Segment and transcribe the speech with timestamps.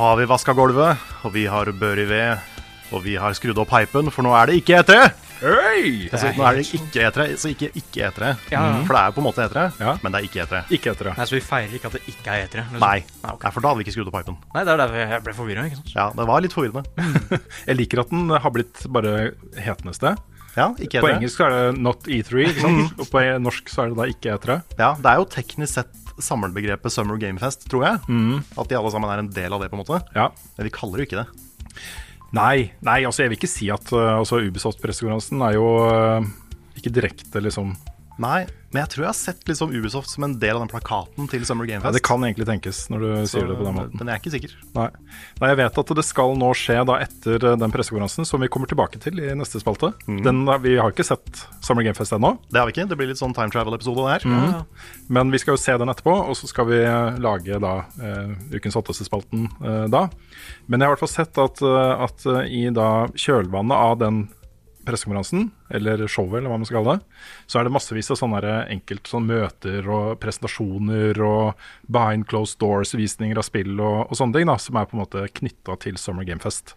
[0.00, 2.38] Har vi vaska gulvet, og vi har bør i ved,
[2.90, 4.96] og vi har skrudd opp heipen, for nå er det ikke E3!
[5.40, 6.08] Hey!
[6.12, 8.32] Altså, nå er det ikke E3, så ikke ikke etere.
[8.52, 8.60] Ja.
[8.84, 9.94] For det er jo på en måte etere, Ja.
[10.02, 10.60] men det er ikke E3.
[10.76, 11.14] Ikke E3.
[11.16, 12.64] Nei, Så vi feirer ikke at det ikke er etere?
[12.68, 12.82] liksom?
[12.84, 13.46] Nei, Nei, okay.
[13.46, 14.36] Nei, for da hadde vi ikke skrudd opp pipen.
[14.54, 15.64] Nei, det er derfor jeg ble forvirra.
[15.94, 16.84] Ja, det var litt forvirrende.
[17.70, 19.14] Jeg liker at den har blitt bare
[19.56, 20.20] hetende sted.
[20.58, 22.96] Ja, ikke På engelsk er det not E3, ikke sant?
[22.98, 24.56] og på norsk så er det da ikke E3.
[24.82, 25.92] Ja, det er jo teknisk sett
[26.24, 28.00] samlebegrepet Summer Game Fest, tror jeg.
[28.58, 30.00] At de alle sammen er en del av det, på en måte.
[30.16, 30.30] Ja.
[30.56, 31.80] Men vi kaller det jo ikke det.
[32.36, 36.28] Nei, nei, altså jeg vil ikke si at uh, altså Ubisoft-pressekonferansen er jo uh,
[36.78, 37.72] ikke direkte liksom
[38.20, 41.28] Nei, men jeg tror jeg har sett liksom Ubisoft som en del av den plakaten
[41.30, 41.96] til Summer Game Ja, Fest.
[41.96, 43.96] det kan egentlig tenkes når du sier det på den måten.
[43.96, 44.52] Men jeg er ikke sikker.
[44.76, 44.88] Nei.
[45.40, 48.50] Nei, jeg vet at det skal nå skje da etter uh, den pressekonferansen, som vi
[48.52, 49.94] kommer tilbake til i neste spalte.
[50.06, 52.86] Den, uh, vi har ikke sett Summer Game Fest ennå, Det har vi ikke.
[52.90, 54.66] Det blir litt sånn time travel-episode der.
[55.08, 58.34] men vi skal jo se den etterpå, og så skal vi uh, lage da uh,
[58.52, 60.10] ukens hotteste-spalten uh, da.
[60.68, 64.28] Men jeg har i hvert fall sett at, uh, at i da kjølvannet av den
[64.90, 68.42] pressekonferansen, eller showet, eller hva man skal kalle det, så er det massevis av sånne
[68.42, 74.36] enkelte enkelt sånn møter og presentasjoner og behind closed doors-visninger av spill og, og sånne
[74.38, 76.74] ting, da, som er på en måte knytta til Summer Game Fest.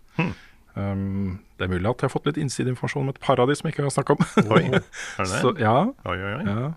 [0.75, 3.57] Um, det er mulig at jeg har fått litt innsideinformasjon om et par av de
[3.57, 4.23] som jeg ikke har snakka om.
[4.55, 6.45] Oi, er det så, ja, Oi, oi, oi.
[6.49, 6.71] ja.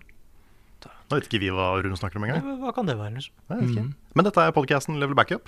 [1.07, 2.43] Nå vet ikke vi hva Rune snakker om engang.
[2.59, 3.15] Hva kan det være?
[3.15, 3.31] liksom?
[3.47, 3.85] Jeg.
[4.17, 5.47] Men dette er podcasten Level Backup.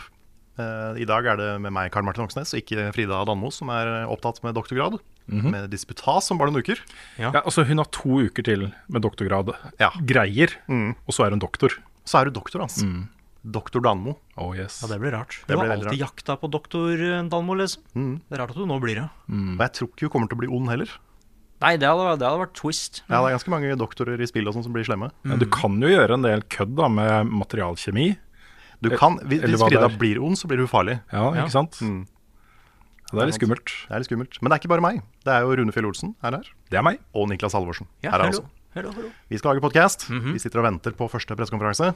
[0.60, 3.72] Eh, I dag er det med meg, Karl Martin Oksnes, og ikke Frida Danmo, som
[3.74, 5.00] er opptatt med doktorgrad.
[5.30, 6.80] Med disputas om bare noen uker.
[7.22, 9.52] ja, altså Hun har to uker til med doktorgrad.
[9.80, 9.92] Ja.
[10.02, 10.56] Greier.
[10.68, 10.96] Mm.
[11.06, 11.76] Og så er hun doktor.
[12.04, 12.88] Så er hun doktor, altså.
[13.46, 14.18] Doktor Danmo.
[14.42, 14.82] Oh yes.
[14.82, 15.38] Ja, Det blir rart.
[15.48, 18.18] Det Du har alltid alltid jakta på doktor Danmo, Dalmo, liksom.
[18.28, 19.06] Det er rart at du nå blir det.
[19.30, 20.90] Og jeg tror ikke hun kommer til å bli ond heller.
[21.60, 23.02] Nei, det hadde, det hadde vært twist.
[23.10, 25.12] Ja, Det er ganske mange doktorer i spill og sånn som blir slemme.
[25.28, 28.16] Ja, du kan jo gjøre en del kødd da med materialkjemi.
[28.82, 31.00] Du kan, Hvis hvis Frida blir ond, så blir hun farlig.
[31.12, 31.44] Ja, Ja.
[31.46, 31.80] ikke sant?
[31.84, 32.06] Mm.
[33.10, 33.66] Det er litt skummelt.
[33.88, 34.38] Det er litt skummelt.
[34.42, 35.02] Men det er ikke bare meg.
[35.26, 36.44] Det er jo Rune Fjell Olsen her, her.
[36.70, 37.00] Det er meg.
[37.14, 37.88] og Niklas Halvorsen.
[38.04, 38.46] Ja, her er hello.
[38.76, 39.10] Hello, hello.
[39.30, 40.06] Vi skal lage podkast.
[40.10, 41.96] Vi sitter og venter på første pressekonferanse.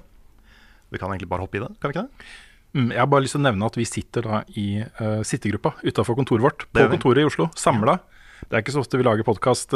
[0.91, 2.25] Vi kan egentlig bare hoppe i det, kan vi ikke det?
[2.73, 5.75] Mm, Jeg har bare lyst til å nevne at vi sitter da i uh, sittegruppa
[5.85, 6.65] utafor kontoret vårt.
[6.73, 7.99] På kontoret i Oslo, samla.
[8.49, 9.71] Det er ikke så ofte vi lager podkast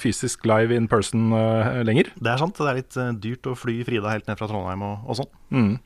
[0.00, 2.08] fysisk live in person uh, lenger.
[2.16, 2.56] Det er sant.
[2.56, 5.28] Det er litt eh, dyrt å fly Frida helt ned fra Trondheim og, og sånn.
[5.54, 5.78] Mm.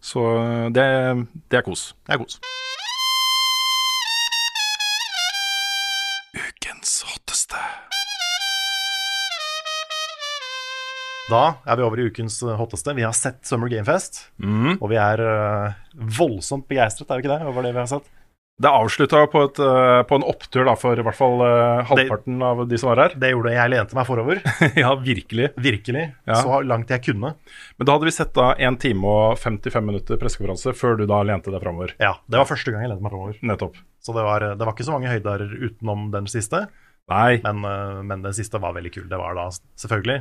[0.00, 0.86] Så eh, det,
[1.52, 1.90] det er kos.
[2.08, 2.38] Det er kos.
[6.40, 7.60] Ukens hotteste.
[11.30, 12.96] Da er vi over i ukens eh, hotteste.
[12.96, 14.24] Vi har sett Summer Game Fest.
[14.80, 15.76] Og vi er uh,
[16.18, 18.08] voldsomt begeistret, er vi ikke det, over det vi har sett?
[18.60, 22.42] Det avslutta på, et, eh, på en opptur da, for i hvert fall eh, halvparten
[22.44, 23.14] av de som var her.
[23.22, 24.42] Det gjorde jeg lente meg forover.
[24.82, 25.46] ja, virkelig.
[25.56, 26.02] Virkelig.
[26.28, 26.42] Ja.
[26.44, 27.32] Så langt jeg kunne.
[27.80, 31.22] Men da hadde vi sett da 1 time og 55 minutter pressekonferanse før du da
[31.24, 31.96] lente deg framover.
[32.02, 33.40] Ja, Det var første gang jeg lente meg forover.
[33.48, 33.80] Nettopp.
[34.04, 36.66] Så det var, det var ikke så mange høyder utenom den siste.
[37.10, 37.40] Nei.
[37.46, 39.08] Men, eh, men den siste var veldig kul.
[39.08, 40.20] Det var da selvfølgelig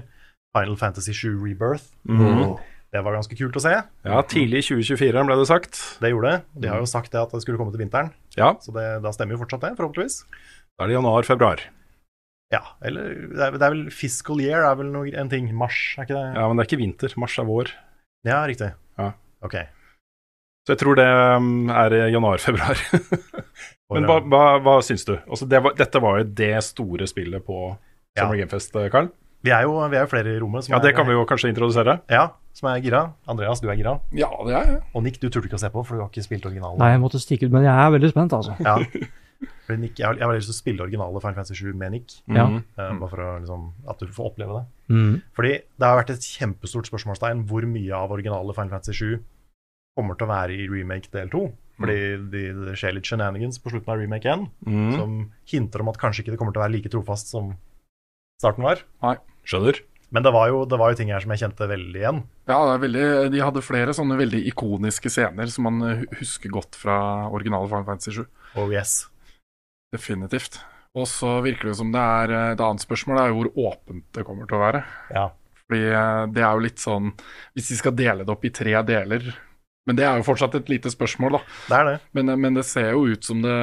[0.56, 1.92] Final Fantasy 7 Rebirth.
[2.08, 2.56] Mhm.
[2.90, 3.74] Det var ganske kult å se.
[4.08, 5.82] Ja, tidlig i 2024 ble det sagt.
[6.02, 6.62] Det gjorde det.
[6.64, 9.12] De har jo sagt det at det skulle komme til vinteren, Ja, så det, da
[9.14, 10.24] stemmer jo fortsatt det, forhåpentligvis.
[10.80, 11.62] da er det januar-februar.
[12.50, 15.52] Ja, eller det er, det er vel fiscal year er vel noe, en ting.
[15.54, 16.30] Mars, er ikke det?
[16.34, 17.14] Ja, men det er ikke vinter.
[17.22, 17.70] Mars er vår.
[18.26, 18.72] Ja, riktig.
[18.98, 19.12] Ja.
[19.46, 19.54] Ok.
[20.66, 21.06] Så jeg tror det
[21.38, 22.82] um, er januar-februar.
[23.94, 25.16] Men hva, hva, hva syns du?
[25.26, 27.56] Altså, det var, dette var jo det store spillet på
[28.18, 28.24] Ja.
[28.26, 29.08] Summer Game Fest, eh, Karl.
[29.44, 31.14] Vi er jo vi er jo flere i rommet som Ja, det er, kan vi
[31.16, 32.02] jo kanskje introdusere.
[32.12, 33.04] Ja, som er gira.
[33.32, 33.94] Andreas, du er gira.
[34.12, 34.82] Ja, det er jeg.
[34.94, 36.78] Og Nick, du turte ikke å se på, for du har ikke spilt originalen.
[36.82, 38.58] Nei, jeg måtte stikke ut, men jeg er veldig spent, altså.
[38.60, 38.76] Ja.
[39.80, 42.18] Nick, jeg har jeg har lyst til å spille originale Final Fantasy 7 med Nick.
[42.28, 42.48] Ja.
[42.50, 44.64] eh, bare for å, liksom, at du får oppleve det.
[44.92, 45.14] Mm.
[45.38, 49.22] Fordi det har vært et kjempestort spørsmålstegn hvor mye av originale Final Fantasy 7
[50.00, 51.44] kommer til å være i remake del 2.
[51.80, 51.96] Fordi
[52.34, 54.92] det de skjer litt shenanigans på slutten av remake 1 Mm.
[54.98, 55.14] som
[55.48, 57.54] hinter om at kanskje ikke det kommer til å være like trofast som
[58.42, 58.82] starten var.
[59.06, 59.16] Nei,
[59.48, 59.82] skjønner.
[60.10, 62.24] Men det var, jo, det var jo ting her som jeg kjente veldig igjen.
[62.50, 63.06] Ja, det er veldig,
[63.36, 66.98] De hadde flere sånne veldig ikoniske scener som man eh, husker godt fra
[67.30, 68.24] originale Final Fantasy 7.
[68.58, 69.04] Oh yes.
[69.94, 70.58] Definitivt.
[70.98, 74.08] Og så virker det som det er eh, Et annet spørsmål er jo hvor åpent
[74.18, 74.82] det kommer til å være.
[75.14, 75.28] Ja.
[75.62, 77.14] Fordi eh, det er jo litt sånn
[77.54, 79.30] Hvis de skal dele det opp i tre deler
[79.86, 81.44] Men det er jo fortsatt et lite spørsmål, da.
[81.70, 81.98] Det er det.
[82.18, 83.60] Men, men det ser jo ut som det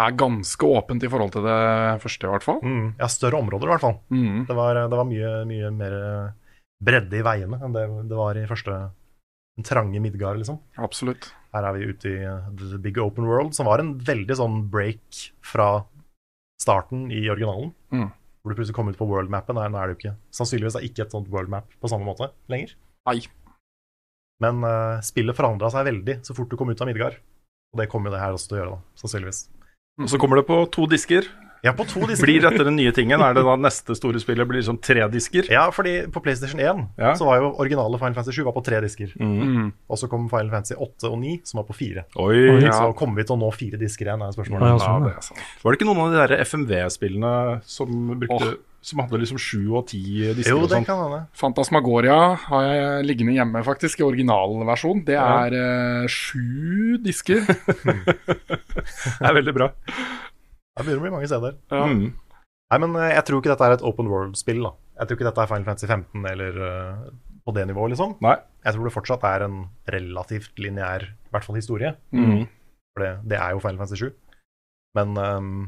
[0.00, 1.58] er ganske åpent i forhold til det
[2.02, 2.60] første, i hvert fall.
[2.64, 2.86] Mm.
[3.00, 3.98] Ja, større områder i hvert fall.
[4.12, 4.46] Mm.
[4.48, 5.96] Det var, det var mye, mye mer
[6.80, 8.78] bredde i veiene enn det det var i første
[9.58, 10.60] den trange Midgard, liksom.
[10.80, 11.30] Absolutt.
[11.54, 14.62] Her er vi ute i uh, The Big Open World, som var en veldig sånn
[14.72, 15.84] break fra
[16.62, 17.72] starten i originalen.
[17.92, 18.08] Mm.
[18.40, 19.58] Hvor du plutselig kom ut på worldmappen.
[19.58, 22.30] Nei, nå er det jo ikke Sannsynligvis er ikke et sånt worldmap på samme måte
[22.52, 22.72] lenger.
[23.10, 23.18] Nei.
[24.40, 27.18] Men uh, spillet forandra seg veldig så fort du kom ut av Midgard.
[27.74, 29.42] Og det kommer jo det her også til å gjøre, da, sannsynligvis.
[30.00, 31.28] Og så kommer det på to disker.
[31.62, 32.24] Ja, på to disker.
[32.24, 33.20] Blir dette den nye tingen?
[33.20, 35.44] Er det da neste store spillet blir liksom tre disker?
[35.52, 37.10] Ja, fordi på PlayStation 1 Ja.
[37.18, 39.12] så var jo originale Final Fantasy 7 var på tre disker.
[39.20, 39.34] Mm.
[39.50, 39.66] Mm.
[39.92, 42.06] Og så kom Final Fantasy 8 og 9, som var på fire.
[42.16, 42.38] Oi.
[42.64, 42.72] Ja.
[42.78, 44.72] Så kommer vi til å nå fire disker igjen, er spørsmålet.
[44.72, 45.44] Ja, Ja, sånn, det er sant.
[45.60, 47.34] Var det ikke noen av de der FMV-spillene
[47.68, 48.58] som brukte Åh.
[48.82, 49.98] Som hadde liksom sju og ti
[50.32, 50.86] disker Jo, og det sånn?
[50.88, 51.18] kan hende.
[51.36, 52.14] Fantasmagoria
[52.46, 55.02] har jeg liggende hjemme, faktisk, i originalversjon.
[55.04, 55.26] Det Ja.
[55.44, 57.44] er eh, sju disker.
[58.24, 59.68] Det er veldig bra.
[59.76, 61.56] Det begynner å bli mange steder.
[61.72, 61.82] Ja.
[61.90, 62.06] Mm.
[62.70, 64.62] Nei, men eh, jeg tror ikke dette er et open world-spill.
[64.64, 67.10] da Jeg tror ikke dette er Final Fantasy 15 eller uh,
[67.44, 68.14] på det nivået, liksom.
[68.24, 68.36] Nei.
[68.64, 69.58] Jeg tror det fortsatt er en
[69.90, 71.94] relativt lineær, i hvert fall historie.
[72.12, 72.46] Mm.
[72.96, 74.10] For det, det er jo Final Fantasy 7.
[74.98, 75.58] Men, ehm,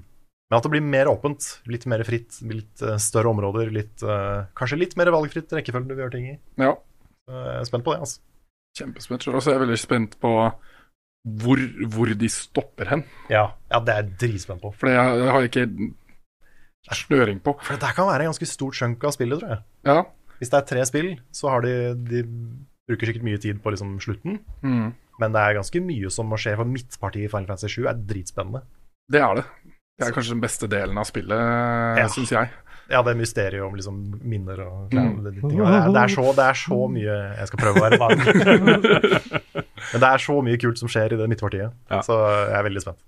[0.52, 4.42] men at det blir mer åpent, litt mer fritt, litt eh, større områder, litt, eh,
[4.58, 6.34] kanskje litt mer valgfritt rekkefølge du gjør ting i.
[6.60, 6.74] Ja,
[7.30, 8.20] Jeg er spent på det, altså.
[8.76, 9.24] kjempespent.
[9.32, 10.32] Og så er jeg veldig spent på
[11.40, 11.62] hvor,
[11.94, 13.04] hvor de stopper hen.
[13.32, 14.74] Ja, ja det er jeg dritspent på.
[14.76, 17.56] For det har jeg ikke snøring på.
[17.62, 19.64] For det der kan være en ganske stort chunk av spillet, tror jeg.
[19.88, 19.98] Ja.
[20.36, 22.24] Hvis det er tre spill, så har de, de
[22.90, 24.42] bruker sikkert mye tid på liksom slutten.
[24.60, 24.90] Mm.
[25.22, 28.04] Men det er ganske mye som må skje, for midtpartiet i Final Fantasy 7 er
[28.12, 28.66] dritspennende.
[29.12, 29.46] Det er det.
[30.00, 31.38] Det er kanskje den beste delen av spillet,
[32.00, 32.06] Ja.
[32.08, 32.50] syns jeg.
[32.90, 35.22] Ja, det er mysteriet om liksom minner og Mm.
[35.24, 35.34] det.
[35.40, 38.18] Det, er så, det er så mye Jeg skal prøve å være vag.
[39.92, 42.00] Men det er så mye kult som skjer i det midtpartiet, Ja.
[42.02, 42.18] så
[42.50, 42.98] jeg er veldig spent.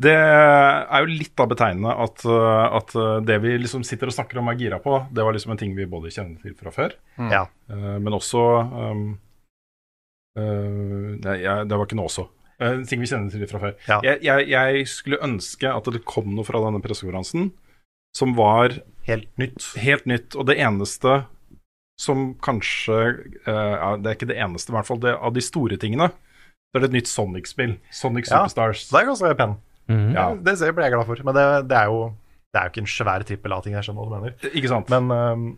[0.00, 4.14] Det er jo litt da betegnende at, uh, at uh, det vi liksom sitter og
[4.16, 6.70] snakker om er gira på, det var liksom en ting vi både kjenner til fra
[6.72, 7.28] før, Mm.
[7.68, 8.40] Uh, men også
[8.72, 9.18] um,
[10.38, 12.24] uh, Nei, jeg, det var ikke noe også.
[12.60, 13.74] Uh, En ting vi kjenner til fra før.
[13.88, 14.00] Ja.
[14.04, 17.50] Jeg, jeg, jeg skulle ønske at det kom noe fra denne pressekonferansen
[18.16, 18.74] som var
[19.06, 19.64] Helt nytt.
[19.80, 21.24] helt nytt, og det eneste
[22.00, 22.96] som kanskje
[23.46, 25.00] uh, ja, Det er ikke det eneste, i hvert fall.
[25.02, 27.74] Det, av de store tingene, så er det et nytt Sonic-spill.
[27.92, 28.86] Sonic Superstars.
[28.88, 29.56] Ja, det er ganske pen
[29.90, 30.12] Mhm.
[30.14, 30.24] Ja.
[30.38, 31.18] Det ser- blir jeg glad for.
[31.26, 32.12] Men det, det, er jo,
[32.54, 34.52] det er jo ikke en svær trippel A-ting, jeg skjønner hva du mener.
[34.54, 34.88] Ikke sant?
[34.92, 35.56] Men, øhm,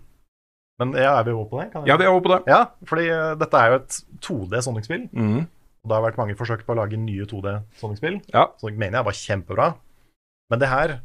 [0.81, 1.67] men ja, er vi over på det?
[1.73, 2.39] Kan jeg- ja, vi er over på det.
[2.49, 5.05] Ja, fordi uh, dette er jo et 2D Sonic-spill.
[5.13, 5.43] Mhm.
[5.83, 8.21] Og det har vært mange forsøk på å lage nye 2D Sonic-spill.
[8.31, 8.47] Ja.
[8.63, 9.67] mener jeg var kjempebra.
[10.51, 11.01] Men det her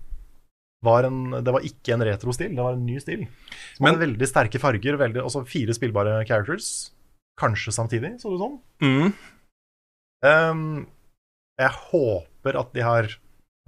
[0.86, 3.26] var, en, det var ikke en retro-stil, det var en ny stil.
[3.76, 6.92] Som Men- hadde veldig sterke farger, veldig, også fire spillbare characters.
[7.40, 8.60] Kanskje samtidig, så det sånn.
[8.82, 9.14] Mm.
[10.26, 10.88] Um,
[11.58, 13.10] jeg håper at de har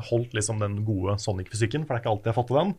[0.10, 2.76] holdt liksom den gode Sonic-fysikken, for det er ikke alltid jeg har fått til den.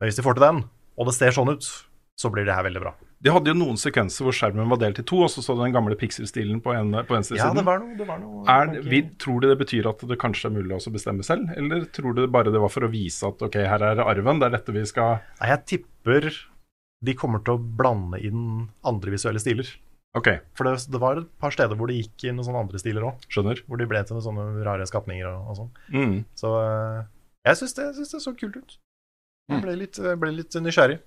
[0.00, 0.62] Men hvis de får til den,
[0.98, 1.68] og det ser sånn ut,
[2.18, 2.92] så blir det her veldig bra.
[3.22, 5.62] De hadde jo noen sekvenser hvor skjermen var delt i to, og så så du
[5.62, 8.72] den gamle pixel-stilen på, en, på venstre Ja, det var noe, det var noe Er,
[8.82, 12.18] vi, tror du det betyr at det kanskje er mulig å bestemme selv, eller tror
[12.18, 14.74] du bare det var for å vise at ok, her er arven, det er dette
[14.74, 16.28] vi skal Nei, jeg tipper
[17.02, 19.70] de kommer til å blande inn andre visuelle stiler.
[20.18, 22.80] Ok, For det, det var et par steder hvor det gikk inn noen sånne andre
[22.82, 23.24] stiler òg.
[23.32, 25.70] Hvor de ble til noen sånne rare skapninger og, og sånn.
[25.94, 26.16] Mm.
[26.38, 26.98] Så øh,
[27.48, 28.76] jeg syns det, det så kult ut.
[29.48, 29.56] Mm.
[29.56, 31.00] Jeg ble litt, ble litt nysgjerrig.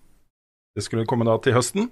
[0.76, 1.90] Det skulle komme da til høsten.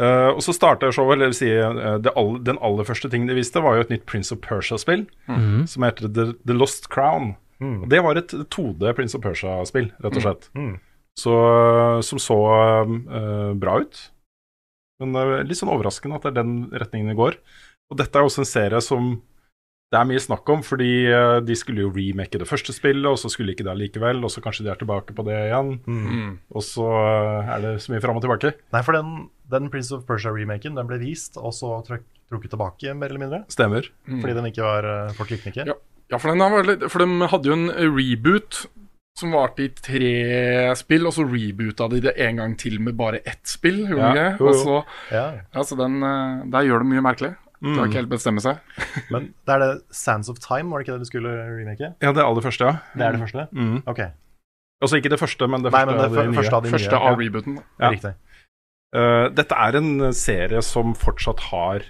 [0.00, 3.36] Uh, og så starta showet, eller si eh, det all, den aller første tingen de
[3.36, 5.66] viste, var jo et nytt Prince of Persia-spill mm.
[5.68, 7.34] som heter The, The Lost Crown.
[7.60, 7.82] Mm.
[7.82, 10.48] Og Det var et 2D Prince of Persia-spill, rett og slett.
[10.56, 10.78] Mm.
[11.20, 11.34] Så,
[12.06, 12.38] som så
[12.80, 14.00] uh, bra ut.
[15.02, 17.36] Men uh, litt sånn overraskende at det er den retningen det går.
[17.92, 19.18] Og dette er også en serie som
[19.90, 23.18] det er mye snakk om, fordi eh, de skulle jo remake det første spillet, og
[23.18, 25.72] så skulle ikke det likevel, og så kanskje de er tilbake på det igjen.
[25.86, 26.32] Mm.
[26.54, 28.54] Og så eh, er det så mye fram og tilbake.
[28.74, 33.10] Nei, for den, den Prince of Persia-remaken den ble vist, og så trukket tilbake, mer
[33.10, 33.42] eller mindre.
[33.50, 33.90] Stemmer.
[34.06, 35.66] Fordi den ikke var for Folk ikke.
[35.66, 35.78] Ja.
[36.10, 38.64] Ja, for, den har litt, for de hadde jo en reboot
[39.18, 40.10] som varte i tre
[40.78, 43.82] spill, og så reboota de det en gang til med bare ett spill.
[43.90, 44.44] Gjorde Ja, de.
[44.46, 44.80] Og så,
[45.12, 45.24] Ja.
[45.54, 47.34] ja, så den, eh, Der gjør det mye merkelig.
[47.60, 47.74] Mm.
[47.76, 48.58] Klarer ikke helt bestemme seg.
[49.12, 51.90] Men det er det Sands of Time, var det ikke det du skulle remake?
[52.00, 52.78] Ja, det aller første, ja.
[52.96, 53.46] Det er det første?
[53.52, 53.82] Mm.
[53.90, 54.00] Ok.
[54.80, 56.36] Altså ikke det første, men det Nei, første men det av de nye.
[56.40, 57.08] første av de Første nye.
[57.10, 57.56] av rebooten.
[57.82, 57.90] Ja.
[57.92, 58.12] Riktig.
[58.96, 61.84] Uh, dette er en serie som fortsatt har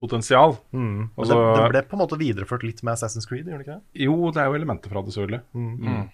[0.00, 0.56] potensial.
[0.72, 1.10] Mm.
[1.20, 3.76] Altså- det, det ble på en måte videreført litt med Assassin's Creed, gjorde det ikke
[3.76, 4.00] det?
[4.06, 5.42] Jo, det er jo elementer fra det, selvfølgelig.
[5.52, 5.74] Mm.
[5.76, 6.08] Mm.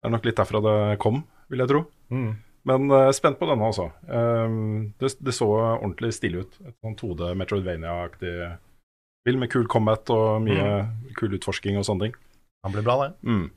[0.00, 1.20] Det er nok litt derfra det kom,
[1.52, 1.82] vil jeg tro.
[2.60, 2.70] Mm.
[2.70, 3.88] Men uh, spent på denne altså.
[4.06, 6.58] Um, det, det så ordentlig stilig ut.
[6.66, 8.34] Et sånn 2D Metroidvania-aktig
[9.20, 10.68] spill med kul combat og mye
[11.18, 12.18] kul utforsking og sånne ting.
[12.64, 13.10] Han blir bra, det.
[13.24, 13.48] Mm.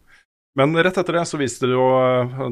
[0.56, 1.86] Men rett etter det så viste det jo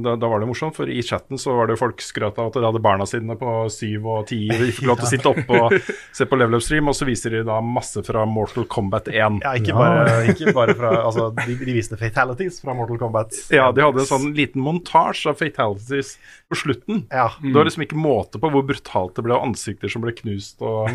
[0.01, 2.49] da, da var det morsomt, for i chatten så var det jo folk skrøt av
[2.49, 5.11] at de hadde barna sine på syv og ti, og de fikk lov til å
[5.11, 5.75] sitte oppe og
[6.17, 9.37] se på level up stream, og så viser de da masse fra Mortal Kombat 1.
[9.45, 13.37] Ja, ikke bare, ikke bare fra Altså, de, de viste fatalities fra Mortal Kombat.
[13.53, 16.15] Ja, de hadde en sånn liten montasje av fatalities
[16.49, 17.05] på slutten.
[17.13, 17.29] Ja.
[17.41, 20.57] Det var liksom ikke måte på hvor brutalt det ble, og ansikter som ble knust,
[20.65, 20.89] og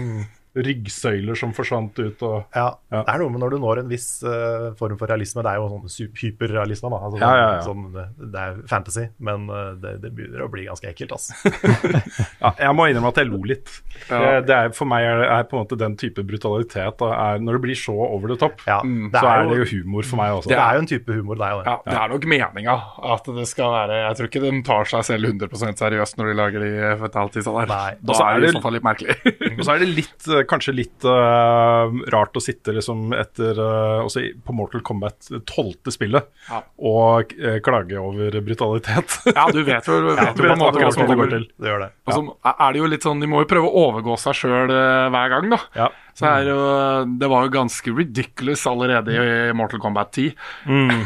[0.57, 3.03] ryggsøyler som forsvant ut, og Ja, Ja.
[3.03, 5.43] Det er noe med når du når en viss uh, form for realisme.
[5.45, 6.91] Det er jo sånn hyperrealisme.
[6.93, 7.01] Da.
[7.07, 7.61] Altså, Ja, ja, ja.
[7.67, 11.13] Sånn, eh, det er fantasy, men uh, det, det begynner å bli ganske ekkelt.
[11.17, 11.35] Altså.
[12.41, 13.71] Ja, jeg må innrømme at jeg lo litt.
[14.11, 14.19] Ja.
[14.21, 17.41] Det, det er, for meg er, er på en måte den type brutalitet da, er,
[17.43, 19.09] Når det blir så over the top, Ja, Mm.
[19.11, 20.51] så er det jo, humor for meg også.
[20.53, 21.67] det er jo en type humor, det er jo det.
[21.73, 22.75] Ja, det er nok meninga
[23.17, 26.35] at det skal være Jeg tror ikke de tar seg selv 100 seriøst når de
[26.39, 26.71] lager de
[27.01, 27.67] fatalities der.
[27.73, 29.17] Da Og så er det i så fall litt merkelig.
[29.59, 34.05] Og så er det litt, eh, kanskje litt uh, rart å sitte liksom etter uh,
[34.07, 36.63] også på Mortal Kombat tolvte spillet Ja.
[36.79, 39.19] og uh, klage over brutalitet.
[39.31, 41.33] ja, du vet jo, du vet du jo på en måte hva akkurat det går
[41.37, 41.47] til.
[41.61, 41.91] Det gjør det.
[42.07, 44.73] Og så er det jo litt sånn, De må jo prøve å overgå seg sjøl
[44.73, 45.61] hver gang, da.
[45.77, 45.91] Ja.
[46.17, 46.67] Så er det, jo,
[47.21, 50.33] det var jo ganske ridiculous allerede i Mortal Kombat 10.
[50.65, 51.03] Mm.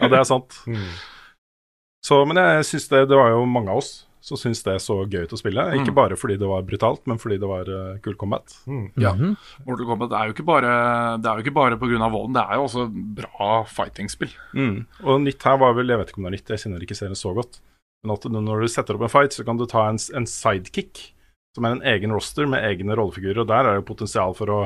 [0.00, 0.58] ja, det er sant.
[2.06, 3.90] Så, men jeg synes det, det var jo mange av oss
[4.20, 5.64] som syntes det så gøy ut å spille.
[5.78, 8.52] Ikke bare fordi det var brutalt, men fordi det var uh, kul combat.
[9.00, 9.14] Ja.
[9.16, 10.72] Mortal Kombat er jo ikke bare
[11.20, 12.10] Det er jo ikke bare pga.
[12.12, 12.86] volden, det er jo også
[13.16, 14.34] bra fighting-spill.
[14.52, 14.76] Mm.
[15.06, 16.98] Og nytt her var vel, jeg vet ikke om det er nytt, jeg kjenner ikke
[16.98, 17.62] serien så godt.
[18.04, 21.10] Men at når du setter opp en fight, så kan du ta en, en sidekick,
[21.56, 23.42] som er en egen roster med egne rollefigurer.
[23.42, 24.60] Og der er det potensial for å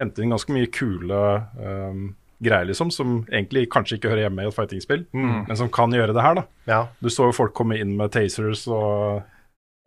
[0.00, 1.22] hente inn ganske mye kule
[1.58, 2.02] um,
[2.44, 6.14] greier, liksom, som egentlig kanskje ikke hører hjemme i et fighting-spill, men som kan gjøre
[6.14, 6.44] det her, da.
[6.70, 6.80] Ja.
[7.02, 9.24] Du så jo folk komme inn med tasers og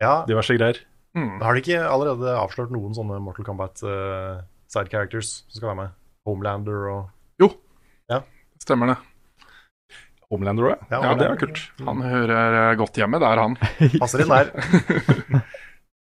[0.03, 0.21] ja.
[0.27, 0.81] diverse greier.
[1.15, 1.39] Mm.
[1.43, 5.79] Har de ikke allerede avslørt noen sånne Mortal Kombat uh, side characters som skal være
[5.81, 5.97] med?
[6.27, 7.01] Homelander og
[8.61, 8.99] Stemmer det.
[10.31, 10.85] Homelander òg, ja.
[10.93, 11.15] Ja, ja.
[11.17, 11.61] Det er kult.
[11.83, 13.57] Han hører eh, godt hjemme der, han.
[14.01, 14.51] passer inn der.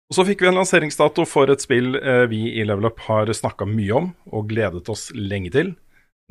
[0.06, 3.30] Og så fikk vi en lanseringsdato for et spill eh, vi i Level Up har
[3.34, 5.74] snakka mye om og gledet oss lenge til,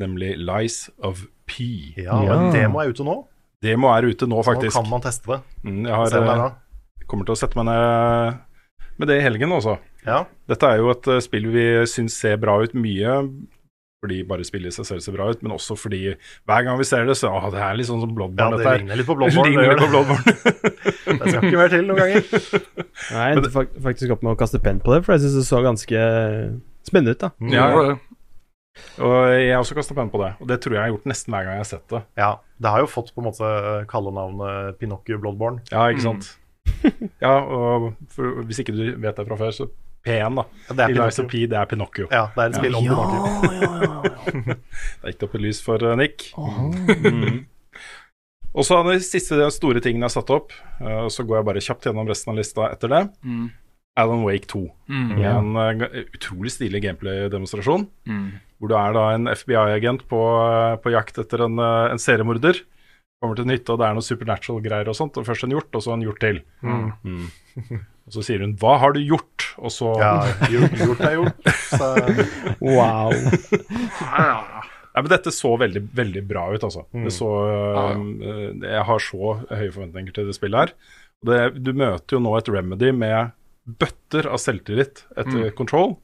[0.01, 1.95] nemlig Lies of P.
[2.01, 2.39] Ja, Ja.
[2.55, 3.21] Demo er ute nå,
[3.65, 4.75] Demo er ute nå, faktisk.
[4.75, 5.41] nå kan man teste det.
[5.65, 8.39] Mm, jeg har, Se det er eh, kommer til å sette meg ned
[8.99, 9.79] med det i helgen også.
[10.07, 10.23] Ja.
[10.49, 13.17] Dette er jo et eh, spill vi syns ser bra ut mye,
[14.05, 16.03] fordi bare spillet i seg selv ser bra ut, men også fordi
[16.45, 18.65] hver gang vi ser det, så ah, det er litt sånn som ja, Bloodborne, det
[18.67, 19.65] dette ligner litt på Det Bloodborne.
[19.65, 19.89] Det, på.
[19.95, 20.35] Bloodborne.
[21.25, 22.29] det skal ikke mer til noen ganger.
[23.15, 25.47] Nei, jeg endte faktisk opp med å kaste penn på det, for jeg syns det
[25.49, 26.05] så ganske
[26.85, 27.25] spennende ut.
[27.25, 27.87] da Ja, ja.
[27.95, 27.97] det.
[28.99, 31.11] Og jeg har også kasta penn på det, og det tror jeg jeg har gjort
[31.11, 32.03] nesten hver gang jeg har sett det.
[32.19, 33.53] Ja, det har jo fått på en måte
[33.91, 35.63] kallenavnet Pinocchio Bloodborne.
[35.71, 36.33] Ja, ikke sant?
[37.25, 39.69] ja, og for, hvis ikke du vet det fra før, så
[40.05, 40.45] P1, da.
[40.69, 41.29] Ja, det er Lies Pinocchio.
[41.31, 42.07] P, det er Pinocchio.
[42.13, 43.53] Ja, det er et spill om Pinocchio.
[43.55, 44.57] ja, ja, ja,
[45.01, 46.31] Det gikk opp et lys for uh, Nick.
[47.05, 47.45] Mm.
[48.55, 51.41] Og så er det siste store tingene jeg har satt opp, eh, og så går
[51.41, 53.01] jeg bare kjapt gjennom resten av lista etter det.
[53.27, 53.49] Mm.
[53.99, 54.61] Alan Wake 2.
[54.91, 55.09] Mm.
[55.19, 57.89] En uh, utrolig stilig gameplay-demonstrasjon.
[58.07, 58.29] Mm.
[58.65, 62.63] Hvor du er da en FBI-agent på, eh, på jakt etter en, eh, en seriemorder.
[63.21, 65.19] Kommer til nytte, og det er noe supernatural-greier og sånt.
[65.21, 66.41] Og først en hjort, og så en hjort til.
[66.65, 67.29] Mm.
[68.05, 71.47] Og så sier hun 'hva har du gjort?' Og så Ja, gjort, gjort er gjort.
[71.73, 71.87] Så,
[72.61, 73.13] Wow.
[74.93, 76.85] Nei, men Dette så veldig veldig bra ut, altså.
[76.93, 80.75] Det så, øh, jeg har så høye forventninger til det spillet her.
[81.23, 83.33] Og Det, du møter jo nå et Remedy med
[83.65, 85.97] bøtter av selvtillit etter Control.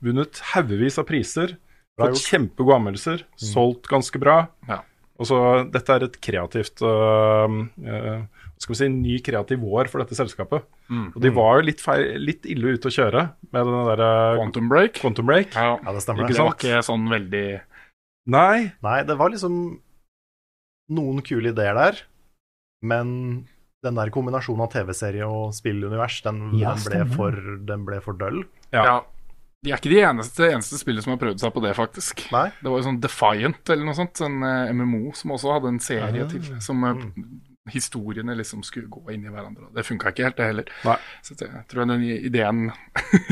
[0.00, 1.58] Vunnet haugevis av priser.
[2.00, 3.26] Fått kjempegode anmeldelser.
[3.36, 4.46] Solgt ganske bra.
[4.68, 4.80] Ja.
[5.20, 5.38] Og så
[5.70, 8.22] Dette er et kreativt uh, uh,
[8.62, 10.64] skal vi si, ny kreativ vår for dette selskapet.
[10.92, 14.68] Og de var jo litt, feil, litt ille ute å kjøre med den derre Quantum
[14.70, 14.98] Break.
[15.00, 15.56] Quantum Break.
[15.56, 15.78] Ja.
[15.80, 16.26] ja, det stemmer.
[16.26, 16.44] Ikke det.
[16.46, 17.46] var ikke sånn veldig
[18.32, 19.56] Nei, Nei, det var liksom
[20.94, 22.02] noen kule ideer der,
[22.86, 23.08] men
[23.82, 28.18] den der kombinasjonen av TV-serie og spillunivers, den, Ja, den, ble for, den ble for
[28.18, 28.44] døll.
[28.70, 29.00] Ja.
[29.62, 32.24] De er ikke de eneste, eneste spillene som har prøvd seg på det, faktisk.
[32.34, 32.48] Nei.
[32.58, 35.78] Det var jo sånn Defiant eller noe sånt, en eh, MMO som også hadde en
[35.82, 36.48] serie til.
[36.64, 37.04] Som mm.
[37.70, 39.68] historiene liksom skulle gå inn i hverandre.
[39.76, 40.74] Det funka ikke helt, det heller.
[40.88, 40.96] Nei.
[41.22, 42.72] Så jeg tror den ideen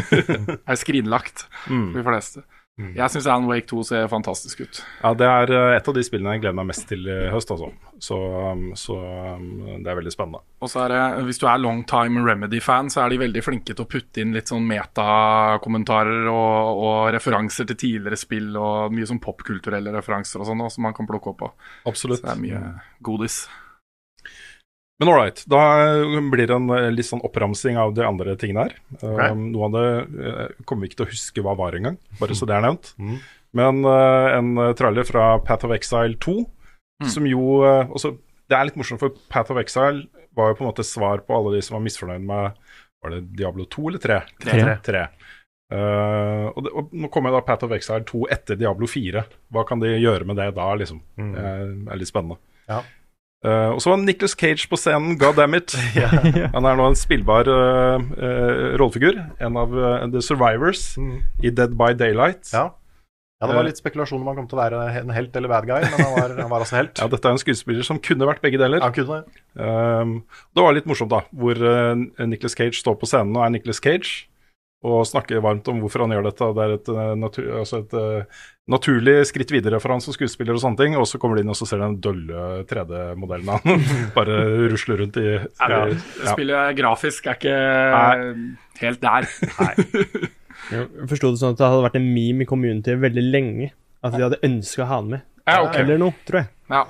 [0.71, 1.91] er skrinlagt Mm.
[1.91, 2.47] for de fleste.
[2.81, 4.79] Jeg syns Alan Wake 2 ser fantastisk ut.
[5.03, 7.51] Ja, det er eh, et av de spillene jeg gleder meg mest til i høst,
[7.53, 7.73] altså.
[8.01, 8.97] Så, um, så
[9.37, 9.47] um,
[9.85, 10.41] det er veldig spennende.
[10.65, 13.75] Og så er det, Hvis du er long time Remedy-fan, så er de veldig flinke
[13.75, 19.09] til å putte inn litt sånn metakommentarer og, og referanser til tidligere spill og mye
[19.09, 21.51] sånn popkulturelle referanser og sånn som man kan plukke opp på.
[21.91, 22.23] Absolutt.
[22.23, 22.63] Så det er mye
[23.05, 23.43] godis.
[25.01, 25.61] Men all right, da
[26.29, 28.75] blir det en eh, litt sånn oppramsing av de andre tingene her.
[28.99, 29.31] Okay.
[29.33, 29.85] Um, noe av det
[30.29, 32.91] eh, kommer vi ikke til å huske hva var engang, bare så det er nevnt.
[33.01, 33.15] Mm.
[33.57, 36.37] Men uh, en trailer fra Path of Exile 2,
[37.01, 37.09] Mm.
[37.09, 38.11] som jo eh, også,
[38.51, 41.33] Det er litt morsomt, for Path of Exile var jo på en måte svar på
[41.37, 42.53] alle de som var misfornøyd med
[43.03, 44.19] Var det Diablo 2 eller 3?
[44.45, 44.77] Tre.
[44.85, 45.03] Tre.
[45.73, 49.23] Eh, og, det, og nå kommer da Path of Exile 2 etter Diablo 4.
[49.55, 50.99] Hva kan de gjøre med det da, liksom?
[51.17, 51.31] Mm.
[51.37, 51.63] Det er,
[51.95, 52.37] er litt spennende.
[52.69, 52.83] Ja.
[53.41, 55.73] Uh, og så var Nicholas Cage på scenen, god damn it.
[56.55, 59.17] Han er nå en spillbar uh, uh, rollefigur.
[59.41, 59.73] En av
[60.13, 61.23] The Survivors Mm.
[61.41, 62.51] i Dead by Daylight.
[62.53, 62.67] Ja.
[63.41, 63.69] Ja, det var Eh.
[63.71, 66.13] litt spekulasjon om han kom til å være en helt eller bad guy, men han
[66.13, 66.95] var, han var altså helt.
[67.01, 68.81] Ja, dette er en skuespiller som kunne vært begge deler.
[68.85, 69.41] Han kunne det.
[69.57, 70.17] Um,
[70.55, 71.95] det var litt morsomt, da, hvor uh,
[72.29, 74.27] Nicholas Cage står på scenen og er Nicholas Cage.
[74.81, 76.47] Og snakker varmt om hvorfor han gjør dette.
[76.57, 78.39] Det er et, uh, natur, altså et uh,
[78.73, 80.97] naturlig skritt videre for han som skuespiller, og sånne ting.
[80.97, 83.85] Og så kommer de inn og så ser den dølle 3D-modellen av han
[84.17, 84.39] bare
[84.73, 85.99] rusler rundt i Ja, ja.
[86.33, 87.57] Spillet grafisk er ikke
[87.97, 88.53] Nei.
[88.81, 89.29] helt der.
[89.49, 90.31] Jeg
[91.11, 93.71] forsto det sånn at det hadde vært en meme i community veldig lenge.
[94.01, 95.25] At de hadde ønska å ha den med.
[95.45, 95.83] Ja, okay.
[95.83, 96.53] Eller noe, tror jeg.
[96.71, 96.85] Ja.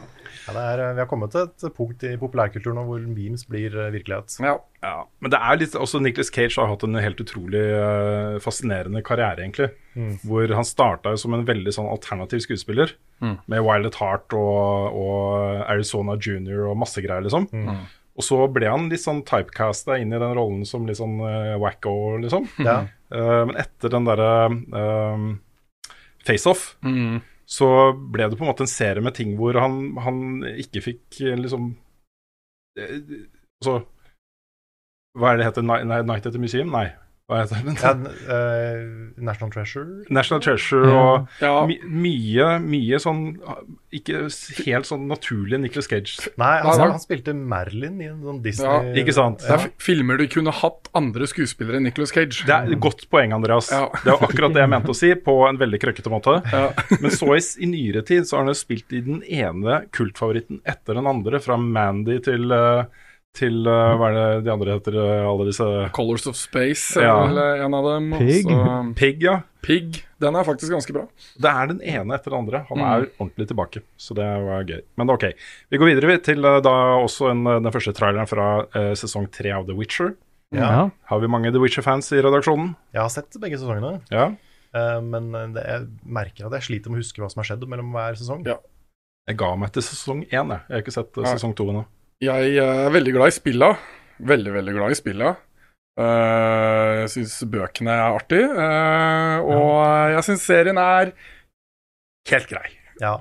[0.47, 3.75] Ja, det er, vi har kommet til et punkt i populærkulturen nå hvor memes blir
[3.77, 4.39] eh, virkelighet.
[4.43, 4.57] ja.
[4.81, 9.03] Ja, men det er litt Også Nicholas Cage har hatt en helt utrolig uh, fascinerende
[9.05, 9.69] karriere, egentlig.
[9.93, 10.15] Mm.
[10.25, 12.95] Hvor han starta som en veldig sånn alternativ skuespiller.
[13.21, 13.35] Mm.
[13.53, 17.51] Med Wild at Heart og, og Arizona Junior og masse greier, liksom.
[17.53, 17.85] Mm.
[18.17, 21.59] Og så ble han litt sånn typecasta inn i den rollen som litt sånn uh,
[21.61, 22.49] wacko, liksom.
[22.65, 22.81] Ja.
[23.11, 25.25] Eh, men etter den derre um,
[26.27, 27.21] FaceOff Mm.
[27.51, 27.69] så
[28.13, 30.21] ble det på en måte en serie med ting hvor han, han
[30.53, 31.73] ikke fikk eh, liksom
[32.79, 33.01] eh,
[33.61, 33.81] Altså
[35.19, 35.63] Hva er det heter?
[35.67, 36.71] Ni- Ni- Night at the Museum?
[36.71, 36.87] Nei.
[37.31, 37.77] Hva heter den?
[37.79, 39.85] Ja, n- eh, National Treasure.
[40.11, 41.53] National Treasure og Ja.
[41.69, 43.21] my, mye, mye sånn
[43.95, 44.25] Ikke
[44.67, 46.17] helt sånn naturlig Nicholas Cage.
[46.39, 46.89] Nei, Nei, han, nei.
[46.91, 49.41] han spilte Merlin i en sånn Disney Ja, ikke sant?
[49.47, 52.45] Det er filmer du kunne hatt andre skuespillere enn Nicholas Cage.
[52.47, 53.71] Det er et godt poeng, Andreas.
[53.75, 53.89] Ja.
[54.05, 56.37] Det var akkurat det jeg mente å si, på en veldig krøkkete måte.
[56.53, 56.71] Ja.
[57.03, 60.61] Men så i, i nyere tid så har han jo spilt i den ene kultfavoritten
[60.67, 62.85] etter den andre, fra Mandy til eh,
[63.37, 67.13] til uh, Hva er det de andre heter, eh, alle disse Colors of Space Ja.
[67.27, 68.09] vel eh, en av dem.
[68.19, 68.43] Pig.
[68.45, 69.37] så- Pig, ja.
[69.63, 70.01] Pig.
[70.21, 71.05] Den er faktisk ganske bra.
[71.39, 72.65] Det er den ene etter den andre.
[72.69, 72.85] Han Mm.
[72.91, 74.83] er ordentlig tilbake, så det var gøy.
[74.99, 75.33] Men ok,
[75.71, 79.67] vi går videre til da også en, den første traileren fra uh, sesong tre av
[79.67, 80.17] The Witcher.
[80.53, 80.91] Ja.
[81.07, 82.75] Har vi mange The Witcher-fans i redaksjonen?
[82.93, 84.33] Jeg har sett begge sesongene, Ja.
[84.75, 87.67] Uh, men det, jeg merker at jeg sliter med å huske hva som har skjedd
[87.69, 88.45] mellom hver sesong.
[88.47, 88.57] Ja.
[89.29, 90.61] Jeg ga meg til sesong én, jeg.
[90.69, 91.85] Jeg har ikke sett sesong to ennå.
[92.21, 93.71] Jeg er veldig glad i spilla.
[94.21, 95.33] Veldig, veldig glad i spilla.
[96.01, 101.15] Eh, jeg syns bøkene er artig, eh, og jeg syns serien er
[102.31, 102.69] helt grei.
[103.01, 103.19] Ja.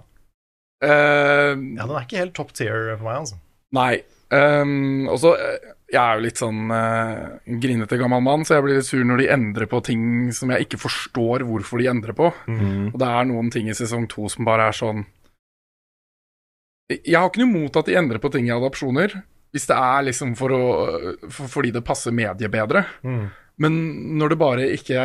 [0.79, 3.39] Uh, ja, den er ikke helt top tier for meg, altså.
[3.75, 3.93] Nei.
[4.29, 8.65] Um, og så eh, Jeg er jo litt sånn uh, grinete gammel mann, så jeg
[8.65, 10.03] blir litt sur når de endrer på ting
[10.38, 12.29] som jeg ikke forstår hvorfor de endrer på.
[12.45, 12.91] Mm.
[12.91, 15.01] Og det er noen ting i sesong to som bare er sånn
[16.89, 19.13] Jeg har ikke noe imot at de endrer på ting i adopsjoner,
[19.54, 20.63] hvis det er liksom for å,
[21.30, 22.84] for, fordi det passer mediet bedre.
[23.06, 23.30] Mm.
[23.62, 23.78] Men
[24.17, 24.99] når det bare ikke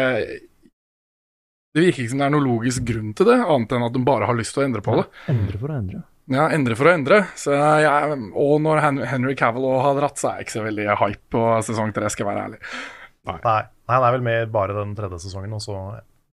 [1.74, 4.02] Det virker ikke som det er noe logisk grunn til det, annet enn at de
[4.06, 5.06] bare har lyst til å endre på det.
[5.32, 6.04] Endre for å endre.
[6.30, 7.18] Ja, endre for å endre.
[7.36, 11.34] Så jeg, og når Henry Cavill har dratt, så er jeg ikke så veldig hype
[11.34, 12.60] på sesong tre, skal jeg være ærlig.
[13.28, 13.36] Nei.
[13.44, 15.76] Nei, han er vel med bare den tredje sesongen, og så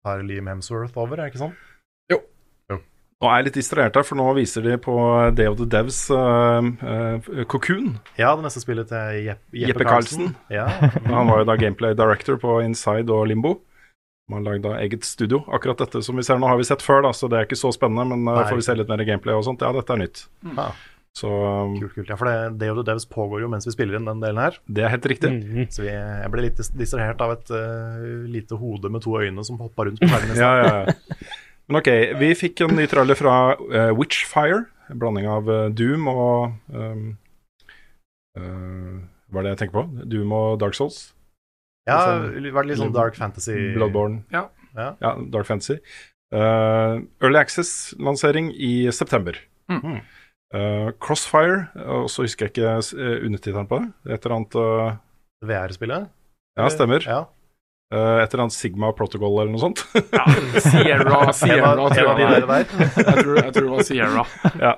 [0.07, 1.55] tar Liam Hemsworth over, er ikke sånn?
[3.17, 4.95] Nå er jeg litt distrahert her, for nå viser de på
[5.33, 7.95] Day of the Devs uh, uh, Cocoon.
[8.21, 10.35] Ja, det neste spillet til Jeppe, Jeppe Karlsen.
[10.53, 10.67] Ja.
[11.09, 13.55] Han var jo da gameplay director på Inside og Limbo.
[14.29, 15.47] Man lagde da eget studio.
[15.49, 17.57] Akkurat dette som vi ser nå, har vi sett før, da, så det er ikke
[17.57, 18.05] så spennende.
[18.13, 20.23] Men uh, får vi se litt mer gameplay og sånt, ja, dette er nytt.
[20.51, 20.69] Ja.
[21.17, 22.13] Så um, kult, kult.
[22.13, 24.43] Ja, for det, Day of the Devs pågår jo mens vi spiller inn den delen
[24.45, 24.61] her.
[24.69, 25.33] det er helt riktig.
[25.39, 25.73] Mhm.
[25.73, 27.57] Så vi, jeg ble litt distrahert av et
[28.29, 30.37] lite hode med to øyne som hoppa rundt på skjermen.
[30.37, 31.33] Ja, ja, ja.
[31.67, 34.65] Men ok, vi fikk en ny trailer fra uh, Witchfire.
[34.91, 37.07] En blanding av uh, Doom og um,
[38.39, 38.99] uh,
[39.33, 40.05] Hva er det jeg tenker på?
[40.13, 41.09] Doom og Dark Souls.
[41.87, 43.55] Ja, var det litt sånn dark fantasy.
[43.77, 44.25] Bloodborne.
[44.35, 44.49] Ja.
[44.77, 45.15] Ja.
[45.33, 45.79] Dark Fantasy.
[46.35, 49.39] Uh, Early Access-lansering i september.
[49.71, 50.01] Mm.
[50.55, 53.93] Uh, Crossfire, og så husker jeg ikke undertittelen på det.
[54.17, 54.99] Et eller annet uh,
[55.47, 56.11] VR-spillet.
[56.59, 57.07] Ja, stemmer.
[57.07, 57.23] Ja.
[57.95, 59.79] Eh, et eller annet Sigma Protocol eller noe sånt.
[60.65, 62.65] Sierra, Sierra En av- tror en av de jeg det der
[63.07, 64.25] Jeg tror, jeg tror det var Sierra.
[64.67, 64.73] ja.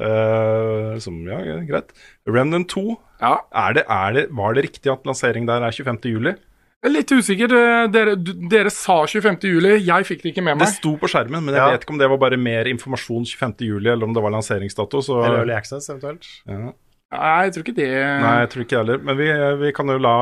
[0.00, 1.90] Uh, som, ja, greit.
[2.26, 2.84] Remnant 2,
[3.20, 3.34] Ja.
[3.52, 5.98] er det, er det, var det riktig at lansering der er 25.
[6.10, 6.32] juli?
[6.80, 7.52] Er litt usikker.
[7.92, 8.14] Dere,
[8.48, 9.44] dere sa 25.
[9.44, 9.74] juli.
[9.84, 10.64] Jeg fikk det ikke med meg.
[10.64, 11.70] Det sto på skjermen, men jeg Ja.
[11.74, 13.60] vet ikke om det var bare mer informasjon 25.
[13.68, 15.02] juli, eller om det var lanseringsdato.
[15.04, 16.24] Så, Eller Early Access, eventuelt.
[16.48, 16.72] ja.
[17.10, 17.86] Nei, jeg tror ikke det
[18.22, 19.00] Nei, jeg tror ikke heller.
[19.02, 19.26] Men vi,
[19.64, 20.12] vi kan jo la,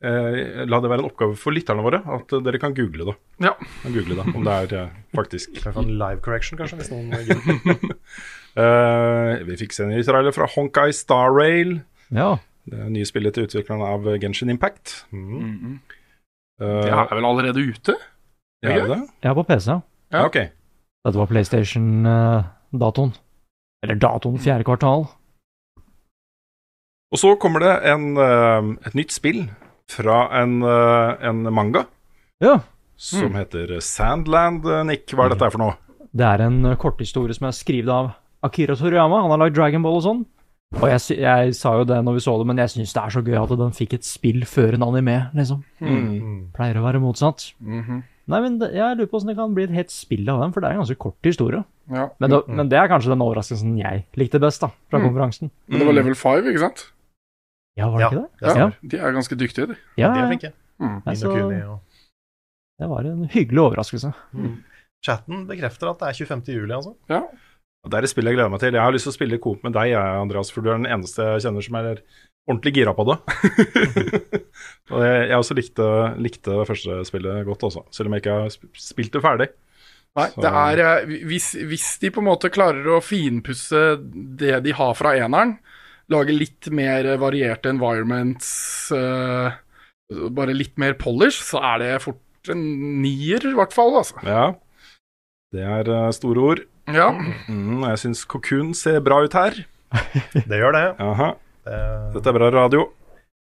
[0.00, 3.16] eh, la det være en oppgave for lytterne våre, at eh, dere kan google det.
[3.44, 3.52] Ja.
[3.82, 5.60] Kan google det, Om det er eh, faktisk.
[5.74, 7.92] En live correction, kanskje, hvis noen.
[8.54, 11.72] Eh, vi fikk se en ny trailer fra Honkai Star Rail.
[12.14, 12.36] Ja.
[12.70, 14.92] Det er nye spillet til utvikleren av Genshin Impact.
[15.10, 15.80] Mhm.
[16.62, 17.96] Eh, Det er vel allerede ute?
[18.62, 19.66] er det er på PC.
[19.74, 19.80] Ja.
[20.14, 20.38] Ja, ok.
[21.04, 23.10] Dette var PlayStation-datoen.
[23.82, 25.08] Eller datoen fjerde kvartal.
[27.14, 29.44] Og så kommer det en, eh, et nytt spill
[29.92, 31.84] fra en, eh, en manga
[32.42, 32.58] Ja.
[32.96, 33.36] som Mm.
[33.38, 34.64] heter Sandland.
[34.66, 35.76] eh, Nick, hva er dette for noe?
[36.14, 39.22] Det er en korthistorie som er skrevet av Akira Toriyama.
[39.22, 40.26] Han har lagd Dragon Ball og sånn.
[40.74, 43.10] Og jeg, jeg sa jo det når vi så det, men jeg syns det er
[43.10, 45.62] så gøy at den fikk et spill før en anime, liksom.
[45.80, 46.50] Mm.
[46.52, 47.52] Pleier å være motsatt.
[47.62, 48.02] Mhm.
[48.26, 50.60] Nei, men jeg lurer på hvordan det kan bli et helt spill av den, for
[50.60, 51.62] det er en ganske kort historie.
[51.92, 52.08] Ja.
[52.18, 55.04] Men, det, men det er kanskje den overraskelsen jeg likte best, da, fra Mm.
[55.12, 55.50] konferansen.
[55.68, 56.90] Men det var level 5, ikke sant?
[57.76, 58.28] Ja, var det Ja, ikke det?
[58.40, 58.56] det.
[58.60, 58.68] Ja.
[58.92, 59.76] De er ganske dyktige, de.
[59.98, 60.52] Ja, De er flinke.
[60.78, 61.00] Mm.
[61.06, 61.80] Altså, og
[62.80, 64.12] det var en hyggelig overraskelse.
[65.04, 66.54] Chatten bekrefter at det er 25.
[66.54, 66.94] juli, altså.
[67.10, 67.22] Ja.
[67.84, 68.72] Det er et spill jeg gleder meg til.
[68.72, 71.26] Jeg har lyst til å spille coop med deg, Andreas, for du er den eneste
[71.34, 71.90] jeg kjenner som er
[72.48, 73.18] ordentlig gira på det.
[74.94, 75.88] og jeg, jeg også likte,
[76.24, 79.50] likte det første spillet godt også, selv om jeg ikke har spilt det ferdig.
[80.14, 83.84] Nei, Så- det er eh, hvis, hvis de på en måte klarer å finpusse
[84.38, 85.56] det de har fra eneren,
[86.12, 88.48] lage litt mer varierte environments,
[88.92, 89.54] uh,
[90.36, 92.64] bare litt mer polish, så er det fort en
[93.00, 94.20] nier, i hvert fall, altså.
[94.26, 94.50] Ja,
[95.54, 96.64] det er uh, store ord.
[96.90, 97.08] Ja.
[97.48, 99.62] Mm, jeg syns Cocoon ser bra ut her.
[100.50, 100.86] Det gjør det.
[101.00, 101.30] Aha.
[101.64, 101.78] Det,
[102.16, 102.82] dette er bra radio.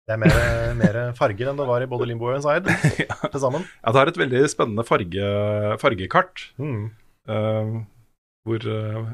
[0.05, 0.35] det er mer,
[0.77, 2.75] mer farger enn det var i både Limbo og Inside
[3.31, 3.63] til sammen.
[3.79, 5.31] Ja, det er et veldig spennende farge,
[5.81, 6.43] fargekart.
[6.61, 6.91] Mm.
[7.31, 7.79] Uh,
[8.45, 9.09] hvor uh,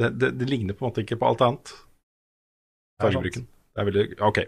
[0.00, 1.74] det, det, det ligner på en måte ikke på alt annet.
[3.06, 3.46] Fargebruken.
[3.72, 4.38] Det er veldig OK.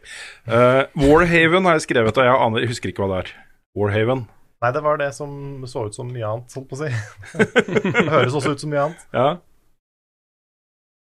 [0.48, 3.34] Uh, Warhaven har jeg skrevet, og jeg aner, jeg husker ikke hva det er.
[3.78, 4.26] Warhaven.
[4.64, 5.32] Nei, det var det som
[5.68, 6.90] så ut som mye annet, holdt på å si.
[7.84, 9.02] det høres også ut som mye annet.
[9.16, 9.26] Ja.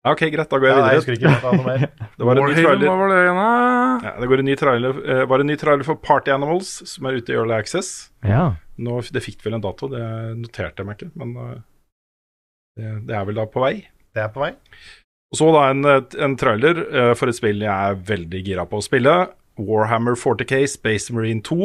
[0.02, 0.50] Ja, OK, greit.
[0.50, 0.94] Da går jeg Ja, videre.
[0.96, 1.84] jeg husker ikke hva noe mer.
[2.18, 2.88] Det var en ny Warhaven, trailer.
[2.90, 3.50] hva var det igjen, da?
[4.08, 7.06] Ja, det går en ny trailer, uh, var en ny trailer for Party Animals, som
[7.06, 7.92] er ute i Early Access.
[8.26, 8.40] Ja.
[8.82, 10.02] Nå, det fikk vel en dato, det
[10.42, 11.54] noterte jeg meg ikke, men uh,
[12.82, 13.76] det, det er vel da på vei.
[14.18, 14.50] Det er på vei.
[15.32, 15.86] Og så da en,
[16.28, 19.14] en trailer uh, for et spill jeg er veldig gira på å spille.
[19.62, 21.56] Warhammer 40K Space Marine 2,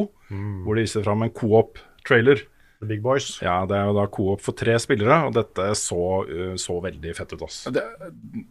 [0.67, 2.45] hvor de viser fram en co-op-trailer.
[2.83, 3.39] The Big Boys.
[3.41, 5.99] Ja, det er jo da co-op for tre spillere, og dette så,
[6.29, 7.73] uh, så veldig fett ut, Også.
[7.75, 7.83] Det,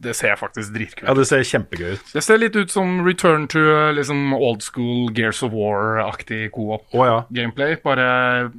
[0.01, 2.09] det ser faktisk dritkult Ja, det ser kjempegøy ut.
[2.15, 6.89] Det ser litt ut som return to eh, liksom old school Gears of War-aktig co-op
[6.97, 7.21] Oh, ja.
[7.37, 8.49] gameplay, bare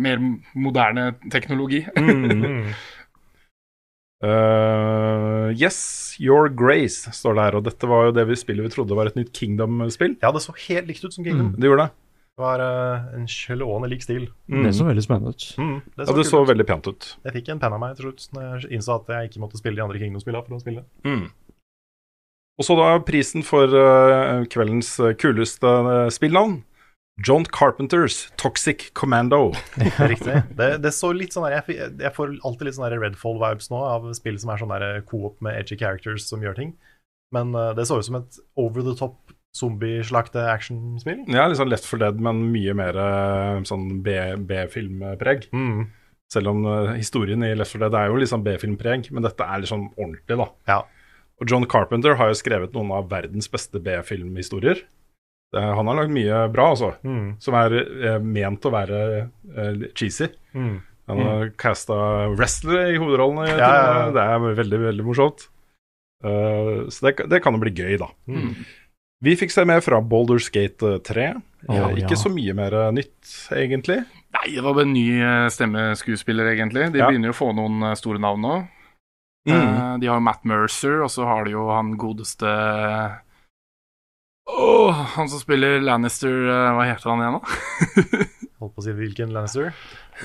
[0.00, 0.18] mer
[0.56, 1.84] moderne teknologi.
[2.00, 2.72] Mm.
[4.22, 5.80] Eh, yes,
[6.22, 9.18] Your Grace står der, og dette var jo det vi spillet vi trodde var et
[9.18, 10.16] nytt Kingdom-spill.
[10.22, 11.52] Ja, det så helt likt ut som Kingdom.
[11.56, 11.94] Det gjorde det.
[12.32, 14.30] Det var uh, en slående lik stil.
[14.48, 14.62] Mm.
[14.64, 15.44] Det så veldig spennende ut.
[15.60, 16.48] Mm, det Ja, det så ut.
[16.48, 17.08] veldig pent ut.
[17.26, 19.60] Jeg fikk en penn av meg til slutt når jeg innså at jeg ikke måtte
[19.60, 20.84] spille de andre Kingdom-spillene for å spille.
[21.04, 21.26] Mm.
[22.60, 25.70] Og så da prisen for uh, kveldens eh, kuleste
[26.12, 26.62] spillnavn.
[27.20, 29.52] John Carpenters Toxic Commando.
[30.12, 30.38] Riktig.
[30.56, 34.08] Det, det så litt sånn der, jeg, jeg får alltid litt sånn Redfall-vibes nå av
[34.16, 36.72] spill som er sånn co-op med edgy characters som gjør ting.
[37.32, 41.26] Men uh, det så ut som et over the top zombieslakte actionspill.
[41.28, 45.50] Ja, litt sånn Left for Dead, men mye mer eh, sånn B- B-filmpreg.
[45.52, 45.90] Mm.
[46.32, 49.44] Selv om uh, historien i Left for Dead er jo litt sånn B-filmpreg, men dette
[49.44, 50.48] er litt sånn ordentlig, da.
[50.70, 50.78] Ja.
[51.36, 54.80] Og John Carpenter har jo skrevet noen av verdens beste B-filmhistorier.
[55.52, 56.94] Det- Han har lagd mye bra, altså.
[57.04, 57.36] Mm.
[57.42, 57.74] Som er
[58.14, 59.00] er ment å være
[59.56, 60.30] uh, cheesy.
[60.54, 60.80] Mm.
[61.10, 61.94] Han har casta
[62.32, 63.48] wrestlere i hovedrollene.
[63.50, 64.10] Ja, ja, ja.
[64.14, 65.48] Det er veldig, veldig morsomt.
[66.24, 68.08] Uh, så det, det kan jo bli gøy, da.
[68.30, 68.54] Mm.
[69.22, 71.28] Vi fikk se mer fra Boulders Gate 3.
[71.34, 71.40] Å,
[71.72, 72.18] Eh, ikke ja.
[72.18, 73.20] så mye mer eh, nytt,
[73.54, 74.00] egentlig.
[74.34, 76.88] Nei, det var bare en ny eh, stemmeskuespiller, egentlig.
[76.90, 77.06] De Ja.
[77.06, 78.56] begynner jo å få noen eh, store navn nå.
[79.46, 79.52] Mm.
[79.54, 82.50] Uh, de har jo Matt Mercer, og så har de jo han godeste
[84.62, 87.40] Åh, han som spiller Lannister eh, Hva heter han igjen, da?
[88.62, 89.72] Holdt på å si hvilken Lannister?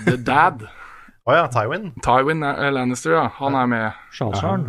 [0.06, 0.67] The Dad.
[1.28, 1.89] Å ja, Tywin.
[2.06, 3.26] Tywin eh, Lannister, ja.
[3.39, 4.04] Han er med.
[4.15, 4.67] Sjalsjaren.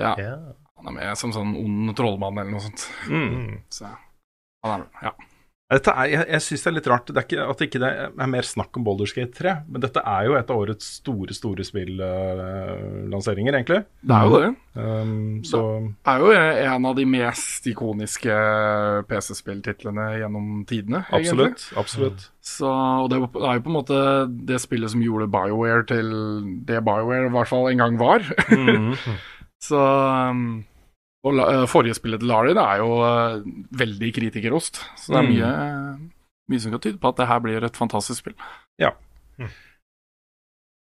[0.00, 0.34] Ja, Ja.
[0.76, 2.88] han er med som sånn ond trollmann eller noe sånt.
[3.08, 3.62] Mm.
[3.72, 5.14] Så han er med, ja.
[5.66, 7.88] Dette er, jeg jeg syns det er litt rart det er ikke, at ikke det
[8.06, 9.54] er mer snakk om Baldur's Gate 3.
[9.66, 13.80] Men dette er jo et av årets store store spillanseringer, egentlig.
[14.06, 14.50] Det er jo det.
[14.76, 15.62] Um, så
[16.04, 16.30] Det er jo
[16.76, 18.36] en av de mest ikoniske
[19.10, 21.02] PC-spilltitlene gjennom tidene.
[21.10, 21.50] egentlig.
[21.50, 21.66] absolutt.
[21.82, 22.28] absolutt.
[22.46, 23.98] Så, og det er jo på en måte
[24.46, 26.14] det spillet som gjorde BioWare til
[26.68, 28.22] det BioWare i hvert fall en gang var.
[28.54, 28.94] Mhm.
[29.66, 30.62] Så um,
[31.26, 33.40] Og la, eh, forrige spillet til Larry det er jo eh,
[33.80, 34.78] veldig kritikerost.
[35.00, 35.32] Så det er Mm.
[35.34, 36.10] mye,
[36.52, 38.36] mye som kan tyde på at det her blir et fantastisk spill.
[38.78, 38.92] Ja.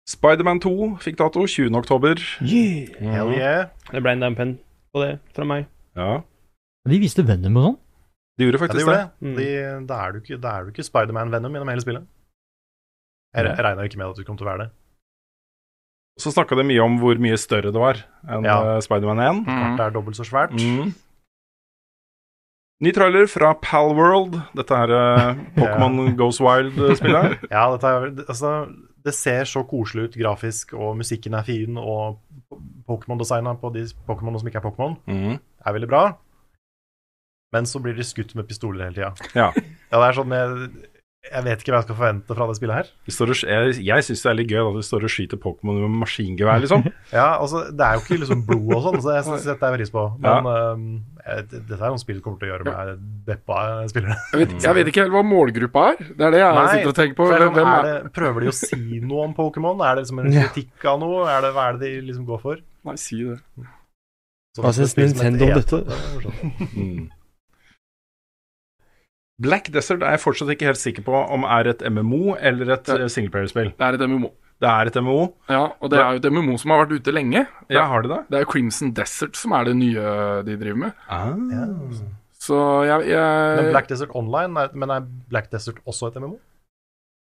[0.07, 0.73] Spiderman 2
[1.03, 1.75] fikk dato 20.
[1.81, 2.21] oktober.
[2.43, 2.93] Yeah.
[3.01, 3.69] Hell yeah.
[3.91, 4.53] Det ble en dampen
[4.95, 5.67] på det fra meg.
[5.97, 6.21] Ja,
[6.87, 7.79] De viste Venom og sånn.
[8.39, 9.11] de gjorde Ja, de faktisk gjorde det.
[9.19, 9.27] det.
[9.27, 9.37] Mm.
[9.81, 12.07] De, da er du ikke, da er du ikke Spiderman-Venom gjennom hele spillet.
[13.35, 14.71] Jeg jeg regna ikke med at du kom til å være det.
[16.19, 17.99] Så snakka de mye om hvor mye større det var
[18.29, 18.57] enn Ja.
[18.77, 19.43] eh, Spiderman 1.
[19.45, 19.59] Mm.
[19.77, 20.55] Kartet er dobbelt så svært.
[20.57, 20.95] Mm.
[22.85, 24.35] Ny trailer fra Palworld.
[24.57, 27.39] Dette er uh, Pokémon Goes Wild-spillet.
[27.55, 28.51] Ja, dette er, det- altså,
[29.07, 32.19] det ser så koselig ut grafisk, og musikken er fin, og
[32.89, 35.37] Pokémon-designa på de Pokémonene som ikke er Pokémon, mm.
[35.67, 36.03] er veldig bra.
[37.55, 39.31] Men så blir de skutt med pistoler hele tida.
[39.39, 39.53] Ja.
[39.55, 40.69] Ja, det er sånn jeg,
[41.27, 42.89] jeg vet ikke hva jeg skal forvente fra det spillet her.
[43.11, 45.95] Og, jeg jeg syns det er litt gøy at du står og skyter Pokémon med
[46.03, 46.85] maskingevær, liksom.
[47.19, 49.77] Ja, altså, Det er jo ikke liksom blod og sånn, så jeg synes dette er
[49.79, 50.05] pris på.
[50.23, 50.85] Men øhm,
[51.27, 53.61] jeg, dette er noe spill kommer til å gjøre med deppa
[53.91, 54.19] spillere.
[54.33, 56.05] Jeg vet, jeg vet ikke helt hva målgruppa er.
[56.13, 57.31] Det er det jeg sitter og tenker på.
[57.33, 59.83] Hvem, hvem er det, prøver de å si noe om Pokémon?
[59.87, 61.25] Er det liksom en kritikk av noe?
[61.33, 62.63] Er det, hva er det de liksom går for?
[62.87, 63.41] Nei, si det.
[64.57, 67.13] Hva syns Nintendo om et- dette?
[69.43, 72.89] Black Desert er jeg fortsatt ikke helt sikker på om er et MMO eller et
[72.89, 72.95] Ja.
[73.05, 73.73] eh, singleplayerspill.
[73.77, 74.31] Det er et MMO.
[74.59, 75.35] Det er et MMO.
[75.53, 77.47] Ja, og det er jo et MMO som har vært ute lenge.
[77.69, 78.23] Ja, har Det da?
[78.31, 80.93] Det er jo Crimson Desert som er det nye de driver med.
[81.11, 81.35] Ah.
[81.53, 81.67] Ja.
[82.39, 86.39] Så jeg, jeg Men Black Desert Online, er, men er Black Desert også et MMO?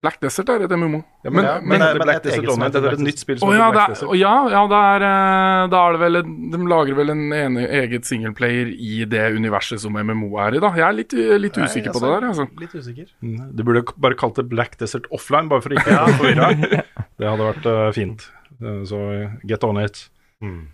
[0.04, 1.00] Black Desert er et MMO.
[1.24, 3.38] Ja, men, Ja, men, men det er- Black Desert Online, heter er et nytt spill
[3.40, 4.10] som oh, ja, heter Black er, Desert.
[4.10, 7.64] Er, ja, ja er, eh, da er det vel en, De lager vel en ene,
[7.80, 10.74] eget singleplayer i det universet som MMO er i, da.
[10.76, 12.48] Jeg er litt, litt Nei, usikker på altså, det der, altså.
[12.66, 13.10] Litt usikker.
[13.24, 16.84] Mm, Du burde bare kalt det Black Desert Offline, bare for ikke å forvirre.
[17.24, 18.28] Det hadde vært uh, fint.
[18.60, 19.00] Uh, så
[19.48, 20.10] get on it.
[20.44, 20.66] Mm.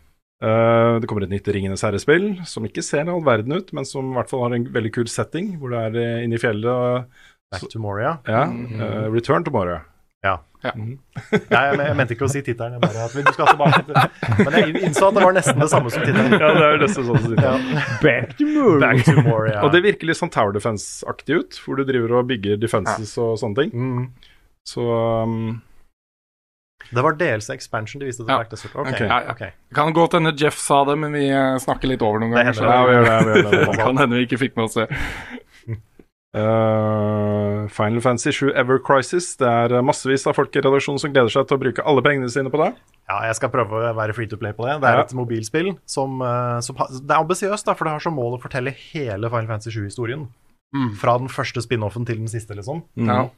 [0.42, 4.10] Uh, det kommer et nytt Ringenes herre-spill som ikke ser all verden ut, men som
[4.10, 7.20] i hvert fall har en veldig kul setting, hvor det er inne i fjellet.
[7.52, 8.18] Back to Moria.
[8.28, 9.82] Ja, Uh, Return to Moria.
[10.24, 10.38] Ja.
[10.62, 10.74] Ja.
[10.76, 10.90] Nei,
[11.32, 12.82] jeg, jeg mente ikke å si tittelen.
[12.82, 12.92] Men
[14.60, 16.36] jeg innså at det var nesten det samme som tittelen.
[16.36, 17.54] Ja, det er jo nesten sånn som Ja.
[18.04, 18.82] Back to Moria.
[18.84, 19.62] Back to Moria.
[19.64, 23.38] Og det virker litt sånn Tower Defense-aktig ut, hvor du driver og bygger defenses og
[23.42, 23.72] sånne ting.
[23.74, 24.06] mm.
[24.68, 24.84] Så
[25.24, 25.62] um,
[26.92, 28.42] Det var DLC expansion de viste til Ja.
[28.44, 28.76] Black Desert.
[28.76, 29.00] Ok, Ok.
[29.08, 29.22] Ja.
[29.40, 32.54] Det kan godt hende Jeff sa det, men vi eh, snakker litt over noen ganger.
[33.64, 34.90] det kan hende vi ikke fikk med oss det.
[36.38, 39.32] Uh, Final Fantasy 7 Ever Crisis.
[39.40, 42.04] Det er uh, massevis av folk i redaksjonen som gleder seg til å bruke alle
[42.06, 42.70] pengene sine på det.
[43.10, 44.76] Ja, jeg skal prøve å være free to play på det.
[44.84, 45.06] Det er Ja.
[45.08, 48.70] et mobilspill som, eh, som Det er ambisiøst, for det har som mål å fortelle
[48.94, 50.28] hele Final Fantasy 7-historien.
[50.76, 50.92] Mm.
[51.02, 52.84] Fra den første spin-offen til den siste, liksom.
[52.96, 53.08] Mm.
[53.10, 53.30] Ja.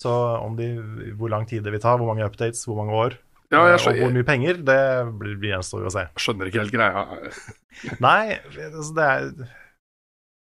[0.00, 0.12] Så
[0.44, 0.76] om de,
[1.18, 3.16] hvor lang tid det vil ta, hvor mange updates, hvor mange år,
[3.50, 6.06] Ja, eh, jeg og hvor mye penger, det blir, blir gjenstår å se.
[6.14, 7.06] skjønner ikke helt greia.
[8.00, 8.38] Nei,
[8.70, 9.48] altså det er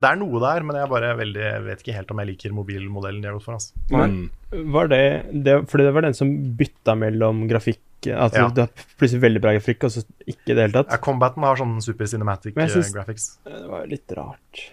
[0.04, 3.24] Det er noe der, men jeg bare veldig, vet ikke helt om jeg liker mobilmodellen
[3.24, 3.56] de har gått for.
[3.56, 3.72] Altså.
[3.94, 4.68] Mm.
[4.76, 5.04] Var det,
[5.46, 8.48] det Fordi det var den som bytta mellom grafikk Altså Ja.
[8.52, 11.00] du har plutselig veldig bra grafikk, og så ikke i det hele Ja, tatt.
[11.06, 13.38] Combaten har sånn super cinematic Men eh, graphics.
[13.48, 14.64] Det var litt rart.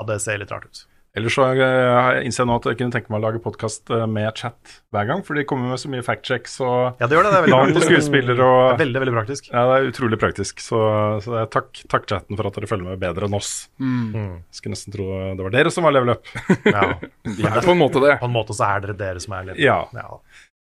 [0.00, 0.86] Ja, det ser litt rart ut.
[1.18, 4.28] Ellers så har innser jeg nå at jeg kunne tenke meg å lage podkast med
[4.38, 7.32] chat hver gang, for de kommer med så mye fact-checks og Ja, det gjør det.
[7.32, 9.48] Det er veldig navn på skuespiller Det er Veldig, veldig praktisk.
[9.50, 10.62] Ja, det er utrolig praktisk.
[10.62, 10.78] Så,
[11.24, 13.50] så det er takk, takk chatten for at dere følger med bedre enn oss.
[13.82, 14.06] Mm.
[14.14, 14.38] Mm.
[14.54, 16.30] Skulle nesten tro det var dere som var level up.
[16.62, 16.86] Ja.
[17.26, 18.14] De er på en måte det.
[18.22, 19.80] På en måte så er dere dere som er litt Ja.
[19.96, 20.06] ja.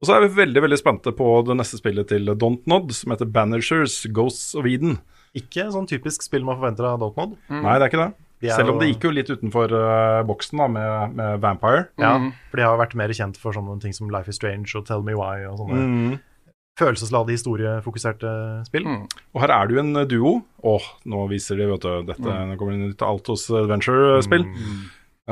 [0.01, 3.27] Og så er vi veldig veldig spente på det neste spillet til Dontnod, som heter
[3.29, 5.01] Banishers Ghosts of Eden.
[5.37, 7.35] Ikke sånn typisk spill man forventer av Dotnod.
[7.51, 8.13] Nei, det er ikke det.
[8.49, 11.87] Er Selv om det gikk jo litt utenfor uh, boksen da, med, med Vampire.
[12.01, 12.31] Ja, Mm.
[12.49, 15.03] for de har vært mer kjent for sånne ting som Life is Strange og Tell
[15.03, 16.19] Me Why og sånne Mm.
[16.79, 18.31] følelsesladde, historiefokuserte
[18.65, 18.85] spill.
[18.87, 19.03] Mm.
[19.35, 20.31] Og her er det jo en duo.
[20.63, 22.01] Åh, nå viser de, vet du.
[22.07, 24.45] Dette nå kommer det nytt Altos Adventure-spill.
[24.47, 24.81] Mm.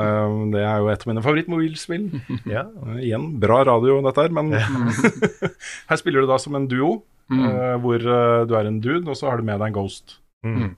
[0.00, 2.04] Um, det er jo et av mine favorittmobilspill.
[2.46, 2.62] Ja.
[2.86, 4.52] Uh, igjen, bra radio dette her, men
[5.90, 7.44] her spiller du da som en duo, Mm.
[7.46, 10.16] uh, hvor uh, du er en dude, og så har du med deg en ghost.
[10.42, 10.72] Mm.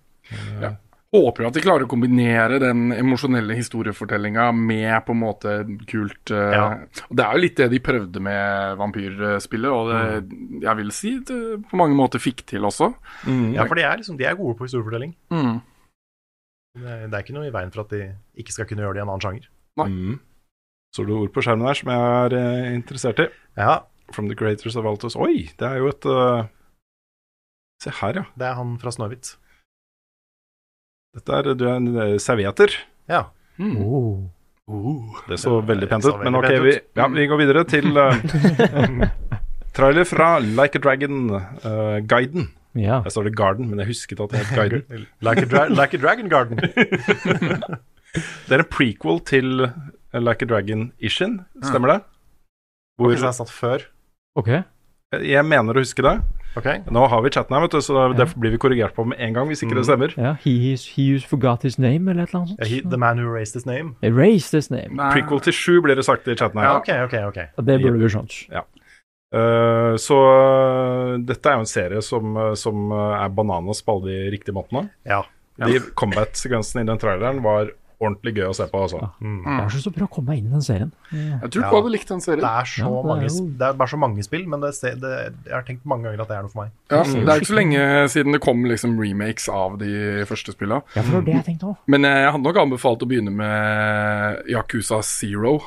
[1.12, 5.57] Håper jo at de klarer å kombinere den emosjonelle historiefortellinga med på en måte
[5.90, 6.62] kult uh, Ja.
[7.11, 11.12] Og Det er jo litt det de prøvde med vampyrspillet, og det jeg vil si
[11.29, 12.94] det på mange måter fikk til også.
[13.27, 13.53] mm.
[13.59, 15.12] ja, for de er, liksom, de er gode på historiefortelling.
[15.35, 15.61] Mm.
[16.81, 18.05] Det er, det er ikke noe i veien for at de
[18.40, 19.48] ikke skal kunne gjøre det i en annen sjanger.
[19.83, 19.88] Nei.
[19.92, 20.16] Mm.
[20.96, 23.29] Så du ord på skjermen her som jeg er eh, interessert i.
[23.61, 25.16] Ja, From the Creators of Altos.
[25.16, 26.44] Oi, det er jo et uh...
[27.83, 28.25] Se her, ja.
[28.38, 29.35] det er han fra Snøhvit.
[31.12, 32.72] Dette er, du er en eh, servietter.
[33.11, 33.27] Ja.
[33.61, 34.25] Oh.
[35.29, 36.22] Det så veldig pent ut.
[36.25, 38.16] Men ok, vi, ja, vi går videre til uh,
[39.77, 42.48] trailer fra Like a Dragon-guiden.
[42.79, 43.03] Ja.
[43.05, 45.07] Der står det Garden, men jeg husket at det het Guiden.
[45.27, 46.59] Like a, like a Dragon Garden.
[48.12, 52.01] Det er en prequel til eh, Like a Dragon-Ishin, stemmer det?
[53.01, 53.87] Hvor Hvor det er satt før.
[54.37, 54.51] Ok.
[55.20, 56.16] Jeg mener å huske det.
[56.57, 56.83] Okay.
[56.92, 59.33] Nå har vi chatten her, vet du, så det blir vi korrigert på med en
[59.37, 60.12] gang hvis ikke det stemmer.
[60.20, 63.01] Ja, he, is, he is forgot his name, eller et eller annet Yeah, he, the
[63.01, 63.94] man who raised his name.
[64.05, 64.92] Erased his name.
[64.98, 65.09] Nei.
[65.16, 66.68] Prequel til sju blir det sagt i chatten her.
[66.68, 67.40] Ja, ok, ok, ok.
[67.57, 68.37] Og Det burde vi skjønt.
[69.33, 74.11] Eh, så uh, dette er jo en serie som, uh, som er bananas på alle
[74.11, 74.90] de riktige måtene.
[75.09, 75.22] Ja.
[75.62, 77.72] De combat-sekvensene i den traileren var
[78.03, 79.01] ordentlig gøy å se på, altså.
[79.23, 79.45] Mm.
[79.47, 80.93] Det er så bra å komme meg inn i den serien.
[81.12, 81.71] Jeg tror Ja.
[81.71, 82.45] du hadde likt den Det serien.
[82.45, 84.73] er, så Ja, det er mange, jo- det er bare så mange spill, men det,
[85.01, 85.12] det,
[85.47, 86.71] jeg har tenkt mange ganger at det er noe for meg.
[86.91, 90.83] Ja, det er ikke så lenge siden det kom liksom remakes av de første spillene.
[90.97, 91.79] Ja, for det det jeg tenkte også.
[91.87, 95.61] Men jeg hadde nok anbefalt å begynne med Yakuza Zero.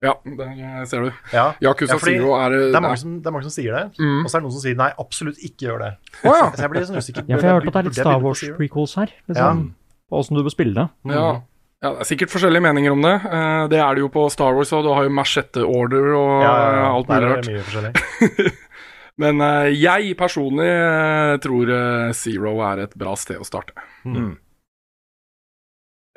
[0.00, 1.12] Ja, der ser du.
[1.32, 3.98] Ja, Yakuza Ja, Zero er det er, mange som, det er mange som sier det,
[3.98, 4.20] Mm.
[4.24, 5.96] og så er det noen som sier nei, absolutt ikke gjør det.
[6.24, 6.50] Oh, ja.
[6.52, 7.24] Så jeg blir sånn usikker.
[7.26, 9.08] Ja, for jeg har hørt at det er litt Star Wars-prequels her.
[9.28, 9.72] Liksom,
[10.08, 10.88] På åssen du bør spille det.
[11.12, 11.40] ja.
[11.78, 13.12] Ja, Det er sikkert forskjellige meninger om det.
[13.22, 16.32] Eh, det er det jo på Star Wars, og du har jo Machete Order og
[16.42, 16.88] Ja, ja, ja.
[16.96, 17.46] alt mulig rart.
[17.46, 18.50] mye forskjellig.
[19.22, 23.74] Men eh, jeg personlig eh, tror eh, Zero er et bra sted å starte.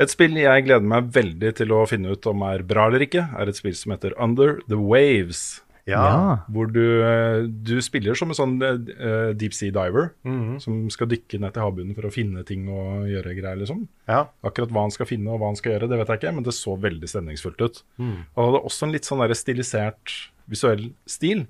[0.01, 3.27] Et spill jeg gleder meg veldig til å finne ut om er bra eller ikke,
[3.37, 5.61] er et spill som heter Under the Waves.
[5.89, 6.43] Ja.
[6.51, 10.59] Hvor du, eh, du spiller som en sånn uh, deep sea diver Mhm.
[10.61, 13.87] som skal dykke ned til havbunnen for å finne ting og gjøre greier, liksom.
[14.07, 14.27] ja.
[14.43, 16.43] Akkurat hva han skal finne og hva han skal gjøre, det vet jeg ikke, men
[16.43, 17.81] det så veldig stemningsfullt ut.
[17.97, 18.25] Mm.
[18.35, 20.15] Og det hadde også en litt sånn der stilisert
[20.47, 21.47] visuell stil,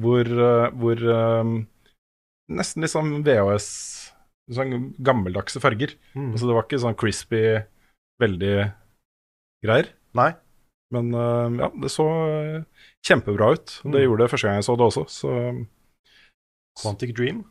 [0.00, 0.98] hvor, uh, hvor
[1.42, 1.66] um,
[2.48, 3.66] Nesten litt sånn VHS
[4.50, 5.90] Sånn gammeldagse farger.
[6.16, 6.30] Mm.
[6.32, 7.40] Altså det var ikke sånn crispy,
[8.18, 8.72] veldig
[9.62, 9.90] greier.
[10.16, 10.30] Nei.
[10.90, 12.06] Men uh, ja, det så
[13.06, 13.80] kjempebra ut.
[13.84, 14.02] Det Mm.
[14.04, 15.66] gjorde det første gang jeg så det også, så
[16.82, 17.44] Quantic Dream?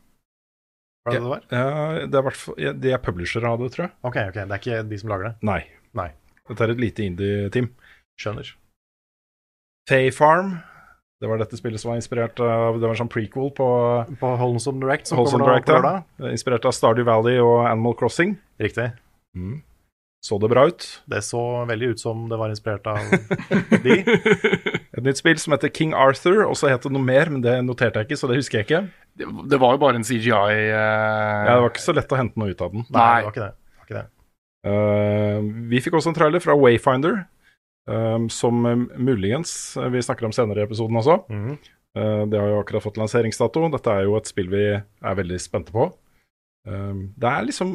[1.04, 1.42] Var det det det var?
[1.50, 3.92] ja, det er hvert fall De er publishere av det, tror jeg.
[4.04, 5.34] Ok, ok, det er ikke de som lager det?
[5.42, 5.60] Nei.
[5.94, 6.10] Nei.
[6.48, 7.68] Dette er et lite indie-team.
[8.20, 8.54] Skjønner.
[9.88, 10.58] Fay Farm.
[11.20, 13.66] Det var dette spillet som var inspirert av Det var en sånn prequel på
[14.20, 15.68] På Holmson Direct, som Wholesome Direct.
[15.68, 16.28] ja.
[16.30, 18.36] Inspirert av Stardew Valley og Animal Crossing.
[18.60, 18.92] Riktig.
[20.22, 21.00] Så det bra ut.
[21.08, 22.98] Det så veldig ut som det var inspirert av
[23.84, 24.04] de.
[24.98, 27.54] Et nytt spill som heter King Arthur, og så het det noe mer, men det
[27.62, 28.82] noterte jeg ikke, så det husker jeg ikke.
[29.18, 30.74] Det, det var jo bare en CGI uh...
[30.74, 32.86] Ja, det var ikke så lett å hente noe ut av den.
[32.90, 33.50] Nei, det var ikke det.
[33.54, 34.06] det, var ikke det.
[34.68, 37.20] Uh, vi fikk også en trailer fra Wayfinder,
[37.88, 41.20] eh, som eh, muligens eh, vi snakker om senere i episoden også.
[41.32, 41.58] Mhm.
[41.96, 43.64] Eh, det har jo akkurat fått lanseringsdato.
[43.72, 45.88] Dette er jo et spill vi er veldig spente på.
[46.68, 47.74] Eh, det er liksom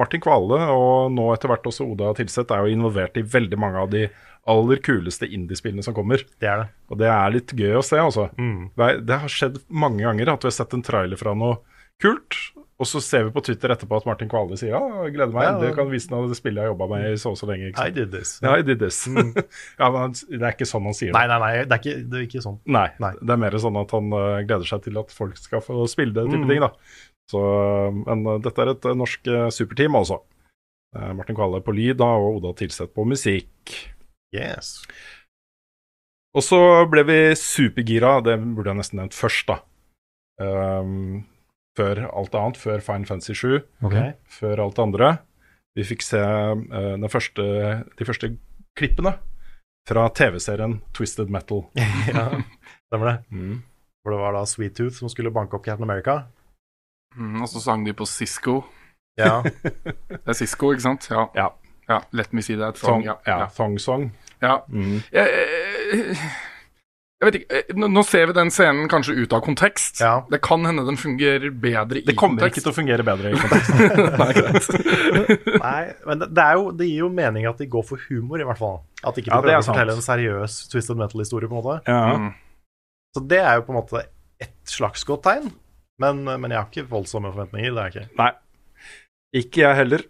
[0.00, 3.82] Martin Kvale og nå etter hvert også Oda Tilseth er jo involvert i veldig mange
[3.84, 4.08] av de
[4.50, 6.24] aller kuleste indiespillene som kommer.
[6.42, 6.66] Det er det.
[6.92, 8.26] Og det er litt gøy å se, altså.
[8.36, 8.66] Mm.
[8.74, 11.62] Det, er, det har skjedd mange ganger at vi har sett en trailer fra noe
[12.02, 12.36] kult,
[12.82, 15.46] og så ser vi på Twitter etterpå at Martin Kvale sier ja, jeg gleder meg,
[15.46, 15.54] Ja.
[15.62, 17.70] det kan vise noe av det spillet jeg jobba med i så og så lenge.
[17.78, 18.34] I did this.
[18.42, 18.98] Ja, I did this.
[19.80, 21.16] ja, men det er ikke sånn han sier det.
[21.16, 22.58] Nei, nei, nei, det er ikke, det er ikke sånn.
[22.74, 23.12] Nei, Nei.
[23.22, 26.18] det er mer sånn at han uh, gleder seg til at folk skal få spille
[26.18, 26.50] det type Mm.
[26.50, 26.72] ting, da.
[27.30, 27.40] Så,
[28.04, 30.22] men eh, dette er et eh, norsk eh, superteam, altså.
[30.94, 33.72] Martin Kvale på lyd da, og Oda Tilseth på musikk.
[34.30, 34.76] Yes.
[36.38, 39.56] Og så ble vi supergira, det burde jeg nesten nevnt først, da.
[40.38, 41.24] Um,
[41.74, 43.56] før alt annet, før Fine Fancy 7,
[43.86, 44.14] okay.
[44.30, 45.10] før alt det andre.
[45.74, 47.42] Vi fikk se uh, den første,
[47.98, 48.30] de første
[48.78, 49.16] klippene
[49.90, 51.66] fra TV-serien Twisted Metal.
[52.14, 52.28] ja,
[52.86, 53.16] stemmer det.
[53.34, 53.58] Mm.
[54.06, 56.20] For det var da Sweet Tooth som skulle banke opp Captain America.
[57.16, 58.60] Mm, og så sang de på Cisco.
[59.18, 59.42] Ja,
[60.10, 61.06] Det er Cisco, ikke sant?
[61.10, 61.28] Ja.
[61.38, 61.48] Ja.
[61.88, 62.00] ja.
[62.12, 63.04] Let me see that song.
[63.04, 63.22] song.
[63.26, 63.46] Ja.
[63.56, 64.08] Thong Song.
[64.42, 64.56] ja.
[64.68, 64.98] Mm.
[65.12, 65.28] Jeg,
[65.92, 66.16] jeg,
[67.22, 70.00] jeg vet ikke, eh, nå, nå ser vi den scenen kanskje ut av kontekst.
[70.02, 70.16] Ja.
[70.28, 72.08] Det kan hende den fungerer bedre i kontekst.
[72.10, 72.58] Det kommer kontekst.
[72.58, 73.70] ikke til å fungere bedre i kontekst.
[74.18, 75.58] Nei.
[75.64, 78.48] Nei, men det, er jo, det gir jo mening at de går for humor, i
[78.50, 78.80] hvert fall.
[79.06, 81.78] At ikke de Ja, prøver er å fortelle en seriøs Twisted Metal-historie, på en måte.
[81.88, 82.02] ja.
[82.18, 82.32] Mm.
[83.14, 84.00] Så det er jo på en måte
[84.42, 85.44] et slags godt tegn.
[86.02, 87.74] Men, men jeg har ikke voldsomme forventninger.
[87.74, 88.16] Det er jeg ikke.
[88.18, 88.30] Nei.
[89.34, 90.02] Ikke jeg heller.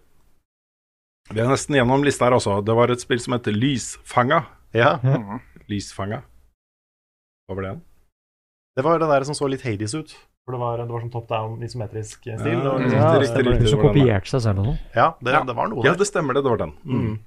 [1.33, 2.59] Vi er nesten gjennom lista her, også.
[2.65, 4.43] Det var et spill som heter Lysfanga.
[4.75, 5.39] Ja, Mm.
[5.69, 6.21] Lysfanga.
[7.49, 7.75] Hva var det?
[8.77, 10.11] Det var det der som så litt Hades ut.
[10.45, 12.35] For det var, det var sånn top down, isometrisk stil.
[12.37, 13.51] Ja, og riktig, liksom- Ja, riktig, stemmer.
[13.55, 14.79] riktig, som det var kopierte seg selv og sånn.
[14.95, 15.43] ja, det, Ja.
[15.43, 16.43] det var noe Ja, det stemmer det.
[16.43, 16.73] Det var den.
[16.85, 17.19] Mm.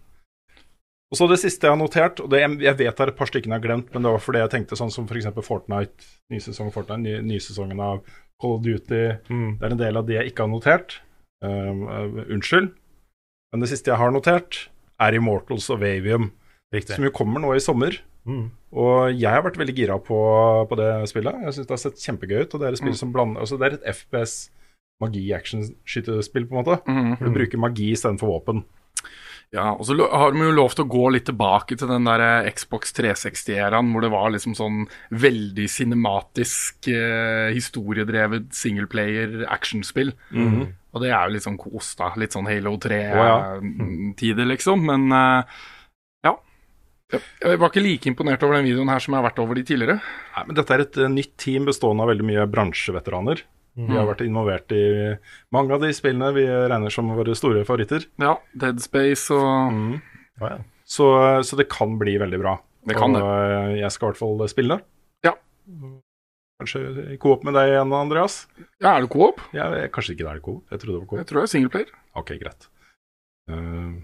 [1.10, 3.26] Og så det siste jeg har notert, og det, jeg vet det er et par
[3.26, 5.26] stykker jeg har glemt, men det var fordi jeg tenkte sånn som f.eks.
[5.42, 8.04] Fortnite, ny sesong Fortnite, ny, sesongen av
[8.40, 9.04] Call of Duty.
[9.28, 10.98] Det er en del av de jeg ikke har notert.
[11.44, 12.72] Um, uh, unnskyld.
[13.52, 14.68] Men det siste jeg har notert,
[15.00, 16.30] er Immortals of Avium,
[16.74, 16.96] Riktig.
[16.98, 17.96] som jo kommer nå i sommer.
[18.28, 18.50] Mm.
[18.76, 20.18] Og jeg har vært veldig gira på,
[20.68, 21.38] på det spillet.
[21.46, 22.54] Jeg syns det har sett kjempegøy ut.
[22.54, 23.00] Og det er et spill Mm.
[23.00, 24.34] som blander Altså, det er et FPS
[25.00, 26.78] magi-action-skytespill, på en måte.
[26.90, 27.14] Mm.
[27.22, 28.64] Du bruker magi istedenfor våpen.
[29.56, 32.20] Ja, og så har de jo lov til å gå litt tilbake til den der
[32.20, 34.82] eh, Xbox 360-æraen, hvor det var liksom sånn
[35.16, 40.12] veldig cinematisk, eh, historiedrevet singleplayer actionspill.
[40.36, 40.66] Mhm.
[40.92, 42.10] Og det er jo litt sånn kos, da.
[42.16, 43.34] Litt sånn Halo Å, ja.
[43.60, 44.84] 3-tider, liksom.
[44.88, 45.58] Men eh,
[46.24, 46.34] ja.
[47.12, 49.54] Jeg- Jeg var ikke like imponert over den videoen her som jeg har vært over
[49.54, 50.00] de tidligere.
[50.36, 53.42] Nei, men Dette er et eh, nytt team bestående av veldig mye bransjeveteraner.
[53.78, 54.84] De har vært involvert i
[55.54, 58.08] mange av de spillene vi regner som våre store favoritter.
[58.18, 59.92] Ja, Dead Space og mm.
[60.38, 60.58] Å, ja.
[60.88, 61.06] Så,
[61.44, 62.56] så det kan bli veldig bra.
[62.88, 64.86] Det kan og eh, jeg skal i hvert fall spille det.
[65.28, 65.34] Ja.
[66.62, 66.82] Kanskje
[67.14, 68.40] i coop med deg igjen, Andreas?
[68.80, 69.42] Ja, er det coop?
[69.54, 70.62] Ja, kanskje ikke det er coop.
[70.72, 71.20] Jeg trodde det var coop.
[71.20, 71.92] Jeg tror det er singleplayer.
[72.18, 72.68] Ok, greit.
[73.50, 73.98] Uh,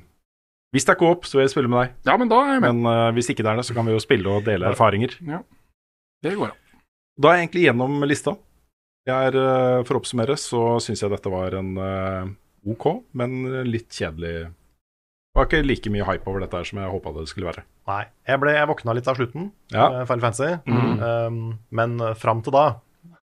[0.75, 1.97] hvis det er coop, så vil jeg spille med deg.
[2.11, 2.83] Ja, men da er jeg med.
[2.83, 5.17] Men uh, hvis ikke det er det, så kan vi jo spille og dele erfaringer.
[5.25, 5.41] Ja.
[6.25, 6.61] Det går an.
[7.25, 8.37] Da er jeg egentlig gjennom lista.
[9.07, 12.31] Jeg er, eh, For å oppsummere så syns jeg dette var en eh,
[12.73, 14.47] OK, men litt kjedelig.
[14.49, 17.65] Det var ikke like mye hype over dette her som jeg håpa det skulle være.
[17.91, 18.05] Nei.
[18.31, 19.89] Jeg, ble, jeg våkna litt av slutten, Ja.
[20.01, 20.55] eh, Final Fantasy.
[20.65, 21.03] Mhm.
[21.05, 22.67] Um, men fram til da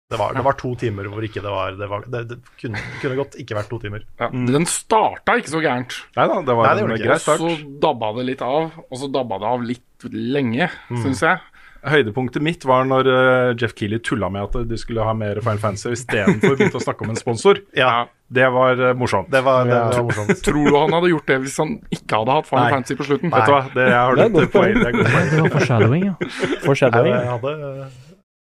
[0.08, 2.78] det var, det var to timer hvor ikke det var Det, var, det, det kunne,
[3.02, 4.04] kunne godt ikke vært to timer.
[4.20, 4.28] Ja.
[4.30, 5.96] Den starta ikke så gærent.
[6.14, 7.42] Nei da, det var Nei, det en grei start.
[7.42, 11.02] Så dabba det litt av, og så dabba det av litt lenge, Mm.
[11.02, 11.40] syns jeg.
[11.86, 15.60] Høydepunktet mitt var når eh, Jeff Keeley tulla med at de skulle ha mer Final
[15.62, 17.60] Fantasy, istedenfor begynte å snakke om en sponsor.
[17.78, 19.28] Ja, Det var eh, morsomt.
[19.30, 20.42] det var, det var morsomt.
[20.42, 22.72] Tror du han hadde gjort det hvis han ikke hadde hatt Final Nei.
[22.74, 23.30] Fantasy på slutten?
[23.30, 23.38] Nei.
[23.38, 24.74] Vet du hva, det, jeg har Det er poeng.
[24.80, 24.98] Det er.
[25.30, 26.16] Det var foreshadowing, ja.
[26.18, 27.14] Nei, Foreshadowing.
[27.14, 27.54] det hadde,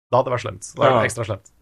[0.08, 0.66] det hadde vært slemt.
[0.72, 0.98] Det hadde Ja.
[0.98, 1.54] vært ekstra slemt.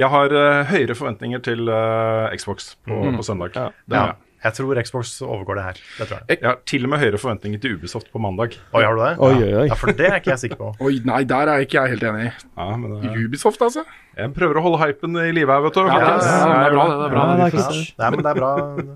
[0.00, 3.18] Jeg har uh, høyere forventninger til uh, Xbox på, Mm.
[3.20, 3.54] på søndag.
[3.54, 3.68] Ja.
[3.86, 4.14] Det har
[4.44, 4.56] jeg.
[4.58, 5.80] Tror Xbox overgår det her.
[5.98, 6.38] Det tror jeg.
[6.38, 8.56] Jeg har til og med høyere forventninger til Ubisoft på mandag.
[8.72, 9.12] Oi, har du det?
[9.18, 9.66] Oi, oi, oi.
[9.70, 10.70] Ja, for det er ikke jeg sikker på.
[10.82, 12.30] Oi, nei, der er ikke jeg helt enig.
[12.56, 13.84] Ja, men eh, Ubisoft, altså?
[14.12, 15.82] jeg prøver å holde hypen i live her, vet du.
[15.88, 16.96] Ja, ja, det er bra, det.
[16.98, 17.22] det er bra.
[17.24, 18.50] Ja, det er Ja, men det er bra.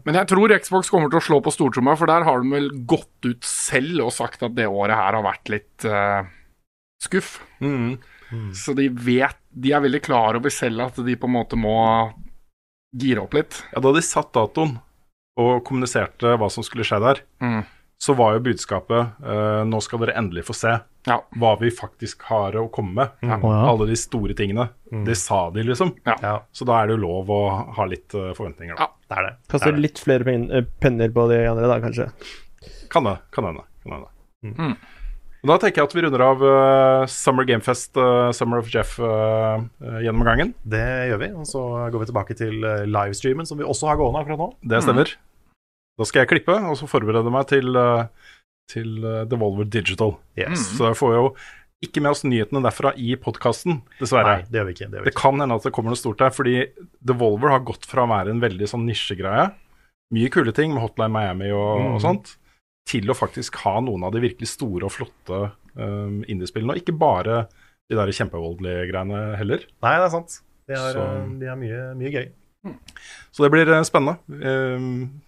[0.09, 2.69] Men jeg tror Xbox kommer til å slå på stortromma, for der har de vel
[2.91, 6.29] gått ut selv og sagt at det året her har vært litt uh,
[7.03, 7.39] skuff.
[7.65, 7.97] Mm.
[8.59, 11.77] Så de vet De er veldig klar over selv at de på en måte må
[12.97, 13.61] gire opp litt.
[13.73, 14.77] Ja, da de satt datoen
[15.37, 17.65] og kommuniserte hva som skulle skje der, Mm.
[18.01, 20.73] så var jo budskapet uh, nå skal dere endelig få se
[21.07, 21.21] Ja.
[21.39, 23.11] hva vi faktisk har å komme med.
[23.23, 23.41] Mm.
[23.45, 23.61] Ja.
[23.71, 24.69] Alle de store tingene.
[25.07, 25.95] Det sa de, liksom.
[26.05, 27.41] Ja, Så da er det jo lov å
[27.77, 28.77] ha litt uh, forventninger.
[28.77, 28.83] Da.
[28.89, 28.91] Ja.
[29.09, 29.61] det er det.
[29.65, 29.81] Det.
[29.81, 32.11] litt flere pen eh, penner på de andre, da, kanskje.
[32.91, 33.17] Kan det.
[33.33, 33.65] Kan hende.
[33.85, 34.13] Kan hende.
[34.43, 34.77] Mm.
[35.43, 38.97] Og Da tenker jeg at vi runder av uh, Summer Gamefest, uh, Summer of Jeff,
[38.99, 39.63] uh,
[40.03, 40.55] gjennomgangen.
[40.67, 40.83] Det
[41.13, 41.29] gjør vi.
[41.39, 41.63] Og så
[41.93, 44.49] går vi tilbake til livestreamen, som vi også har gående akkurat nå.
[44.67, 45.13] Det stemmer.
[45.97, 48.33] Da skal jeg klippe, og så forberede meg til, eh,
[48.73, 50.17] til eh, Devolver Digital.
[50.37, 50.67] Yes.
[50.77, 51.29] Så jeg får jo
[51.85, 54.39] ikke med oss nyhetene derfra i podkasten, dessverre.
[54.39, 54.89] Nei, det gjør vi ikke.
[54.93, 56.57] Det vi Det kan hende at det kommer noe stort der, fordi
[57.05, 59.51] Devolver har gått fra å være en veldig sånn nisjegreie,
[60.17, 61.95] mye kule ting med Hotline Miami og, Mm.
[61.95, 62.37] og sånt,
[62.87, 65.41] til å faktisk ha noen av de virkelig store og flotte
[65.77, 67.49] um, indiespillene, og ikke bare
[67.91, 69.65] de der kjempevoldelige greiene heller.
[69.83, 70.41] Nei, det er sant.
[70.67, 72.29] De har, eh, de har mye, mye gøy.
[73.35, 74.17] Så det blir spennende.
[74.31, 75.21] Um,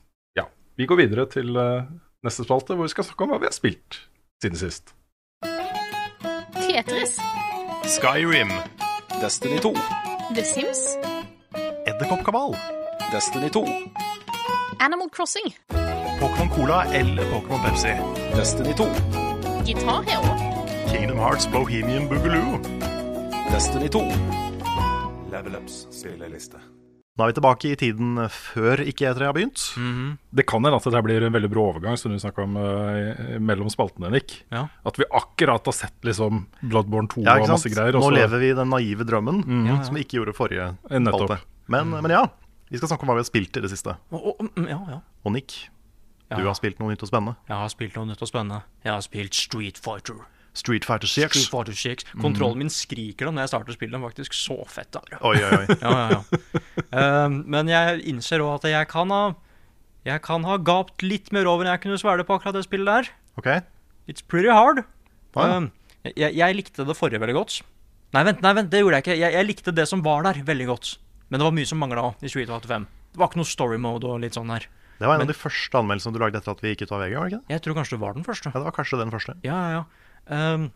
[0.79, 1.89] vi går videre til eh,
[2.25, 3.99] neste spalte, hvor vi skal snakke om hva vi har spilt
[4.43, 4.95] siden sist.
[6.55, 7.19] Tetris.
[7.97, 8.53] Skyrim.
[9.23, 9.73] Destiny 2.
[10.37, 10.83] The Sims.
[11.89, 12.55] Edderkoppkabal.
[13.13, 13.65] Destiny 2.
[14.81, 15.51] Animal Crossing.
[16.21, 17.95] Pokémon Cola eller Pokémon Pepsi.
[18.37, 18.85] Destiny 2.
[19.67, 20.33] Guitar Hero.
[20.93, 22.59] Kingdom Hearts Bohemian Boogaloo.
[23.51, 23.99] Destiny 2.
[25.33, 26.78] Level Ups spilleliste.
[27.19, 29.59] Nå er vi tilbake i tiden før ikke E3 har begynt.
[30.31, 33.39] Det kan hende at det blir en veldig brå overgang, som du snakka om uh,
[33.43, 34.37] mellom spaltene, Nick.
[34.55, 34.69] Ja.
[34.87, 37.99] At vi akkurat har sett liksom Bloodborne 2 Ja, og masse greier.
[37.99, 39.83] og Nå lever vi i den naive drømmen, Mhm.
[39.85, 41.41] som vi ikke gjorde forrige Eh, spalte.
[41.67, 42.23] Men, men ja,
[42.71, 43.97] vi skal snakke om hva vi har spilt i det siste.
[44.13, 45.01] Og, å, mm, ja, ja.
[45.27, 45.71] Og Nick,
[46.31, 46.37] Ja.
[46.37, 47.35] du har spilt noe nytt og spennende.
[47.49, 48.63] Jeg har spilt noe nytt og spennende.
[48.85, 50.23] Jeg har spilt Street Fighter.
[50.55, 51.31] Street Fighter 6.
[51.35, 52.05] Street Fighter 6.
[52.21, 54.01] Kontrollen min skriker da når jeg starter spillet.
[54.03, 54.91] Faktisk så fett.
[54.97, 55.03] Da.
[55.23, 55.77] Oi, oi, oi.
[55.85, 57.25] Ja, ja, ja.
[57.27, 59.23] Um, men jeg innser òg at jeg kan ha
[60.09, 62.89] Jeg kan ha gapt litt mer over enn jeg kunne svelge på akkurat det spillet
[62.89, 63.11] der.
[63.39, 63.49] Ok.
[64.09, 64.85] It's pretty hard.
[65.37, 65.71] Um,
[66.17, 67.59] jeg, jeg likte det forrige veldig godt.
[68.17, 69.19] Nei, vent, nei, vent, det gjorde jeg ikke.
[69.21, 70.95] Jeg, jeg likte det som var der, veldig godt.
[71.29, 72.87] Men det var mye som mangla i Street Fighter 5.
[73.13, 74.65] Det var ikke noe story mode og litt sånn her.
[74.99, 76.93] Det var en Men- av de første anmeldelsene du lagde etter at vi gikk ut
[76.97, 77.13] av VG?
[77.19, 77.53] var det ikke det?
[77.53, 78.49] Jeg tror kanskje det var den første.
[78.49, 79.35] Ja, det var kanskje den første.
[79.45, 79.85] Ja, ja, ja.
[80.35, 80.71] Ehm,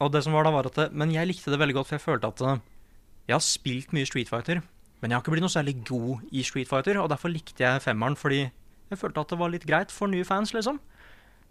[0.00, 1.98] og det som var da, var at det, Men jeg likte det veldig godt, for
[1.98, 2.60] jeg følte at eh,
[3.28, 4.62] jeg har spilt mye Street Fighter,
[5.00, 7.84] men jeg har ikke blitt noe særlig god i Street Fighter, og derfor likte jeg
[7.84, 8.46] femmeren, fordi
[8.90, 10.80] jeg følte at det var litt greit for nye fans, liksom.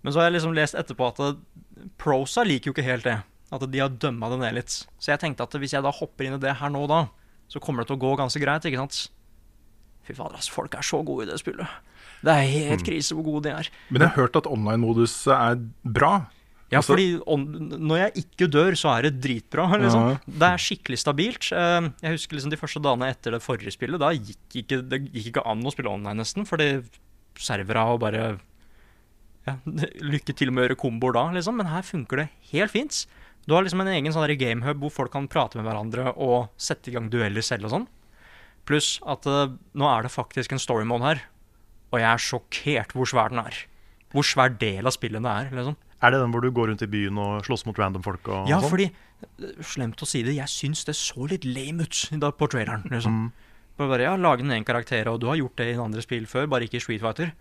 [0.03, 3.19] Men så har jeg liksom lest etterpå at eh, prosa liker jo ikke helt det.
[3.49, 4.73] At de har dømma det ned litt.
[5.01, 7.07] Så jeg tenkte at hvis jeg da hopper inn i det her nå da,
[7.49, 9.07] så kommer det til å gå ganske greit, ikke sant?
[10.05, 11.79] Fy fader, altså, folk er så gode i det spillet.
[12.25, 13.71] Det er helt krise hvor gode de er.
[13.89, 15.57] Men jeg har hørt at online-modus er
[15.87, 16.13] bra.
[16.69, 17.45] Ja, Også, fordi om,
[17.89, 19.65] når jeg ikke dør, så er det dritbra.
[19.81, 20.11] Liksom.
[20.29, 21.47] Det er skikkelig stabilt.
[21.49, 24.01] Eh, Jeg husker liksom de første dagene etter det forrige spillet.
[24.01, 26.45] Da gikk ikke, det gikk ikke an å spille online, nesten.
[26.49, 26.69] Fordi
[27.39, 28.27] servera og bare
[29.47, 29.55] ja,
[30.13, 31.57] Lykke til med å gjøre komboer da, liksom.
[31.57, 33.01] Men her funker det helt fint.
[33.49, 36.91] Du har liksom en egen sånn gamehub hvor folk kan prate med hverandre og sette
[36.91, 37.87] i gang dueller selv og sånn.
[38.69, 41.23] Pluss at uh, nå er det faktisk en story mode her.
[41.89, 43.63] Og jeg er sjokkert hvor svær den er.
[44.13, 45.51] Hvor svær del av spillet det er.
[45.53, 45.77] liksom.
[45.99, 48.27] Er det den hvor du går rundt i byen og slåss mot random folk?
[48.31, 48.71] og Ja, sånn?
[48.71, 48.89] fordi
[49.67, 52.85] Slemt å si det, jeg syns det så litt lame ut da på traileren.
[52.87, 53.17] Liksom.
[53.75, 56.03] Bare, bare, ja, Lage den ene karakter, og du har gjort det i en andre
[56.03, 57.33] spill før, bare ikke i Street Fighter.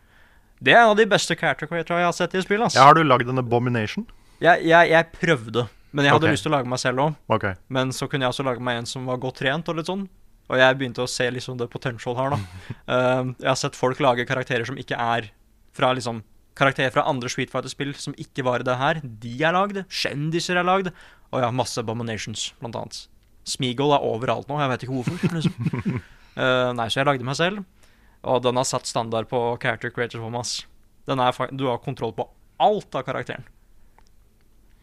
[0.59, 2.64] Det er en av de beste character creatorene jeg har sett i spill.
[2.66, 2.75] ass.
[2.75, 4.09] Ja, har du lagd en abomination?
[4.43, 6.35] Jeg, jeg, jeg prøvde, men jeg hadde okay.
[6.35, 7.21] lyst til å lage meg selv òg.
[7.39, 7.55] Okay.
[7.71, 10.09] Men så kunne jeg også lage meg en som var godt trent, og litt sånn.
[10.49, 12.39] Og jeg begynte å se liksom det potential her, da.
[12.91, 15.31] uh, jeg har sett folk lage karakterer som ikke er
[15.79, 16.25] fra liksom
[16.59, 19.01] Karakterer fra andre Street Fighter-spill som ikke var i det her.
[19.23, 19.85] De er lagd.
[19.87, 20.91] Kjendiser er lagd.
[21.31, 23.03] Og ja, masse abominations, blant annet.
[23.49, 25.21] Smeagol er overalt nå, jeg vet ikke hvorfor.
[25.37, 26.01] Liksom.
[26.39, 27.63] Uh, nei, så jeg lagde meg selv.
[28.29, 31.55] Og den har satt standard på character creator for meg.
[31.55, 32.27] Du har kontroll på
[32.63, 33.47] alt av karakteren.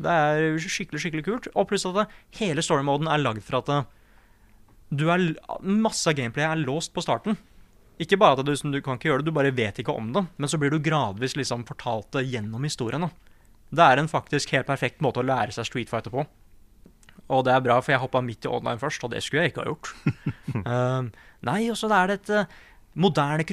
[0.02, 1.52] Det er skikkelig, skikkelig kult.
[1.56, 3.92] Og pluss at hele story-moden er lagd for at
[4.96, 7.38] du er, masse av gameplay er låst på starten.
[8.02, 10.26] Ikke bare at du, du kan ikke gjøre det, du bare vet ikke om det.
[10.38, 13.06] Men så blir du gradvis liksom fortalt det gjennom historien.
[13.08, 13.36] Da.
[13.76, 16.26] Det er en faktisk helt perfekt måte å lære seg Street Fighter på.
[17.34, 19.54] Og det er bra, for jeg hoppa midt i online først, og det skulle jeg
[19.54, 19.94] ikke ha gjort.
[20.62, 21.08] uh,
[21.50, 22.52] nei, og så er det et eh,
[23.02, 23.46] moderne,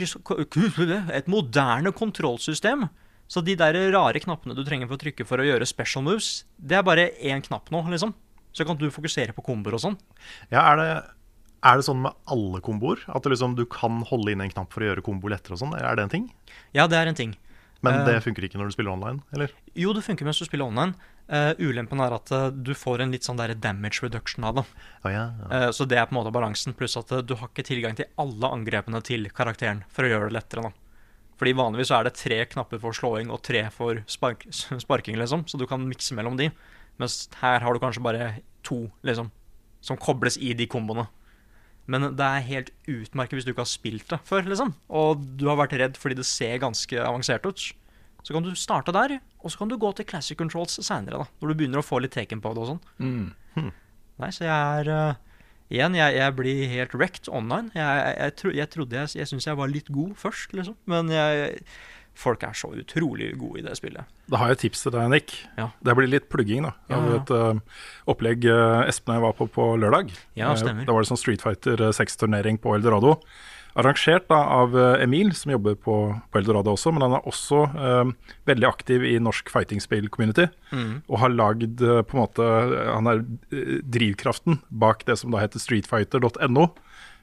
[1.16, 2.84] et moderne kontrollsystem.
[3.32, 6.42] Så de der rare knappene du trenger for å trykke for å gjøre special moves,
[6.60, 8.12] det er bare én knapp nå, liksom.
[8.52, 9.96] Så kan du fokusere på komboer og sånn.
[10.52, 10.88] Ja, er det,
[11.62, 13.04] er det sånn med alle komboer?
[13.14, 15.76] At liksom, du kan holde inn en knapp for å gjøre kombo lettere og sånn?
[15.78, 16.28] Er det en ting?
[16.74, 17.36] Ja, det er en ting.
[17.82, 19.50] Men Eh, det funker ikke når du spiller online, eller?
[19.74, 20.94] Jo, det funker mens du spiller online.
[21.32, 24.64] Uh, ulempen er at uh, du får en litt sånn der damage reduction av det.
[25.06, 25.24] Å ja.
[25.50, 27.96] Uh, så det er på en måte balansen, pluss at eh, du har ikke tilgang
[27.98, 30.68] til alle angrepene til karakteren for å gjøre det lettere.
[30.68, 30.72] da.
[31.40, 35.46] Fordi vanligvis så er det tre knapper for slåing og tre for spark sparking, liksom,
[35.50, 36.52] så du kan mikse mellom de.
[37.02, 38.28] Mens her har du kanskje bare
[38.66, 39.32] to, liksom,
[39.82, 41.08] som kobles i de komboene.
[41.90, 44.74] Men det er helt utmerket hvis du ikke har spilt det før, liksom.
[44.88, 47.64] Og du har vært redd fordi det ser ganske avansert ut.
[48.22, 51.40] Så kan du starte der, og så kan du gå til classic controls seinere, da.
[51.42, 52.82] Når du begynner å få litt teken på det og sånn.
[53.02, 53.70] Mm.
[54.22, 55.20] Nei, så jeg er uh,
[55.72, 57.72] Igjen, jeg, jeg blir helt wrecked online.
[57.72, 60.76] Jeg, jeg, jeg, tro, jeg trodde jeg, jeg syntes jeg var litt god først, liksom.
[60.90, 61.62] Men jeg,
[62.18, 64.08] folk er så utrolig gode i det spillet.
[64.30, 65.34] Da har jeg et tips til deg, Nick.
[65.58, 65.70] Ja.
[65.82, 67.20] Det blir litt plugging da, av Ja, ja.
[67.22, 67.80] et uh,
[68.12, 70.12] opplegg uh, Espen og jeg var på på lørdag.
[70.38, 70.62] Ja, stemmer.
[70.62, 70.86] stemmer.
[70.88, 73.18] da var det sånn Street Fighter 6-turnering på Eldorado.
[73.72, 75.94] Arrangert da, av eh, Emil, som jobber på,
[76.28, 78.10] på Eldorado også, men han er også eh,
[78.50, 80.44] veldig aktiv i norsk fighting-spill-community.
[80.76, 80.90] Mm.
[81.08, 82.48] Og har lagd eh, på en måte
[82.92, 86.66] Han er eh, drivkraften bak det som da heter streetfighter.no.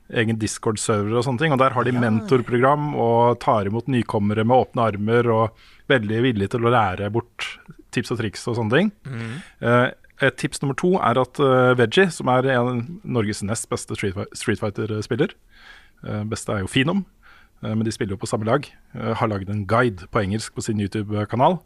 [0.10, 1.54] Egen Discord-server og sånne ting.
[1.54, 6.56] Og der har de mentorprogram og tar imot nykommere med åpne armer og veldig villige
[6.56, 7.48] til å lære bort
[7.94, 8.92] tips og triks og sånne ting.
[9.06, 9.36] Mm.
[9.64, 9.88] Uh,
[10.26, 14.60] et tips nummer to er at uh, Veggie, som er en, Norges nest beste Street,
[14.60, 15.32] Fighter-spiller
[16.04, 17.06] uh, Beste er jo Finom,
[17.64, 18.68] uh, men de spiller jo på samme lag.
[18.94, 21.60] har lagd en guide på engelsk på sin YouTube-kanal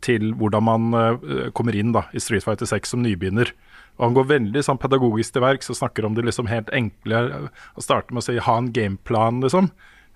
[0.00, 3.52] til hvordan man kommer inn da, i Street Fighter 6 som nybegynner.
[3.98, 7.22] Og han går veldig sånn pedagogisk til verks og snakker om det liksom helt enkle.
[7.74, 9.70] Han starter med å si ha en gameplan, liksom.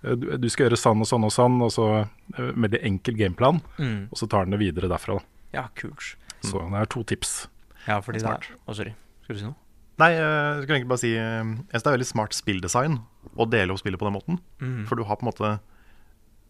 [0.05, 3.18] Eh, Du, du skal gjøre sånn og sånn og sånn, og så eh, veldig enkel
[3.18, 3.61] gameplan.
[3.78, 4.09] Mm.
[4.11, 5.18] Og så tar han det videre derfra.
[5.18, 5.24] da.
[5.53, 6.14] Ja, kult.
[6.43, 7.49] Så det er to tips.
[7.87, 8.47] Ja, fordi det Smart.
[8.47, 8.95] er Å, sorry.
[9.24, 9.59] Skal du si noe?
[9.99, 12.95] Nei, eh, jeg skulle egentlig bare si Jeg synes det er veldig smart spilldesign
[13.37, 14.39] å dele opp spillet på den måten.
[14.62, 14.87] Mm.
[14.89, 15.51] For du har på en måte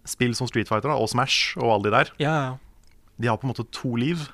[0.08, 2.12] spill som Street Fighter da, og Smash og alle de der.
[2.22, 2.52] Ja, ja.
[3.20, 4.28] De har på en måte to liv.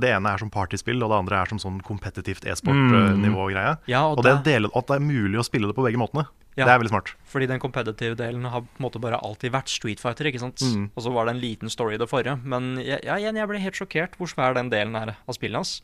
[0.00, 3.76] Det ene er som partyspill, og det andre er som sånn kompetitivt e-sport-nivå-greie.
[3.86, 5.98] Ja, og og det, det- å at det er mulig å spille det på begge
[6.00, 6.26] måtene,
[6.56, 6.64] Ja.
[6.66, 7.14] det er veldig smart.
[7.26, 10.56] Fordi den competitive delen har på en måte bare alltid vært Street Fighter, ikke sant?
[10.62, 10.90] Mm.
[10.96, 12.40] Og så var det en liten story i det forrige.
[12.44, 15.54] Men jeg, ja, igjen, jeg ble helt sjokkert hvor svær den delen er av spillet
[15.56, 15.82] hans.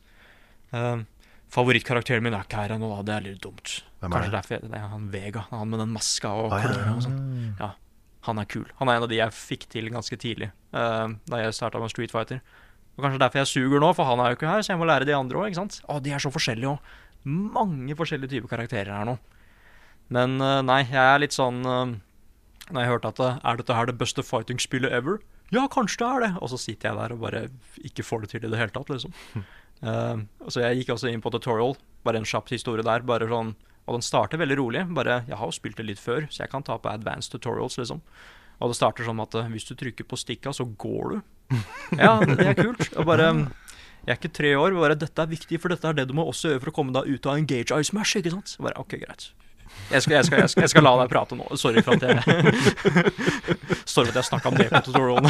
[0.73, 1.03] Uh,
[1.51, 2.91] favorittkarakteren min er ikke her ennå.
[3.05, 3.81] Det er litt dumt.
[4.01, 4.31] Hvem er Kanskje det?
[4.41, 5.45] derfor det er han Vega.
[5.51, 6.67] Han med den maska og Ah, ja.
[6.69, 7.55] klørne og sånn.
[7.59, 7.71] Ja.
[8.23, 8.65] han er kul.
[8.79, 11.89] Han er en av de jeg fikk til ganske tidlig uh, da jeg starta med
[11.89, 12.39] Street Fighter.
[12.97, 14.87] Og kanskje derfor jeg suger nå, for han er jo ikke her, så jeg må
[14.89, 15.59] lære de andre òg.
[15.61, 16.95] Å, de er så forskjellige òg.
[17.23, 19.17] Mange forskjellige typer karakterer her nå.
[20.11, 21.93] Men eh, nei, jeg er litt sånn eh,
[22.73, 25.21] Når jeg hørte at eh, Er dette her det beste fighting-spillet ever?
[25.53, 26.31] Ja, kanskje det er det.
[26.43, 27.45] Og så sitter jeg der og bare
[27.83, 29.11] ikke får det til i det hele tatt, liksom.
[29.83, 30.21] Uh,
[30.51, 31.75] så jeg gikk også inn på tutorial.
[32.07, 33.03] Bare en kjapp historie der.
[33.03, 33.51] Bare sånn
[33.83, 34.85] Og den starter veldig rolig.
[34.95, 37.75] Bare Jeg har jo spilt det litt før, så jeg kan ta på advanced tutorials,
[37.81, 37.99] liksom.
[38.61, 41.21] Og det starter sånn at eh, hvis du trykker på stikka, så går du.
[41.99, 42.87] Ja, det, det er kult.
[42.95, 46.07] Og bare Jeg er ikke tre år, bare dette er viktig, for dette er det
[46.09, 48.49] du må også gjøre for å komme deg ut av engage ice smash, ikke sant?
[48.63, 49.23] Bare OK, greit.
[49.91, 51.45] Jeg skal, jeg, skal, jeg, skal, jeg skal la deg prate nå.
[51.59, 52.11] Sorry for at jeg
[53.93, 55.29] Sorry for at jeg snakka det på tutorialen.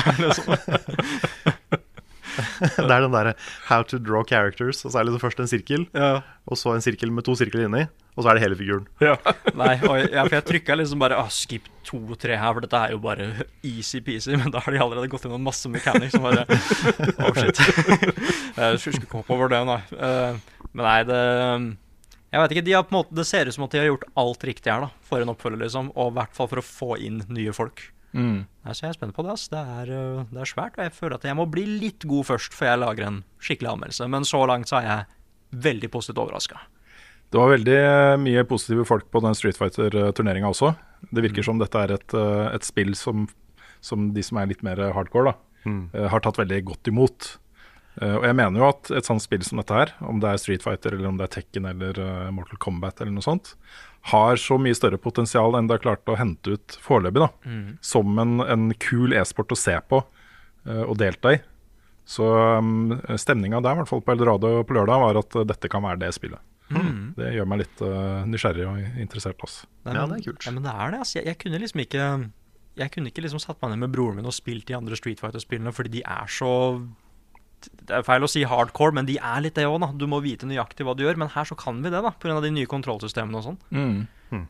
[2.78, 3.34] Det er den derre
[3.68, 6.84] how to draw characters, og så er det liksom først en sirkel, og så en
[6.84, 8.88] sirkel med to sirkler inni, og så er det hele figuren.
[9.62, 12.82] Nei, og jeg, ja, for jeg trykka liksom bare ah, skip to-tre her, for dette
[12.82, 13.30] er jo bare
[13.68, 14.34] easy-peasy.
[14.40, 16.44] Men da har de allerede gått gjennom masse mechanics som bare
[17.22, 17.62] Oh, shit.
[18.60, 19.80] jeg skulle ikke hoppe over det, nei.
[19.96, 21.22] Eh, men nei, det
[22.32, 23.90] Jeg vet ikke, de har på en måte Det ser ut som at de har
[23.90, 25.94] gjort alt riktig her, da, for en oppfølger, liksom.
[25.96, 27.88] Og i hvert fall for å få inn nye folk.
[28.14, 28.45] Mm.
[28.68, 29.32] Så jeg er spent på det.
[29.32, 29.47] ass.
[29.47, 32.26] Det er, øh, det er svært, og jeg føler at jeg må bli litt god
[32.28, 34.09] først før jeg lager en skikkelig anmeldelse.
[34.09, 35.05] Men så langt så er jeg
[35.64, 36.59] veldig positivt overraska.
[37.32, 40.74] Det var veldig eh, mye positive folk på den Street Fighter-turneringa også.
[41.12, 43.28] Det virker som dette er et, eh, et spill som,
[43.82, 45.89] som de som er litt mer hardcore, da, Mm.
[45.93, 47.38] eh, har tatt veldig godt imot.
[48.01, 50.38] Eh, Og jeg mener jo at et sånt spill som dette her, om det er
[50.38, 53.53] Street Fighter eller om det er Tekken eller eh, Mortal Kombat eller noe sånt,
[54.02, 57.22] har så mye større potensial enn det har klart å hente ut foreløpig.
[57.22, 57.30] da.
[57.45, 57.78] Mm.
[57.86, 61.41] Som en, en kul e-sport å se på uh, og delta i.
[62.12, 62.26] Så
[62.58, 65.86] um, stemninga der, i hvert fall på Eldorado på lørdag, var at eh, dette kan
[65.86, 66.41] være det spillet.
[66.72, 67.14] Mm.
[67.18, 69.38] Det gjør meg litt uh, nysgjerrig og interessert.
[69.43, 69.70] Altså.
[69.86, 71.04] Nei, men, Ja, men det er det.
[71.04, 71.20] Altså.
[71.20, 72.08] Jeg, jeg kunne liksom ikke
[72.80, 75.20] Jeg kunne ikke liksom satt meg ned med broren min og spilt de andre Street
[75.22, 76.52] Fighter-spillene, fordi de er så
[77.70, 79.91] Det er feil å si hardcore, men de er litt det òg, da.
[79.93, 81.20] Du må vite nøyaktig hva du gjør.
[81.22, 82.39] Men her så kan vi det, da, pga.
[82.41, 83.62] de nye kontrollsystemene og sånn.
[83.72, 84.47] Mm.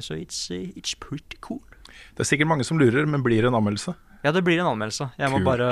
[0.00, 1.60] Så it's, uh, it's pretty cool.
[2.16, 3.92] Det er sikkert mange som lurer, men blir det en anmeldelse?
[4.24, 5.10] Ja, det blir en anmeldelse.
[5.20, 5.68] Jeg må bare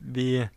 [0.00, 0.48] Vi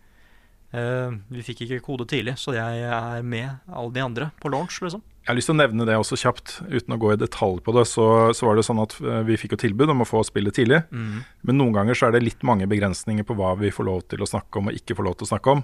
[0.74, 4.80] Uh, Vi fikk ikke kode tidlig, så jeg er med alle de andre på launch,
[4.82, 5.04] liksom.
[5.24, 7.72] Jeg har lyst til å nevne det også kjapt, uten å gå i detalj på
[7.78, 7.86] det.
[7.88, 8.06] Så,
[8.36, 10.82] så var det sånn at eh, vi fikk jo tilbud om å få spillet tidlig.
[10.92, 11.22] Mm.
[11.48, 14.26] Men noen ganger så er det litt mange begrensninger på hva vi får lov til
[14.26, 15.64] å snakke om og ikke får lov til å snakke om.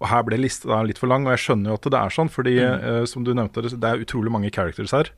[0.00, 2.32] Og her ble lista litt for lang, og jeg skjønner jo at det er sånn,
[2.32, 2.80] fordi Mm.
[2.80, 5.12] uh, som du nevnte, det er utrolig mange characters her.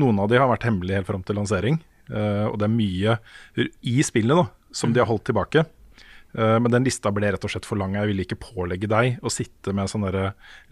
[0.00, 3.14] Noen av de har vært hemmelige helt fram til lansering, Uh, og det er mye
[3.82, 5.64] i spillet da, som de har holdt tilbake.
[6.36, 7.94] Eh, Men den lista ble rett og slett for lang.
[7.96, 10.04] Jeg ville ikke pålegge deg å sitte med en sånn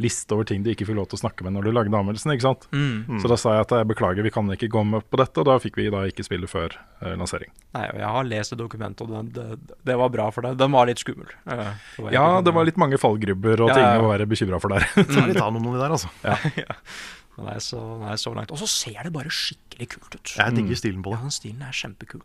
[0.02, 2.34] liste over ting du ikke fikk lov til å snakke med når du lagde anmeldelsen.
[2.34, 2.66] ikke sant?
[2.72, 3.04] Mm.
[3.08, 3.20] Mm.
[3.22, 5.48] Så da sa jeg at jeg beklager, vi kan ikke gå med på dette, og
[5.48, 7.50] da fikk vi da ikke spille før eh, lansering.
[7.74, 10.58] Nei, og jeg har lest et dokumentet, og det, det, det var bra for deg.
[10.60, 11.32] Den var litt skummel.
[11.48, 14.00] eh, var Ja, det var litt mange fallgrubber og Ja, ting ja.
[14.04, 14.84] å være bekymra for der.
[14.94, 16.12] Det er litt av noen av de der, altså.
[16.24, 16.36] Ja.
[16.66, 16.78] ja.
[17.34, 18.52] Men er så, er så langt.
[18.54, 20.34] Og så ser det bare skikkelig kult ut.
[20.38, 21.18] Jeg digger stilen på det.
[21.18, 22.22] Ja, den stilen er kjempekul.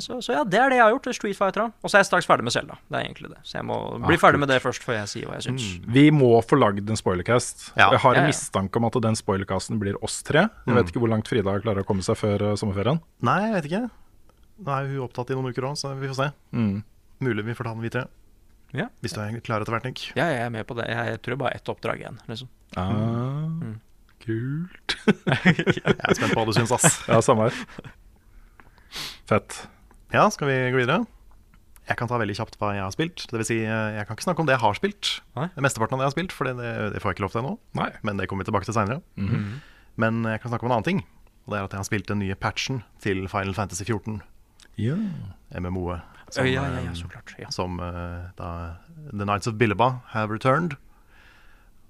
[0.00, 1.06] Så, så ja, det er det jeg har gjort.
[1.14, 1.68] Street Fighter.
[1.84, 2.74] Og så er jeg straks ferdig med Selda.
[2.90, 3.38] Det er egentlig det.
[3.46, 5.66] Så jeg må bli Ah, ferdig med det først før jeg sier hva jeg syns.
[5.94, 7.68] Vi må få lagd en spoilercast.
[7.76, 7.90] Ja.
[7.92, 8.32] Jeg har en Ja, ja.
[8.32, 10.48] mistanke om at den spoilercasten blir oss tre.
[10.48, 10.74] Jeg Mm.
[10.80, 13.00] vet ikke hvor langt Frida klarer å komme seg før eh, sommerferien.
[13.22, 13.90] Nei, jeg vet ikke.
[14.64, 16.32] Nå er hun opptatt i noen uker òg, så vi får se.
[16.52, 16.82] Mm.
[17.20, 18.04] Mulig vi får ta den, vi tre.
[18.72, 18.88] Ja.
[19.02, 20.10] Hvis du er klar etter hvert, Nick.
[20.16, 20.88] Ja, jeg er med på det.
[20.88, 22.18] Jeg tror bare ett oppdrag igjen.
[22.26, 22.48] Liksom.
[22.76, 23.80] Ah, Mm.
[24.24, 24.96] Kult.
[25.44, 27.02] Jeg er spent på hva du syns, ass.
[27.06, 27.92] Ja, samme her.
[29.28, 29.64] Fett.
[30.14, 31.04] Ja, skal vi gå videre?
[31.84, 33.26] Jeg kan ta veldig kjapt hva jeg har spilt.
[33.28, 35.10] Det vil si, eh, jeg kan ikke snakke om det jeg har spilt.
[35.36, 35.48] Nei.
[35.52, 36.54] Det Mesteparten av det jeg har spilt, for det,
[36.94, 37.54] det får jeg ikke lov til ennå.
[37.76, 37.90] Nei.
[38.06, 39.02] Men det kommer vi tilbake til seinere.
[39.20, 39.60] Mhm.
[40.00, 41.04] Men jeg kan snakke om en annen ting.
[41.44, 44.22] Og det er at jeg har spilt den nye patchen til Final Fantasy 14.
[44.80, 44.96] Ja.
[45.54, 46.02] MMO-et.
[46.34, 47.50] Ja, ja, ja, ja, så klart, ja.
[47.54, 48.48] Som eh, da
[49.12, 50.74] The Nights of Billeba have returned.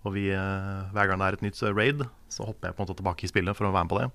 [0.05, 2.83] Og vi, eh, hver gang det er et nytt eh, raid, så hopper jeg på
[2.83, 4.11] en måte tilbake i spillet for å være med på det.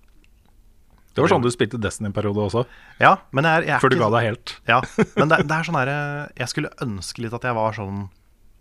[1.16, 2.62] Det var sånn du spilte Destiny en periode også.
[3.02, 4.54] Ja, men jeg, er- jeg er Før du ga deg helt.
[4.70, 4.80] Ja,
[5.18, 5.92] men det, det er sånn her
[6.38, 8.06] Jeg skulle ønske litt at jeg var sånn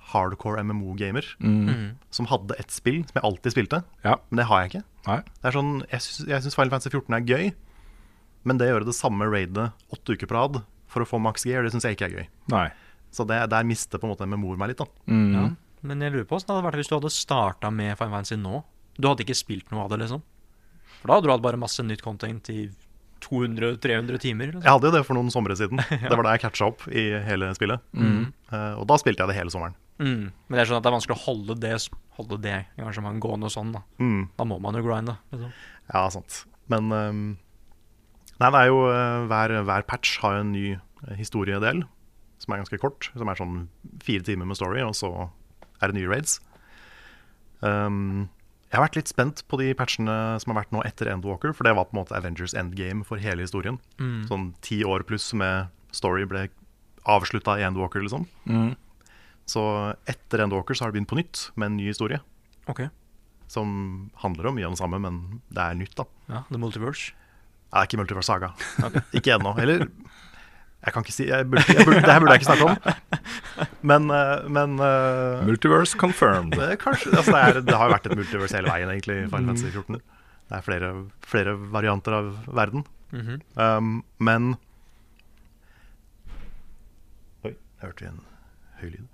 [0.09, 1.26] hardcore MMO-gamer.
[1.44, 1.99] Mm.
[2.14, 3.82] Som hadde ett spill som jeg alltid spilte.
[4.07, 4.16] Ja.
[4.30, 4.84] Men det har jeg ikke.
[5.09, 5.18] Nei.
[5.28, 7.51] Det er sånn, Jeg syns Final Fantasy 14 er gøy,
[8.49, 11.44] men det å gjøre det samme raidet åtte uker på rad for å få max
[11.44, 12.26] gear, det syns jeg ikke er gøy.
[12.55, 12.66] Nei.
[13.12, 14.88] Så det, der mister på en måte MMO-er meg litt, da.
[15.12, 15.28] Mm.
[15.36, 15.44] Ja.
[15.88, 18.38] Men jeg lurer på hvordan det hadde vært hvis du hadde starta med Final Fantasy
[18.40, 18.62] nå.
[18.99, 20.24] Du hadde ikke spilt noe av det, liksom.
[20.99, 22.68] For da hadde du hatt bare masse nytt content i
[23.24, 24.53] 200-300 timer.
[24.53, 24.62] Liksom.
[24.62, 25.80] Jeg hadde jo det for noen somre siden.
[26.05, 27.82] Det var da jeg catcha opp i hele spillet.
[27.92, 28.28] Mm.
[28.53, 29.74] Uh, og da spilte jeg det hele sommeren.
[29.99, 30.30] Mm.
[30.46, 31.74] Men jeg skjønner at det er vanskelig å holde det,
[32.18, 33.74] holde det engasjementet gående sånn.
[33.74, 34.22] Da Mm.
[34.38, 35.18] Da må man jo grinde.
[35.34, 35.53] Liksom.
[35.90, 36.42] Ja, sant.
[36.70, 37.22] Men um,
[38.38, 41.82] Nei, det er jo uh, hver, hver patch har en ny eh, historiedel
[42.38, 43.11] som er ganske kort.
[43.18, 43.64] Som er sånn
[44.05, 45.11] fire timer med story, og så
[45.82, 46.38] er det nye raids.
[47.59, 48.28] Um,
[48.68, 51.64] jeg har vært litt spent på de patchene som har vært nå etter Endwalker, for
[51.64, 53.78] det var på en måte Avengers endgame for hele historien.
[53.96, 54.26] Mm.
[54.28, 56.50] Sånn ti år pluss med story ble
[57.08, 58.26] avslutta i Endwalker, liksom.
[58.44, 58.74] Mm.
[59.48, 59.62] Så
[60.10, 62.20] etter Endwalker så har det begynt på nytt med en ny historie.
[62.68, 62.84] Ok.
[63.48, 63.70] Som
[64.20, 66.04] handler om mye av det samme, men det er nytt, da.
[66.28, 67.16] Ja, The Multiverse.
[67.72, 68.52] Nei, ikke Multiverse Saga.
[69.16, 69.54] Ikke ennå.
[69.60, 69.86] Eller
[70.86, 72.76] Jeg kan ikke si jeg burde, jeg burde, Det her burde jeg ikke snakke om.
[73.90, 76.54] Men, eh, men eh, Multiverse confirmed.
[76.54, 79.26] Det, kanskje, altså det, er, det har jo vært et multiverse hele veien, egentlig, i
[79.32, 79.98] Final Fantasy 14.
[80.48, 80.92] Det er flere,
[81.26, 82.86] flere varianter av verden.
[83.10, 83.40] Mhm.
[83.56, 84.50] um, men
[87.46, 88.20] Oi, jeg hørte en
[88.80, 89.06] høy lyd.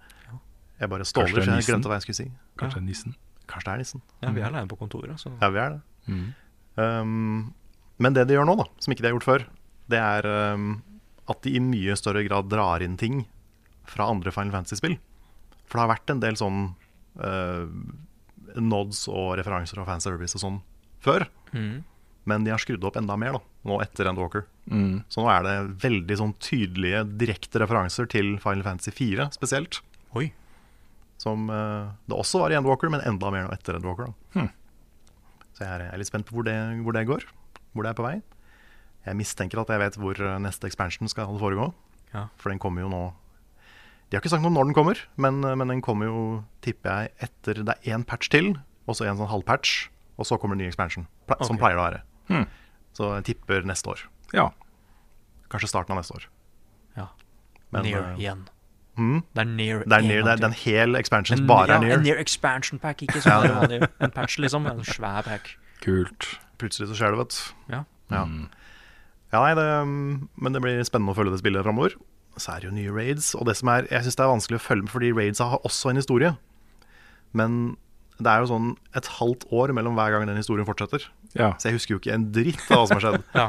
[0.80, 2.30] Jeg bare Kanskje ståler, det er så jeg glemte hva jeg skulle si.
[2.60, 3.14] Kanskje det er nissen?
[3.48, 4.02] Kanskje det er nissen.
[4.24, 5.82] Ja, vi er alene på kontoret, så Ja, vi er det.
[6.10, 6.24] Mm.
[6.76, 7.54] Um,
[8.02, 9.44] men det de gjør nå, da, som ikke de har gjort før,
[9.92, 10.74] det er um,
[11.31, 13.25] at de i mye større grad drar inn ting
[13.89, 14.99] fra andre Final Fantasy-spill.
[15.64, 16.61] For det har vært en del sånn
[17.20, 17.64] uh,
[18.61, 20.61] nods og referanser og fanservice og sånn
[21.05, 21.27] før.
[21.57, 21.83] Mm.
[22.29, 24.47] Men de har skrudd opp enda mer da, nå etter Endwalker.
[24.70, 25.03] Mm.
[25.12, 29.81] Så nå er det veldig sånn tydelige, direkte referanser til Final Fantasy 4 spesielt.
[30.16, 30.31] Oi.
[31.20, 34.12] Som uh, det også var i Endwalker, men enda mer nå etter Endwalker.
[34.12, 34.41] Da.
[34.41, 34.53] Hmm.
[35.55, 37.29] Så jeg er, jeg er litt spent på hvor det, hvor det går.
[37.75, 38.16] Hvor det er på vei.
[39.05, 41.70] Jeg mistenker at jeg vet hvor eh, neste expansion skal foregå.
[42.14, 42.28] Ja.
[42.40, 43.02] For den kommer jo nå
[44.09, 46.24] De har ikke sagt noe om når den kommer, men, eh, men den kommer jo,
[46.64, 48.55] tipper jeg, etter Det er én patch til,
[48.86, 49.88] og så en sånn halvpatch,
[50.20, 51.09] og så kommer en ny expansion.
[51.28, 52.02] Ple Som pleier det å være.
[52.30, 52.46] Hmm.
[52.94, 54.05] Så jeg tipper neste år.
[54.36, 54.50] Ja.
[55.50, 56.26] Kanskje starten av neste år.
[56.96, 57.09] Ja.
[57.74, 58.44] Men, near uh, igjen.
[58.96, 59.22] hmm?
[59.34, 61.98] Det er near Det er, near, det er, hel expansion En- bare ja, er near.
[61.98, 63.88] En near expansion pack, ikke sånn Ja.
[63.98, 64.68] en patch, liksom.
[64.70, 65.57] En svær pack.
[65.82, 66.28] Kult.
[66.62, 67.72] Plutselig så skjer det, vet du.
[67.74, 67.82] Ja.
[68.12, 68.22] Ja,
[69.35, 71.99] ja nei, det, um, men det blir spennende å følge det spillet framover.
[72.39, 73.32] Så er det jo nye raids.
[73.39, 75.59] Og det som er, jeg syns det er vanskelig å følge med, fordi raids har
[75.66, 76.32] også en historie.
[77.35, 77.74] Men
[78.22, 81.03] det er jo sånn et halvt år mellom hver gang den historien fortsetter.
[81.35, 81.49] Ja.
[81.59, 83.24] Så jeg husker jo ikke en dritt av hva som har skjedd.
[83.35, 83.47] Ja.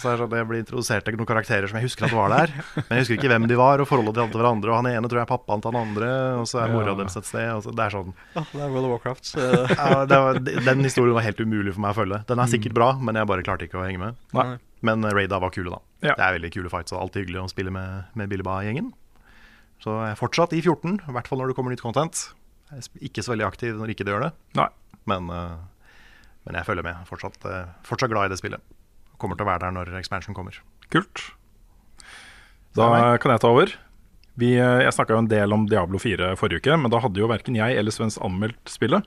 [0.00, 2.32] Så jeg, det sånn, Jeg blir introdusert til noen karakterer som jeg husker at var
[2.32, 2.54] der.
[2.78, 4.72] Men jeg husker ikke hvem de var, og forholdet de hadde til hverandre.
[4.72, 6.08] Og han ene tror jeg er pappaen til han andre,
[6.40, 6.96] og så er mora Ja.
[7.02, 7.50] deres et sted.
[7.58, 9.28] Og så, det er sånn Ja, det er World of Warcraft.
[9.34, 10.40] Så ja, det var,
[10.70, 12.22] Den historien var helt umulig for meg å følge.
[12.32, 14.20] Den er sikkert bra, men jeg bare klarte ikke å henge med.
[14.36, 14.48] Nei.
[14.86, 15.80] Men Raida var kule, da.
[16.08, 16.14] Ja.
[16.16, 18.92] Det er veldig kule fights, alltid hyggelig å spille med, med Billeba-gjengen.
[19.80, 22.22] Så jeg er fortsatt i 14, i hvert fall når det kommer nytt content.
[22.70, 24.68] Jeg er ikke så veldig aktiv når ikke det gjør det, Nei.
[25.10, 25.92] men, eh,
[26.46, 27.04] men jeg følger med.
[27.08, 28.64] Fortsatt, eh, fortsatt glad i det spillet.
[29.20, 30.56] Kommer til å være der når expansion kommer.
[30.92, 31.30] Kult.
[32.78, 33.72] Da kan jeg ta over.
[34.40, 37.20] Vi, eh, jeg snakka jo en del om Diablo 4 forrige uke, men da hadde
[37.20, 39.04] jo verken jeg eller Svens anmeldt spillet.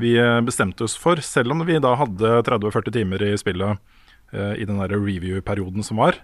[0.00, 4.04] Vi eh, bestemte oss for, selv om vi da hadde 30-40 timer i spillet eh,
[4.32, 6.18] i den review-perioden som var,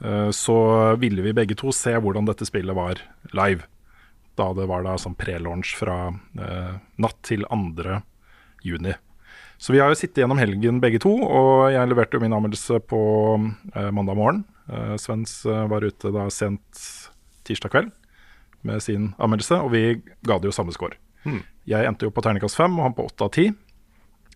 [0.00, 0.58] eh, så
[1.00, 3.02] ville vi begge to se hvordan dette spillet var
[3.36, 3.66] live.
[4.36, 8.00] Da det var da sånn pre-launch fra eh, natt til 2.
[8.64, 8.94] juni.
[9.58, 12.80] Så vi har jo sittet gjennom helgen begge to, og jeg leverte jo min anmeldelse
[12.84, 13.00] på
[13.72, 14.42] eh, mandag morgen.
[14.68, 16.82] Eh, Svens eh, var ute da sent
[17.48, 17.94] tirsdag kveld
[18.66, 20.98] med sin anmeldelse, og vi ga det jo samme score.
[21.24, 21.40] Hmm.
[21.66, 23.48] Jeg endte jo på terningkast fem, og han på åtte av ti.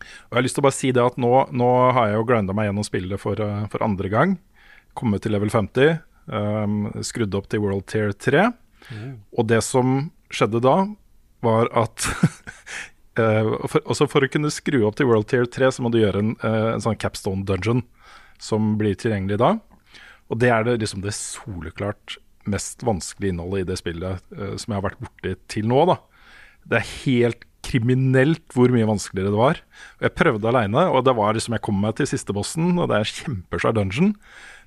[0.01, 2.27] Og jeg har lyst til å bare si det at nå, nå har jeg jo
[2.29, 4.39] grinda meg gjennom spillet for, eh, for andre gang.
[4.99, 8.49] Kommet til level 50, um, skrudd opp til World Tier 3.
[9.39, 10.77] Og det som skjedde da,
[11.45, 12.07] var at
[13.21, 16.01] eh, for, Også for å kunne skru opp til World Tier 3, så må du
[16.01, 17.85] gjøre en, eh, en sånn capstone dungeon
[18.41, 19.55] som blir tilgjengelig da.
[20.31, 22.19] Og det er det, liksom det soleklart
[22.51, 25.83] mest vanskelige innholdet i det spillet som jeg har vært borti til nå.
[25.91, 25.99] da.
[26.71, 29.61] Det er helt kriminelt hvor mye vanskeligere det var.
[30.01, 33.01] Jeg prøvde aleine, og det var liksom jeg kom meg til siste bossen, og det
[33.01, 34.15] er kjempesvær dungeon.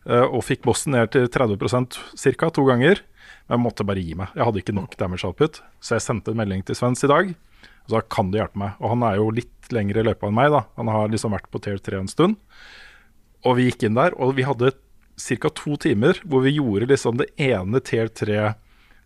[0.05, 2.49] eh, og fikk bossen ned til 30% ca.
[2.49, 3.01] to ganger.
[3.47, 4.31] Men jeg måtte bare gi meg.
[4.35, 5.61] Jeg hadde ikke nok damage output.
[5.79, 7.33] Så jeg sendte en melding til Svens i dag.
[7.83, 8.75] Og sa kan du hjelpe meg?
[8.79, 10.51] Og han er jo litt lengre i løypa enn meg.
[10.51, 12.37] da Han har liksom vært på tier 3 en stund.
[13.43, 14.71] Og vi gikk inn der, og vi hadde
[15.19, 15.49] ca.
[15.49, 18.53] to timer hvor vi gjorde liksom det ene tier 3 eh,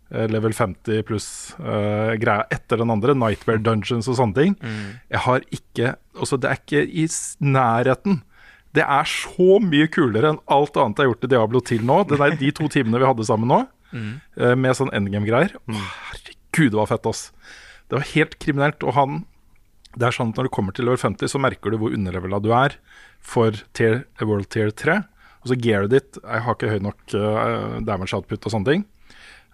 [0.09, 3.15] level 50 pluss-greia greia etter den andre.
[3.17, 4.55] Nightmare Dungeons og sånne ting.
[5.11, 7.03] Jeg har ikke Altså, det er ikke i
[7.45, 8.21] nærheten.
[8.73, 11.97] Det er så mye kulere enn alt annet jeg har gjort i Diablo til nå.
[12.09, 14.07] Det er de to timene vi hadde sammen nå, Mm.
[14.35, 15.53] uh, med sånn endgame-greier.
[15.71, 17.21] Herregud, det var fett, ass.
[17.87, 18.83] Det var helt kriminelt.
[18.83, 19.21] Og han
[19.95, 22.41] Det er sånn at når du kommer til level 50, så merker du hvor underlevela
[22.43, 22.75] du er
[23.23, 24.97] for tier, World Tier 3.
[25.41, 28.83] Og så gearet ditt Jeg har ikke høy nok uh, damage output og sånne ting.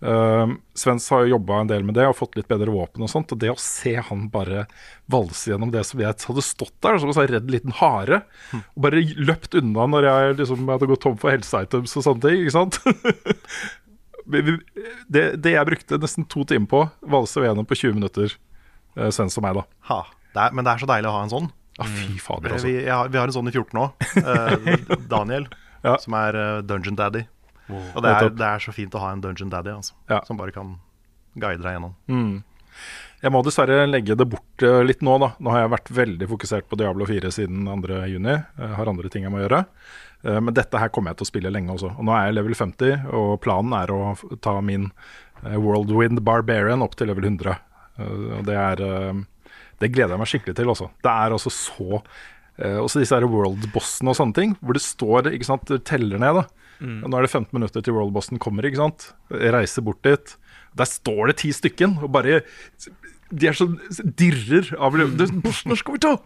[0.03, 3.11] Uh, Svens har jo jobba en del med det og fått litt bedre våpen og
[3.11, 3.31] sånt.
[3.31, 4.65] Og det å se han bare
[5.11, 9.03] valse gjennom det som jeg hadde stått der som en redd liten hare, og bare
[9.15, 12.79] løpt unna når jeg liksom hadde gått tom for helseitems og sånne ting, ikke sant
[15.13, 16.83] det, det jeg brukte nesten to timer på,
[17.15, 18.35] valse gjennom på 20 minutter,
[18.99, 19.67] uh, Svens og meg, da.
[19.91, 20.01] Ha.
[20.33, 21.51] Det er, men det er så deilig å ha en sånn.
[21.77, 22.69] Ja, fy fader, altså.
[22.69, 24.07] Vi, jeg har, vi har en sånn i 14 òg.
[25.13, 25.47] Daniel,
[26.01, 27.23] som er uh, Dungeon Daddy.
[27.69, 29.95] Og det er, det er så fint å ha en Dungeon Daddy altså,
[30.27, 30.75] som bare kan
[31.39, 31.93] guide deg gjennom.
[32.11, 32.43] Mm.
[33.23, 35.29] Jeg må dessverre legge det bort eh, litt nå, da.
[35.39, 38.25] Nå har jeg vært veldig fokusert på Diablo 4 siden 2.6.
[38.27, 39.61] Jeg har andre ting jeg må gjøre.
[40.27, 41.93] Eh, Men dette her kommer jeg til å spille lenge også.
[41.95, 44.01] Og nå er jeg level 50, og planen er å
[44.43, 44.89] ta min
[45.45, 47.55] eh, Worldwind Barbarian opp til level 100.
[48.01, 48.11] Eh,
[48.41, 49.23] Og det er eh,
[49.79, 50.89] Det gleder jeg meg skikkelig til, også.
[51.05, 52.01] Det er altså så
[52.57, 56.41] eh, Også disse her world-bossene og sånne ting, hvor det står ikke sant, teller ned.
[56.43, 56.45] da
[56.83, 56.99] Mm.
[57.05, 59.13] Og Nå er det 15 minutter til world-bossen kommer, ikke sant.
[59.31, 60.35] Jeg reiser bort dit.
[60.77, 62.41] Der står det ti stykken, og bare
[63.33, 63.65] De er så
[64.19, 66.17] dirrer av det, Bossen skal vi ta!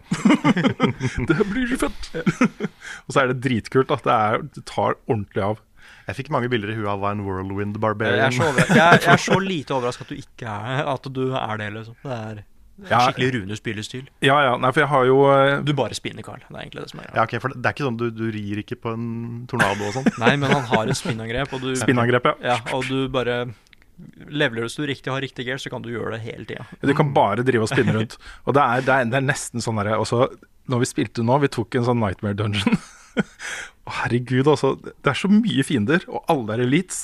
[1.30, 2.10] det blir fett!
[3.06, 5.64] og så er det dritkult at det, er, det tar ordentlig av.
[6.08, 9.00] Jeg fikk mange bilder i huet av hva en whirlwind Jeg er, så over, jeg,
[9.04, 11.98] jeg er så lite overraska at du ikke er At du er det, liksom.
[12.04, 12.44] Det er
[12.86, 13.00] Ja.
[13.08, 14.04] skikkelig Rune-spillestil.
[14.22, 16.44] Ja, ja, nei, for jeg har jo eh, Du bare spinner, Carl.
[16.46, 18.28] Det er egentlig det som er Ja, ok, for det er ikke sånn du, du
[18.34, 19.08] rir ikke på en
[19.50, 20.06] tornado og sånn?
[20.24, 22.36] Nei, men han har et spinnangrep, og du Spinnangrep, ja.
[22.54, 22.60] ja.
[22.78, 23.48] Og du bare
[24.30, 26.68] Leveler du riktig har riktig gear, så kan du gjøre det hele tida.
[26.86, 28.20] Du kan bare drive og spinne rundt.
[28.46, 30.28] Og det er, det er, det er nesten sånn derre også,
[30.70, 32.78] Når vi spilte nå, vi tok en sånn Nightmare Dungeon.
[33.88, 34.76] Å, Herregud, altså.
[34.84, 37.02] Det er så mye fiender, og alle er elites.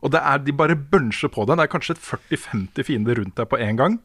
[0.00, 1.60] Og det er, de bare buncher på deg.
[1.60, 4.00] Det er kanskje 40-50 fiender rundt deg på én gang.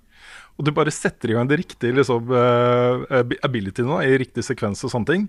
[0.60, 3.08] Og du bare setter i gang det riktige liksom, uh,
[3.48, 5.26] abilityene da, i riktig sekvens og sånne ting.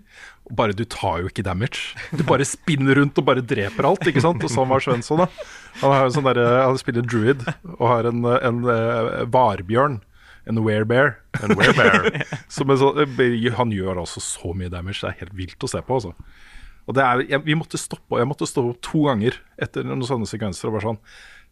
[0.50, 1.94] Og bare du tar jo ikke damage.
[2.10, 4.08] Du bare spinner rundt og bare dreper alt.
[4.10, 4.42] ikke sant?
[4.42, 5.22] Og sånn var Svensson.
[5.22, 5.28] da.
[5.84, 10.00] Han, har jo sånn der, han spiller druid og har en, en, eh, varbjørn.
[10.50, 11.20] En werebear.
[11.38, 12.10] En werebear.
[12.60, 15.04] En han gjør altså så mye damage.
[15.04, 16.00] Det er helt vilt å se på.
[16.00, 16.16] altså.
[16.90, 20.02] Og det er, jeg, vi måtte stoppe, jeg måtte stoppe opp to ganger etter noen
[20.06, 20.66] sånne sekvenser.
[20.66, 21.04] og bare sånn,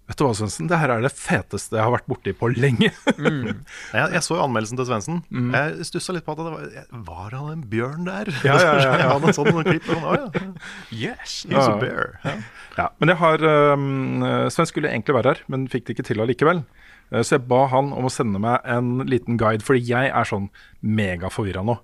[0.08, 2.88] Vet du hva, Svendsen, det her er det feteste jeg har vært borti på lenge.
[3.18, 5.18] Jeg, jeg så jo anmeldelsen til Svendsen.
[5.28, 5.50] Mm.
[5.52, 8.30] Jeg stussa litt på at det var Var han en bjørn der?
[8.40, 9.10] Ja, ja, ja, ja.
[9.12, 9.84] Hadde en sånn, klipp.
[9.84, 10.54] Sånn.
[10.96, 12.14] Yes, he's a bear.
[12.24, 12.34] Ja.
[12.78, 13.44] Ja, men jeg har
[13.74, 16.64] um, Sven skulle egentlig være her, men fikk det ikke til allikevel.
[17.12, 20.28] Eh, Så jeg ba han om å sende meg en liten guide, fordi jeg er
[20.28, 20.48] sånn
[20.80, 21.76] megaforvirra nå.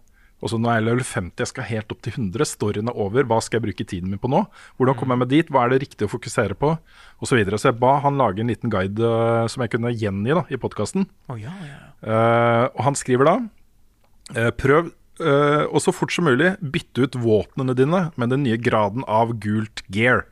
[0.44, 2.44] Og så Nå er jeg level 50, jeg skal helt opp til 100.
[2.50, 3.24] Storyen er over.
[3.24, 4.42] Hva skal jeg bruke tiden min på nå?
[4.76, 5.52] Hvordan kommer jeg meg dit?
[5.52, 6.74] Hva er det riktig å fokusere på?
[6.76, 7.56] Og så, videre.
[7.60, 10.60] så jeg ba han lage en liten guide uh, som jeg kunne gjengi da, i
[10.60, 11.08] podkasten.
[11.32, 11.78] Oh, ja, ja.
[12.04, 17.76] uh, og han skriver da uh, Prøv og så fort som mulig bytte ut våpnene
[17.78, 20.24] dine med den nye graden av gult gear.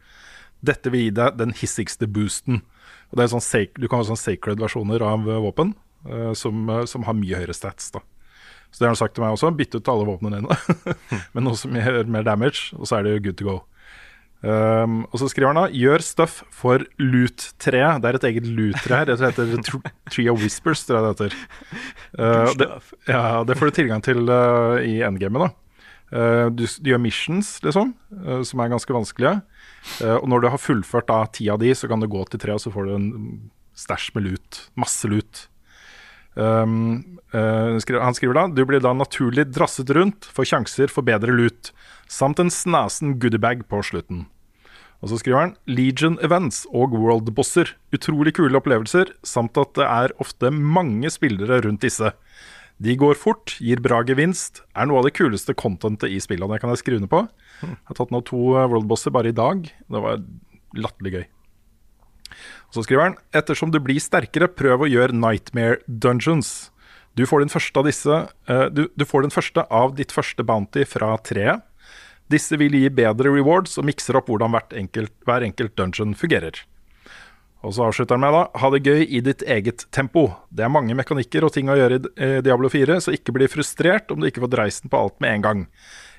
[0.58, 2.64] Dette vil gi deg den hissigste boosten.
[3.12, 3.46] Og det er sånn,
[3.78, 5.76] du kan ha sånn sacred versjoner av våpen
[6.34, 7.92] som, som har mye høyere stats.
[7.94, 8.02] da
[8.72, 9.52] Så det har han sagt til meg også.
[9.56, 10.80] Bytte ut alle våpnene dine
[11.36, 13.58] med noe som gjør mer damage, og så er det good to go.
[14.42, 18.00] Um, og så skriver han da Gjør stuff for loot-treet.
[18.02, 19.10] Det er et eget loot-tre her.
[19.12, 21.36] Det heter Tree of Whispers, tror jeg det heter.
[22.18, 22.70] Uh, det,
[23.06, 25.46] ja, det får du tilgang til uh, i endgamet.
[25.46, 25.58] da
[26.12, 29.38] Uh, du, du gjør missions, liksom, uh, som er ganske vanskelige.
[30.02, 32.42] Uh, og når du har fullført da ti av de, så kan du gå til
[32.42, 33.06] treet, og så får du en
[33.80, 34.60] stæsj med lut.
[34.76, 35.46] Masse lut.
[36.35, 41.35] Um, uh, han skriver da Du blir da naturlig drasset rundt, får sjanser for bedre
[41.35, 41.72] lut,
[42.09, 44.26] samt en snasen goodiebag på slutten.
[45.03, 47.74] Og så skriver han Legion Events og World Bosser.
[47.93, 52.12] Utrolig kule opplevelser, samt at det er ofte mange spillere rundt disse.
[52.83, 56.55] De går fort, gir bra gevinst, er noe av det kuleste contentet i spillene.
[56.55, 57.26] Det kan jeg skrive under på.
[57.66, 59.66] Jeg har tatt nå to worldbosser World Bosser bare i dag.
[59.66, 60.22] Det var
[60.78, 61.26] latterlig gøy.
[62.70, 66.70] Og Så skriver han ettersom du blir sterkere, prøv å gjøre Nightmare Dungeons.
[67.18, 68.18] Du får den første av disse
[68.49, 71.64] eh, du, du får den første av ditt første bounty fra treet.
[72.33, 76.62] Disse vil gi bedre rewards og mikser opp hvordan enkelt, hver enkelt dungeon fungerer.
[77.62, 80.26] Og så avslutter han med da Ha det gøy i ditt eget tempo.
[80.51, 83.51] Det er mange mekanikker og ting å gjøre i eh, Diablo 4, så ikke bli
[83.51, 85.62] frustrert om du ikke får dreisen på alt med en gang.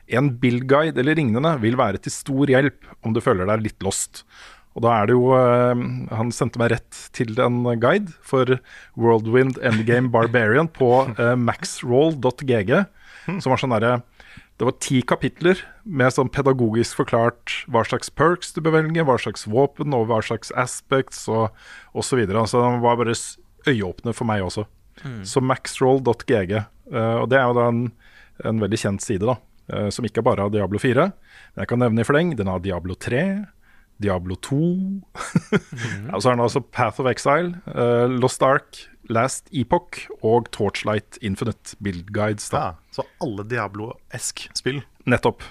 [0.08, 4.24] En build-guide eller lignende vil være til stor hjelp om du føler deg litt lost.
[4.74, 5.84] Og da er det jo eh,
[6.18, 8.58] Han sendte meg rett til en guide for
[9.00, 12.74] Worldwind Endgame Barbarian på eh, maxroll.gg,
[13.28, 14.02] som var sånn derre
[14.62, 19.16] det var ti kapitler med sånn pedagogisk forklart hva slags perks du bør velge, hva
[19.18, 21.50] slags våpen og hva slags aspects og
[21.98, 22.22] osv.
[22.22, 23.42] Så den var bare øyeåpne
[23.74, 24.68] øyeåpner for meg også.
[25.02, 25.24] Mm.
[25.26, 26.54] Så maxroll.gg.
[26.54, 27.82] eh, og det er jo da en,
[28.46, 29.90] en veldig kjent side, da.
[29.90, 31.10] som ikke bare har Diablo 4.
[31.56, 32.36] Men jeg kan nevne i fleng.
[32.38, 33.24] Den har Diablo 3,
[34.02, 34.58] Diablo 2.
[36.14, 41.20] Og så har den altså Path of Exile, uh, Lost Ark, Last Epoch og Torchlight
[41.22, 42.50] Infinite Build Guides.
[42.54, 42.60] Da.
[42.60, 44.82] Ja, så alle Diablo-esk spill.
[45.10, 45.44] Nettopp.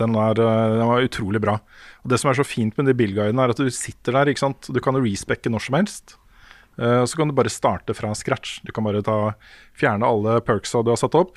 [0.00, 1.58] Den, er, eh, den var utrolig bra.
[2.00, 4.32] Og Det som er så fint med de bildguidene, er at du sitter der.
[4.32, 4.70] ikke sant?
[4.72, 6.16] Du kan respekke når som helst.
[6.80, 8.62] Uh, så kan du bare starte fra scratch.
[8.64, 9.34] Du kan bare ta,
[9.76, 11.36] fjerne alle perksa du har satt opp.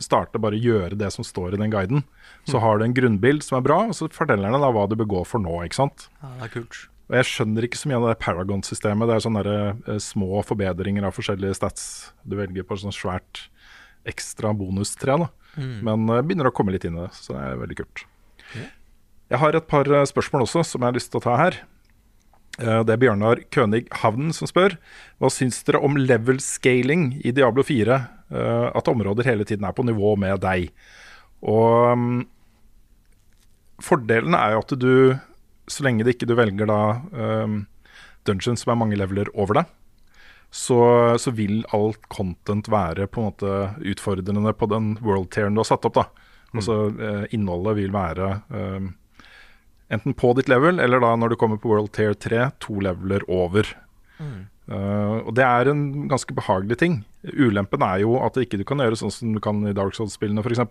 [0.00, 2.04] Starte bare gjøre det som står i den guiden.
[2.48, 4.96] Så har du en grunnbild som er bra, og så forteller den deg hva du
[4.98, 5.58] bør gå for nå.
[5.66, 6.08] ikke sant?
[6.22, 6.78] Ja, det er kult.
[7.10, 9.10] Og Jeg skjønner ikke så mye av det Paragon-systemet.
[9.10, 12.12] Det er sånne der, eh, små forbedringer av forskjellige stats.
[12.24, 13.48] Du velger på sånn svært
[14.08, 15.18] ekstra bonustre.
[15.18, 15.28] da.
[15.56, 15.82] Mm.
[15.84, 18.06] Men eh, begynner å komme litt inn i det, så det er veldig kult.
[19.32, 21.60] Jeg har et par eh, spørsmål også som jeg har lyst til å ta her.
[22.60, 24.76] Eh, Det er Bjørnar Kønig Havnen som spør.
[25.18, 28.08] Hva syns dere om level scaling i Diablo 4?
[28.30, 30.70] eh, At områder hele tiden er på nivå med deg.
[31.42, 32.26] Og mm,
[33.82, 35.18] Fordelen er jo at du,
[35.66, 37.66] så lenge det ikke du velger da um,
[38.24, 39.72] dungeons som er mange leveler over deg,
[40.54, 45.64] så, så vil alt content være på en måte utfordrende på den world tieren du
[45.64, 45.98] har satt opp.
[45.98, 46.04] da.
[46.54, 47.26] Altså mm.
[47.34, 48.92] Innholdet vil være um,
[49.92, 53.24] enten på ditt level, eller da når du kommer på world tier 3, to leveler
[53.30, 53.68] over.
[54.70, 55.80] Uh, og det er en
[56.10, 57.00] ganske behagelig ting.
[57.34, 60.42] Ulempen er jo at ikke du kan gjøre sånn som du kan i Dark Souls-spillene
[60.44, 60.62] f.eks.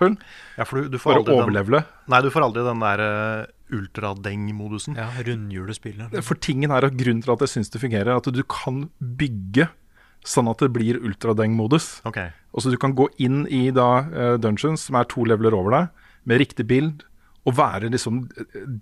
[0.57, 3.03] Ja, for du, du får For å aldri den- Nei, du får aldri den der
[3.03, 4.95] uh, ultradeng-modusen.
[4.99, 6.15] Ja, rundhjulespillet.
[6.24, 8.86] For tingen er at Grunnen til at jeg syns det fungerer, er at du kan
[8.99, 9.67] bygge
[10.28, 11.99] sånn at det blir ultradeng-modus.
[12.07, 12.32] Okay.
[12.55, 15.76] Og så du kan gå inn i da uh, dungeons som er to leveler over
[15.78, 17.05] deg, med riktig bild,
[17.42, 18.20] og være liksom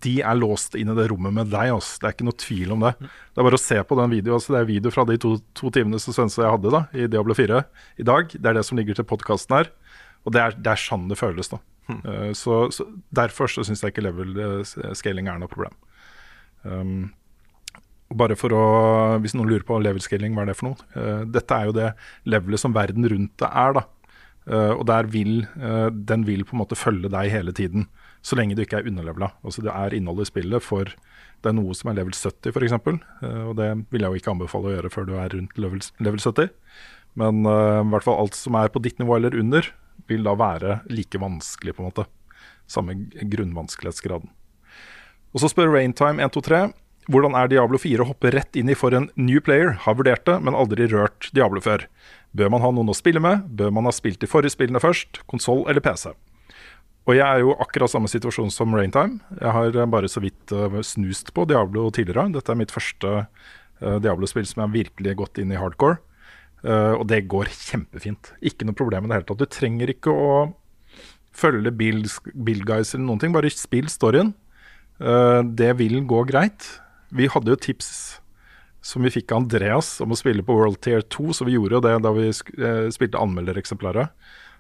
[0.03, 1.99] De er låst inn i det rommet med deg, altså.
[2.01, 2.93] Det er ikke noe tvil om det.
[2.99, 4.35] Det er bare å se på den videoen.
[4.35, 6.81] Altså, det er video fra de to, to timene som Svense og jeg hadde da
[6.91, 7.61] i Diablo 4
[8.03, 8.35] i dag.
[8.35, 9.71] Det er det som ligger til podkasten her.
[10.27, 11.61] Og det er, det er sånn det føles, da.
[11.89, 12.85] Eh, så, så
[13.15, 15.73] Derfor så syns jeg ikke level eh, scaling er noe problem.
[16.67, 17.07] Um,
[18.19, 18.63] bare for å,
[19.23, 20.89] Hvis noen lurer på level scaling, hva er det for noe?
[20.97, 21.93] Uh, dette er jo det
[22.29, 23.79] levelet som verden rundt det er.
[23.79, 23.85] da.
[24.49, 27.87] Uh, og der vil, uh, Den vil på en måte følge deg hele tiden,
[28.25, 29.31] så lenge du ikke er underlevela.
[29.45, 30.91] Altså det er innholdet i spillet for
[31.39, 32.75] det er noe som er level 70 f.eks.
[33.23, 36.23] Uh, og det vil jeg jo ikke anbefale å gjøre før du er rundt level
[36.23, 36.51] 70.
[37.19, 39.71] Men uh, i hvert fall alt som er på ditt nivå eller under,
[40.09, 42.05] vil da være like vanskelig, på en måte.
[42.69, 44.29] Samme grunnvanskelighetsgraden.
[45.29, 46.69] Og så spør Raintime123
[47.09, 49.71] hvordan er Diablo 4 å hoppe rett inn i for en new player?
[49.81, 51.87] Har vurdert det, men aldri rørt Diablo før.
[52.37, 53.47] Bør man ha noen å spille med?
[53.57, 55.23] Bør man ha spilt de forrige spillene først?
[55.31, 56.11] Konsoll eller PC?
[57.09, 59.17] Og jeg er jo akkurat samme situasjon som Raintime.
[59.39, 62.27] Jeg har eh, bare så vidt eh, snust på Diablo tidligere.
[62.35, 65.97] Dette er mitt første eh, Diablo-spill som jeg virkelig gått inn i hardcore.
[66.59, 68.33] Og det går kjempefint.
[68.43, 69.39] Ikke noe problem i det hele tatt.
[69.39, 70.31] Du trenger ikke å
[71.31, 73.31] følge build, build guys eller noen ting.
[73.31, 74.33] Bare spill storyen.
[75.55, 76.67] Det vil gå greit.
[77.15, 77.87] Vi hadde jo tips
[78.83, 81.79] som vi fikk av Andreas om å spille på World Tier 2, så vi gjorde
[81.79, 84.11] jo det da vi spilte anmeldereksemplaret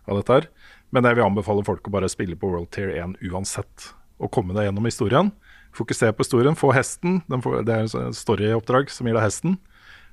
[0.07, 0.47] av dette her.
[0.95, 3.91] Men jeg vil anbefale folk å bare spille på World Tier 1 uansett.
[4.19, 5.31] Og komme deg gjennom historien.
[5.75, 6.57] Fokuser på historien.
[6.57, 7.21] Få hesten.
[7.29, 9.59] Den får, det er et storyoppdrag som gir deg hesten.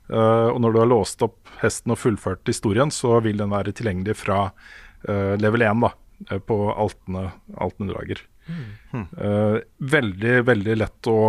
[0.07, 3.74] Uh, og når du har låst opp hesten og fullført historien, så vil den være
[3.74, 5.91] tilgjengelig fra uh, level 1 da,
[6.31, 8.22] eh, på altene, altene drager.
[8.47, 11.20] Eh, veldig, veldig lett å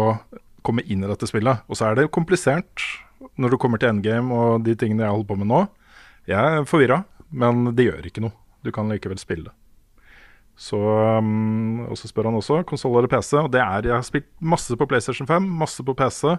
[0.66, 1.66] komme inn i dette spillet.
[1.68, 2.86] Og så er det komplisert
[3.42, 5.62] når du kommer til endgame og de tingene jeg holder på med nå.
[6.30, 8.36] Jeg er forvirra, men det gjør ikke noe.
[8.66, 9.54] Du kan likevel spille.
[10.58, 10.78] Så,
[11.22, 13.36] um, og så spør han også konsoll eller PC.
[13.38, 16.34] Og det er, Jeg har spilt masse på PlayStation 5, masse på PC.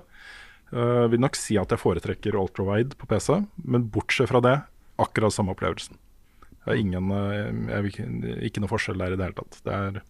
[0.75, 4.59] Uh, vil nok si at jeg foretrekker ultrawide på PC, men bortsett fra det,
[5.01, 5.97] akkurat samme opplevelsen.
[6.67, 8.09] Det er ingen, jeg, ikke,
[8.45, 9.63] ikke noe forskjell der i det hele tatt.
[9.65, 10.03] Det er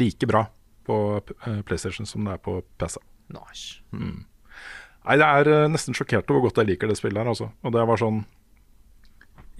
[0.00, 0.46] like bra
[0.88, 2.98] på uh, PlayStation som det er på PC.
[3.30, 3.84] Nice.
[3.92, 4.24] Mm.
[5.04, 7.52] Nei, det er nesten sjokkert over hvor godt jeg liker det spillet her, altså.
[7.62, 8.24] Og det var sånn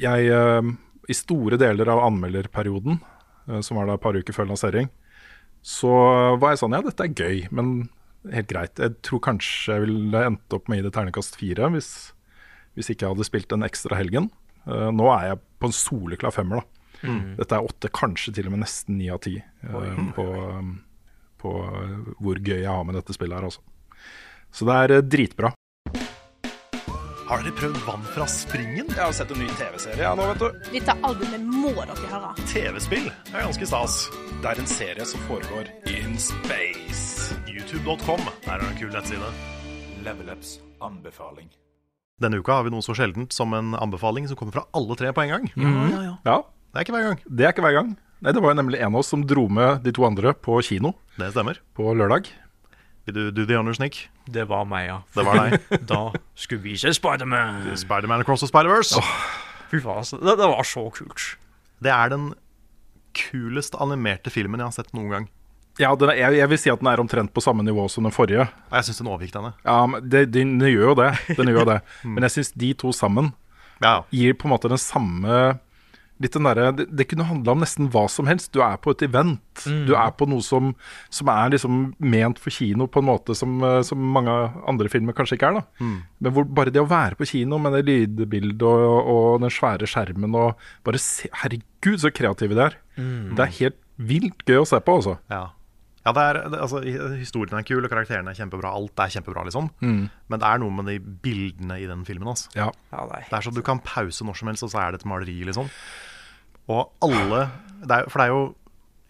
[0.01, 0.33] Jeg,
[1.11, 3.01] i store deler av anmelderperioden,
[3.51, 4.91] uh, som var da et par uker før lansering,
[5.61, 5.93] så
[6.41, 7.91] var jeg sånn Ja, dette er gøy, men
[8.33, 8.81] helt greit.
[8.81, 11.91] Jeg tror kanskje jeg ville endt opp med å gi det ternekast fire hvis,
[12.77, 14.31] hvis ikke jeg hadde spilt den ekstra helgen.
[14.69, 16.77] Uh, nå er jeg på en soleklar femmer, da.
[17.01, 17.37] Mm.
[17.39, 20.75] Dette er åtte, kanskje til og med nesten ni av ti uh, på, um,
[21.41, 21.55] på
[22.21, 23.65] hvor gøy jeg har med dette spillet her, altså.
[24.53, 25.55] Så det er uh, dritbra.
[27.31, 28.89] Har dere prøvd vann fra springen?
[28.91, 30.71] Jeg har sett en ny TV-serie ja, nå, vet du.
[30.75, 32.33] Dette albumet må dere høre.
[32.51, 34.01] TV-spill er ganske stas.
[34.43, 37.37] Det er en serie som foregår in space.
[37.47, 39.31] YouTube.com er en kul nettside.
[40.03, 41.47] Level Ups anbefaling.
[42.21, 45.15] Denne uka har vi noe så sjeldent som en anbefaling som kommer fra alle tre
[45.17, 45.49] på en gang.
[45.55, 46.39] Ja, ja.
[46.71, 47.23] Det er ikke hver gang.
[47.31, 47.95] Det er ikke hver gang.
[48.21, 50.59] Nei, Det var jo nemlig en av oss som dro med de to andre på
[50.67, 51.63] kino Det stemmer.
[51.79, 52.27] på lørdag.
[53.11, 54.05] Vil du the honors, Nick?
[54.31, 55.01] Det var meg, ja.
[55.17, 55.67] Det var deg.
[55.91, 56.01] da
[56.39, 57.67] skulle vi se Spiderman.
[57.81, 59.03] Spiderman Across the Spider-Verse.
[59.71, 60.21] Fy faen, altså.
[60.23, 61.35] Det, det var så kult.
[61.83, 62.31] Det er den
[63.17, 65.29] kulest animerte filmen jeg har sett noen gang.
[65.81, 68.05] Ja, den er, jeg, jeg vil si at den er omtrent på samme nivå som
[68.07, 68.47] den forrige.
[68.71, 69.53] Jeg syns den overgikk denne.
[69.65, 71.11] Ja, men det, den, den gjør jo det.
[71.39, 71.79] Den gjør jo det.
[72.13, 73.33] Men jeg syns de to sammen
[73.81, 74.01] ja.
[74.13, 75.39] gir på en måte den samme
[76.21, 78.51] Litt den derre det, det kunne handla om nesten hva som helst.
[78.53, 79.65] Du er på et event.
[79.65, 79.85] Mm.
[79.89, 80.75] Du er på noe som,
[81.09, 84.35] som er liksom ment for kino på en måte som, eh, som mange
[84.69, 85.61] andre filmer kanskje ikke er.
[85.61, 86.03] da Mm.
[86.21, 89.89] Men hvor bare det å være på kino med det lydbildet og, og den svære
[89.89, 92.77] skjermen og bare se Herregud, så kreative de er.
[92.99, 93.33] Mm.
[93.37, 95.17] Det er helt vilt gøy å se på, altså.
[95.33, 95.49] Ja.
[96.01, 96.81] Ja, det er, det, altså,
[97.21, 98.73] Historien er kul, og karakterene er kjempebra.
[98.73, 99.69] Alt er kjempebra, liksom.
[99.85, 100.07] Mm.
[100.33, 102.31] Men det er noe med de bildene i den filmen.
[102.33, 102.49] Altså.
[102.57, 102.71] Ja.
[102.91, 105.37] det, er så Du kan pause når som helst, og så er det et maleri,
[105.49, 105.69] liksom.
[106.71, 107.45] Og alle
[107.81, 108.43] det er, For det er jo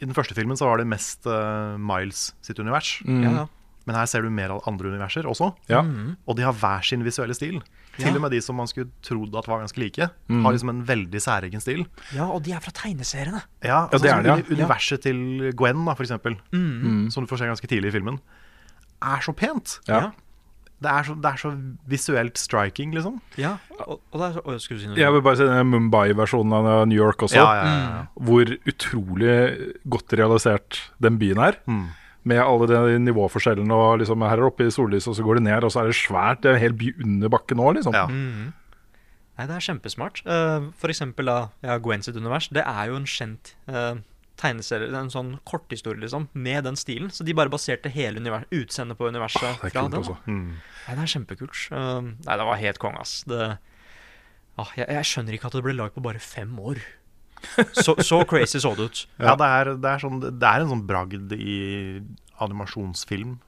[0.01, 2.95] I den første filmen så var det mest uh, Miles sitt univers.
[3.05, 3.19] Mm.
[3.27, 3.49] Ja, ja.
[3.89, 5.51] Men her ser du mer av andre universer også.
[5.69, 5.81] Ja.
[5.85, 6.15] Mm.
[6.29, 7.59] Og de har hver sin visuelle stil.
[7.97, 8.15] Til Ja.
[8.15, 10.45] og med de som man skulle trodd at var ganske like, Mm.
[10.45, 11.87] har liksom en veldig særegen stil.
[12.15, 13.43] Ja, og de er fra tegneseriene.
[13.65, 14.37] Ja, Ja, det er det, ja.
[14.37, 17.11] uni- Universet til Gwen, da, for eksempel, Mm.
[17.11, 18.21] som du får se ganske tidlig i filmen,
[19.03, 19.81] er så pent.
[19.89, 20.13] Ja.
[20.81, 21.51] Det, er så, det er så
[21.93, 23.19] visuelt striking, liksom.
[23.37, 25.01] Ja, og, og det er så Å, skulle du si noe?
[25.01, 27.37] Jeg vil bare si den Mumbai-versjonen av New York også.
[27.37, 28.05] Ja, ja, ja, ja.
[28.29, 29.35] Hvor utrolig
[29.93, 31.61] godt realisert den byen er.
[32.31, 33.77] Med alle de nivåforskjellene.
[33.77, 35.85] Og liksom Her er det oppe i sollyset, og så går det ned, og så
[35.85, 36.41] er det svært.
[36.45, 38.01] Det er en hel by under bakken nå, liksom.
[38.13, 38.49] Mm.
[39.41, 40.21] Nei, det er kjempesmart.
[40.29, 42.51] Uh, for eksempel da, ja, Gwen sitt univers.
[42.53, 44.01] Det er jo en kjent uh,
[44.41, 47.11] tegneserie, en sånn korthistorie, liksom, med den stilen.
[47.13, 49.99] Så de bare baserte hele univers, utseendet på universet Ah, det er fra kult, den.
[50.01, 50.17] altså.
[50.27, 50.55] Mm.
[50.87, 51.61] Nei, det er kjempekult.
[51.75, 53.19] Uh, nei, det var helt konge, ass.
[53.29, 53.51] Det,
[54.57, 56.81] ah, jeg, jeg skjønner ikke at det ble lagd på bare fem år.
[57.73, 58.99] Så, så crazy så det ut.
[59.17, 61.55] Ja, det, er, det, er sånn, det er en sånn bragd i
[62.45, 63.39] animasjonsfilm.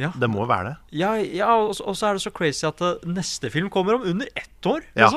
[0.00, 0.10] Ja.
[0.18, 0.98] Det må være det.
[1.00, 4.28] Ja, ja og, så- er det så crazy at uh, neste film kommer om under
[4.36, 4.84] ett år.
[4.98, 5.08] Ja.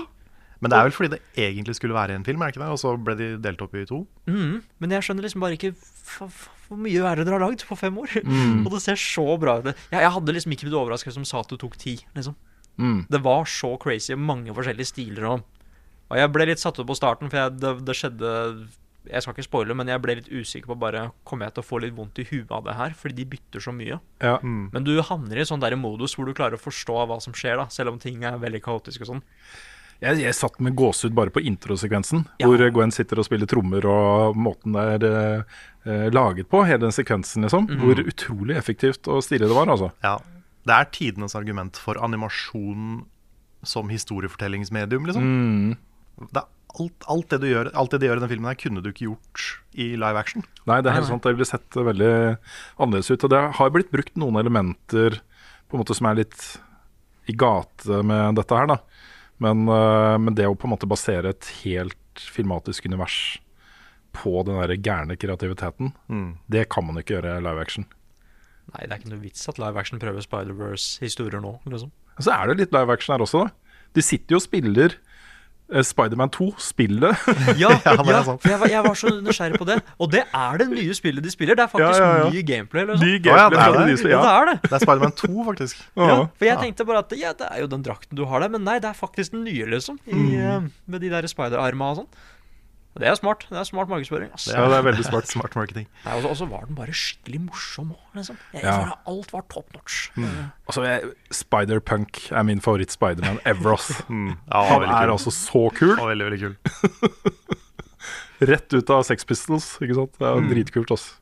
[0.64, 2.74] Men det er vel fordi det egentlig skulle være en film, er det ikke det?
[2.74, 4.06] Og så ble de delt opp i to.
[4.30, 5.74] Mm, men jeg skjønner liksom bare ikke
[6.66, 8.16] hvor mye er det dere har lagd på fem år.
[8.26, 8.62] Mm.
[8.66, 9.68] Og det ser så bra ut.
[9.70, 11.98] Jeg, jeg hadde liksom ikke blitt overrasket som sa at det tok ti.
[12.16, 12.38] Liksom.
[12.82, 13.04] Mm.
[13.12, 14.16] Det var så crazy.
[14.18, 15.28] Mange forskjellige stiler.
[15.30, 15.70] Og,
[16.10, 18.32] og jeg ble litt satt ut på starten, for jeg, det, det skjedde
[19.06, 21.68] Jeg skal ikke spoile, men jeg ble litt usikker på bare Kommer jeg til å
[21.68, 22.98] få litt vondt i huet av det her?
[22.98, 24.00] Fordi de bytter så mye.
[24.24, 24.40] Ja.
[24.42, 27.38] Men du havner i en sånn der modus hvor du klarer å forstå hva som
[27.38, 29.26] skjer, da selv om ting er veldig kaotiske og sånn.
[30.04, 32.48] Jeg, jeg satt med gåsehud bare på introsekvensen, Ja.
[32.50, 35.46] hvor Gwen sitter og spiller trommer, og måten det er
[35.86, 37.70] eh, laget på, hele den sekvensen, liksom.
[37.70, 37.80] Mhm.
[37.84, 39.92] Hvor utrolig effektivt og stilig det var, altså.
[40.04, 40.18] Ja.
[40.66, 43.06] Det er tidenes argument for animasjon
[43.64, 45.24] som historiefortellingsmedium, liksom.
[45.24, 45.78] Mm.
[46.32, 48.60] Det er alt, alt, det du gjør, alt det de gjør i den filmen, her
[48.60, 49.46] kunne du ikke gjort
[49.80, 50.44] i live action.
[50.68, 51.24] Nei, det er helt sant.
[51.24, 52.12] Det ville sett veldig
[52.82, 53.24] annerledes ut.
[53.24, 55.22] Og det har blitt brukt noen elementer
[55.70, 56.58] på en måte som er litt
[57.32, 58.78] i gate med dette her, da.
[59.44, 63.40] Men, eh, men det å på en måte basere et helt filmatisk univers
[64.16, 66.38] på den der gærne kreativiteten, Mm.
[66.50, 67.86] det kan man ikke gjøre i live action.
[68.74, 71.92] Nei, det er ikke noe vits at live action prøver Spider-Verse-historier nå, liksom.
[72.20, 73.52] Så er det litt live action her også, da.
[73.94, 74.96] De sitter jo og spiller
[75.86, 77.16] Spiderman 2, spillet.
[77.62, 78.38] Ja, Ja, ja sånn.
[78.46, 79.80] jeg, var, jeg var så nysgjerrig på det.
[80.00, 81.58] Og det er det nye spillet de spiller.
[81.58, 82.30] Det er faktisk Ja, ja, ja.
[82.30, 82.86] ny gameplay.
[82.86, 83.02] Liksom.
[83.06, 84.12] Ny Å ja, det er gameplay det.
[84.14, 84.56] Ja, det er det.
[84.70, 85.82] Det er Spiderman 2, faktisk.
[85.96, 86.60] For jeg Ja.
[86.62, 88.92] tenkte bare at ja, det er jo den drakten du har der, men nei, det
[88.92, 89.98] er faktisk den nye, liksom.
[90.06, 90.32] I, Mm.
[90.38, 92.10] eh, med de der spider-arma og sånn.
[92.96, 93.42] Og det er smart.
[93.50, 94.30] Det er smart markedsføring.
[94.32, 94.54] Altså.
[94.56, 95.28] Ja, det er veldig smart.
[95.28, 95.88] smart marketing.
[96.06, 98.38] Nei, og så- var den bare skikkelig morsom òg, liksom.
[98.54, 98.72] Jeg, Ja.
[98.80, 100.10] føler alt var top notch.
[100.16, 100.52] Mm.
[100.70, 103.76] Altså, Spider-Punk er min favoritt-Spiderman ever.
[104.10, 104.38] Mm.
[104.52, 105.12] Ja, Han er kul.
[105.12, 105.98] altså så kul.
[105.98, 106.56] Ja, veldig, veldig kul.
[108.40, 110.18] Rett ut av Sex Pistols, ikke sant.
[110.20, 110.50] Det er mm.
[110.52, 111.16] dritkult, altså.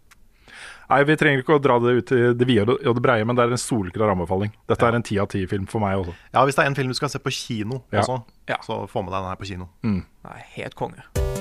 [0.89, 3.35] Nei, vi trenger ikke å dra det ut i det vide og det breie, men
[3.35, 4.51] det er en solklar anbefaling.
[4.69, 6.13] Dette er en ti av ti-film for meg også.
[6.35, 8.01] Ja, hvis det er en film du skal se på kino Ja.
[8.01, 8.57] også, Ja.
[8.61, 9.69] så få med deg den her på kino.
[9.83, 10.05] Mm.
[10.25, 11.32] Nei, helt konge.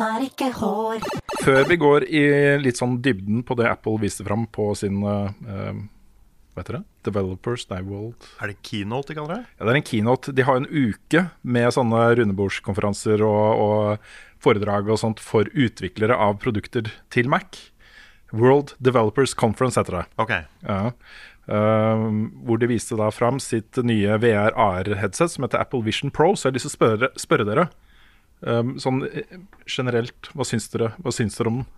[0.00, 1.04] Han har ikke hår.
[1.42, 2.24] Før vi går i
[2.62, 5.78] litt sånn dybden på det Apple viste fram på sin uh, eh,
[6.54, 6.82] Hva heter det?
[7.08, 8.26] Developers Day World.
[8.42, 9.54] Er det keynote de kaller det?
[9.56, 10.34] Ja, det er en keynote.
[10.36, 16.38] De har en uke med sånne rundebordskonferanser og, og foredrag og sånt for utviklere av
[16.42, 17.60] produkter til Mac.
[18.34, 20.04] World Developers Conference heter det.
[20.20, 20.34] Ok.
[20.66, 20.80] Ja.
[21.46, 22.08] Uh,
[22.42, 26.34] hvor de viste da fram sitt nye VR-AR-headset som heter Apple Vision Pro.
[26.34, 27.68] Så jeg har lyst til å spørre, spørre dere
[28.46, 29.36] um, sånn eh,
[29.68, 31.68] generelt, hva syns dere, hva syns dere om den?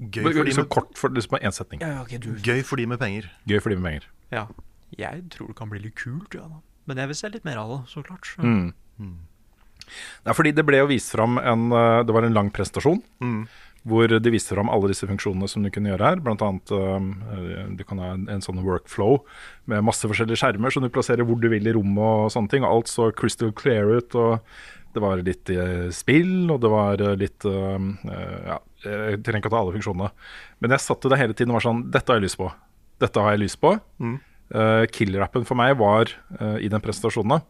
[0.00, 1.82] Gøy for, de med, kort, for liksom én setning.
[1.84, 3.28] Ja, okay, du gøy for de med penger.
[3.50, 4.06] Gøy for de med penger.
[4.32, 4.46] Ja.
[4.98, 6.62] Jeg tror det kan bli litt kult, ja da.
[6.88, 8.26] Men jeg vil se litt mer av det, så klart.
[8.26, 8.40] Så.
[8.42, 8.72] Mm.
[9.00, 9.18] Mm.
[10.24, 13.02] er fordi det ble jo vist fram en eh, Det var en lang prestasjon.
[13.20, 13.44] Mm.
[13.88, 16.18] Hvor de viste fram alle disse funksjonene som du kunne gjøre her.
[16.24, 19.22] Blant annet eh, du kan ha en, en sånn workflow
[19.70, 22.66] med masse forskjellige skjermer som du plasserer hvor du vil i rommet og sånne ting.
[22.66, 24.16] Alt så crystal clear ut.
[24.18, 24.44] og
[24.90, 29.54] det var litt eh, spill, og det var eh, litt Ja, jeg trenger ikke å
[29.54, 30.10] ta alle funksjonene.
[30.60, 32.50] Men jeg satt i det hele tiden og var sånn Dette har jeg lyst på.
[33.00, 33.76] Dette har jeg lyst på.
[34.02, 34.18] Mm.
[34.50, 37.44] Uh, Killer-appen for meg var, uh, i den presentasjonen,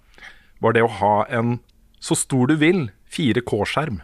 [0.61, 1.57] var det å ha en
[2.01, 4.02] så stor du vil 4K-skjerm.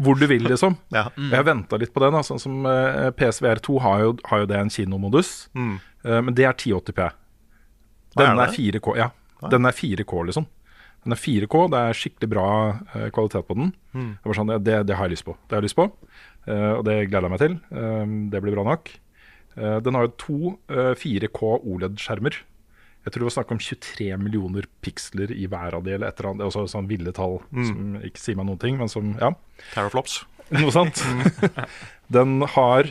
[0.00, 0.76] Hvor du vil, liksom.
[0.94, 1.08] Ja.
[1.16, 1.30] Mm.
[1.34, 2.16] Jeg venta litt på den.
[2.26, 5.78] Sånn som eh, PSVR2 har jo, har jo det en kinomodus, Mm.
[6.04, 7.08] eh, men det er 1080P.
[8.16, 9.10] Hva er Den er 4K, ja.
[9.52, 10.46] Den er 4K, liksom.
[11.04, 12.46] Den er 4K, det er skikkelig bra
[12.96, 13.72] eh, kvalitet på den.
[13.94, 14.12] Mm.
[14.34, 15.36] Sånn, det, det har jeg lyst på.
[15.46, 15.90] Det har jeg lyst på,
[16.46, 17.54] og det gleder jeg meg til.
[18.32, 18.90] Det blir bra nok.
[19.56, 20.38] Den har jo to
[20.72, 22.40] eh, 4K OLED-skjermer.
[23.06, 26.18] Jeg tror det var snakk om 23 millioner piksler i hver av de, eller et
[26.18, 26.46] eller annet.
[26.48, 27.66] Også sånn ville tall Mm.
[27.68, 29.30] som ikke sier meg noen ting, men som Ja.
[29.72, 30.24] Terraflops.
[30.50, 30.98] Noe sant.
[32.16, 32.90] den har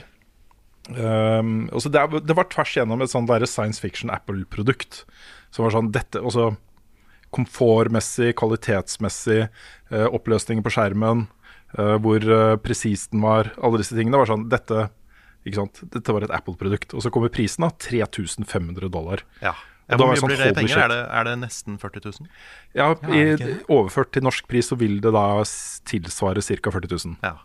[0.88, 5.04] um, det, er, det var tvers igjennom et sånt der science fiction Apple-produkt.
[5.52, 6.54] Som var sånn dette også
[7.36, 9.50] komfortmessig, kvalitetsmessig,
[9.92, 11.26] uh, oppløsninger på skjermen,
[11.78, 14.22] uh, hvor uh, presis den var, alle disse tingene.
[14.22, 14.88] var sånn, dette,
[15.44, 15.84] ikke sant?
[15.92, 16.96] dette var et Apple-produkt.
[16.96, 17.74] Og så kommer prisen, da.
[17.84, 19.26] 3500 dollar.
[19.44, 19.52] Ja.
[19.86, 20.80] Ja, hvor mye sånn, blir det i penger?
[20.82, 22.30] Er det, er det nesten 40 000?
[22.74, 25.26] Ja, Ja, i, overført til norsk pris så vil det da
[25.86, 26.72] tilsvare ca.
[26.74, 26.90] 40
[27.22, 27.36] 000.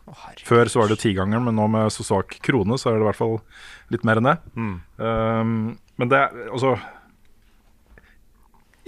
[0.49, 3.09] Før så var det tigangeren, men nå med så svak krone så er det i
[3.11, 3.37] hvert fall
[3.93, 4.37] litt mer enn det.
[4.57, 4.73] Mm.
[5.05, 5.53] Um,
[6.01, 6.79] men det altså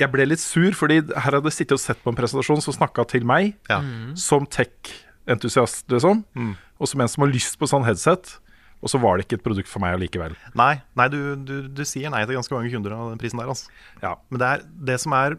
[0.01, 2.75] Jeg ble litt sur, fordi her hadde jeg sittet og sett på en presentasjon som
[2.75, 4.17] snakka til meg, Mm.
[4.17, 6.25] som tech-entusiast, liksom.
[6.35, 6.55] Mm.
[6.81, 8.39] Og som en som har lyst på sånn headset.
[8.83, 10.35] Og så var det ikke et produkt for meg allikevel.
[10.59, 13.51] Nei, nei du, du, du sier nei til ganske mange kunder av den prisen der.
[13.53, 13.71] Altså.
[14.03, 14.17] Ja.
[14.33, 15.39] Men det, er, det som er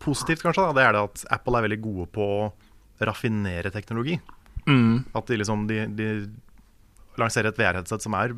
[0.00, 2.46] positivt, kanskje, da, det er det at Apple er veldig gode på å
[3.04, 4.16] raffinere teknologi.
[4.66, 5.04] Mm.
[5.16, 6.08] At de liksom de, de
[7.20, 8.34] lanserer et VR-headset som er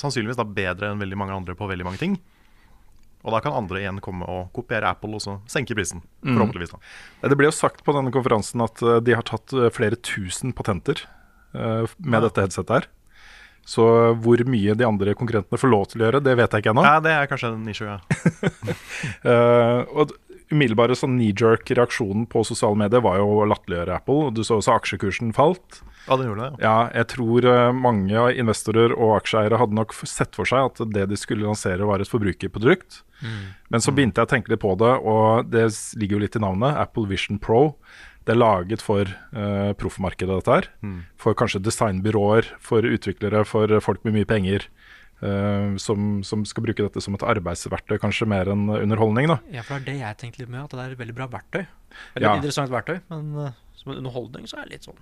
[0.00, 2.18] sannsynligvis da bedre enn veldig mange andre på veldig mange ting.
[3.26, 6.02] Og da kan andre igjen komme og kopiere Apple og så senke prisen.
[6.22, 6.34] Mm.
[6.36, 6.74] Forhåpentligvis.
[6.74, 7.30] da Mm.
[7.30, 10.52] Det ble jo sagt på denne konferansen at eh, de har tatt eh, flere tusen
[10.52, 11.06] patenter
[11.56, 12.86] med med dette headsetet her.
[13.66, 13.84] Så
[14.22, 16.84] hvor mye de andre konkurrentene får lov til å gjøre, det vet jeg ikke ennå.
[16.86, 17.98] Ja, det er kanskje en issue, ja.
[19.26, 20.14] uh, og
[20.52, 24.30] umiddelbare sånn knee-jerk-reaksjonen på sosiale medier var jo å latterliggjøre Apple.
[24.36, 25.80] Du så også aksjekursen falt.
[26.06, 30.38] Ja, den gjorde det, Ja, jeg tror eh, mange investorer og aksjeeiere hadde nok sett
[30.38, 33.00] for seg at det de skulle lansere, var et forbrukerprodukt.
[33.24, 33.40] Mm.
[33.74, 35.66] Men så begynte jeg å tenke litt på det, og det
[35.98, 36.78] ligger jo litt i navnet.
[36.78, 37.72] Apple Vision Pro.
[38.26, 40.66] Det er laget for uh, proffmarkedet, dette her.
[40.82, 40.96] Mm.
[41.22, 44.66] For kanskje designbyråer, for utviklere, for folk med mye penger.
[45.22, 49.30] Uh, som, som skal bruke dette som et arbeidsverktøy, kanskje mer enn underholdning.
[49.30, 51.14] da Ja, for det er det jeg tenkte litt med, at det er et veldig
[51.16, 51.62] bra verktøy.
[52.18, 52.34] Veldig Ja.
[52.36, 54.98] interessant verktøy, men uh, som en underholdning så er det litt sånn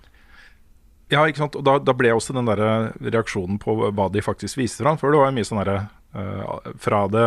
[1.11, 1.57] Ja, ikke sant?
[1.59, 2.61] Og da, da ble også den der
[3.03, 4.97] reaksjonen på hva de faktisk viser fram.
[5.01, 7.25] Før det var mye sånn derre uh, Fra det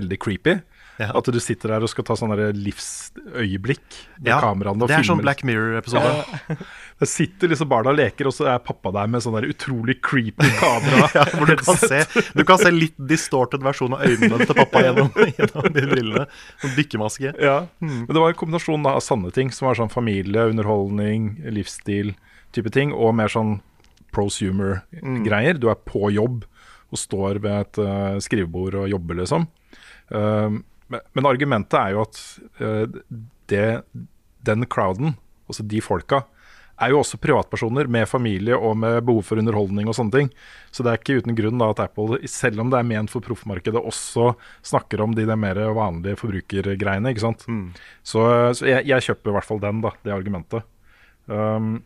[0.00, 0.58] veldig creepy,
[0.98, 1.12] Ja.
[1.14, 3.84] at du sitter der og skal ta sånne der livsøyeblikk
[4.18, 5.20] med Ja, kameraene og det er sånn.
[5.22, 6.58] Black Mirror-episode.
[6.98, 9.98] Det sitter liksom barna og leker, og så er pappa der med sånn der utrolig
[10.02, 11.06] creepy kamera.
[11.18, 12.02] ja, hvor du kan, se,
[12.34, 16.26] du kan se litt distorted versjon av øynene til pappa gjennom, gjennom de brillene.
[16.64, 17.34] Sånn dykkermaske.
[17.38, 22.16] Ja, men det var en kombinasjon av sanne ting, som var sånn familie, underholdning, livsstil,
[22.56, 23.60] type ting, og mer sånn
[24.14, 25.60] prosumer-greier.
[25.60, 26.42] Du er på jobb
[26.88, 29.46] og står ved et uh, skrivebord og jobber, liksom.
[30.08, 30.62] Um,
[30.92, 32.20] men, men argumentet er jo at
[32.60, 33.68] uh, det,
[34.48, 35.16] den crowden,
[35.48, 36.24] altså de folka,
[36.78, 40.28] er jo også privatpersoner med familie og med behov for underholdning og sånne ting.
[40.70, 43.24] Så det er ikke uten grunn da at Apple, selv om det er ment for
[43.24, 44.32] proffmarkedet, også
[44.66, 47.10] snakker om de der mer vanlige forbrukergreiene.
[47.10, 47.44] ikke sant?
[48.06, 48.22] Så,
[48.54, 50.66] så jeg, jeg kjøper i hvert fall den, da, det argumentet.
[51.26, 51.80] Um,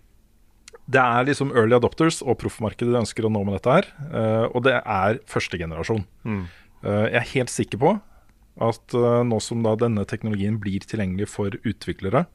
[0.92, 3.90] det er liksom early adopters og proffmarkedet de ønsker å nå med dette her.
[4.12, 6.04] Uh, og det er første generasjon.
[6.26, 6.44] Mm.
[6.84, 7.96] Uh, jeg er helt sikker på
[8.60, 12.26] at eh, nå som da denne teknologien blir tilgjengelig for utviklere,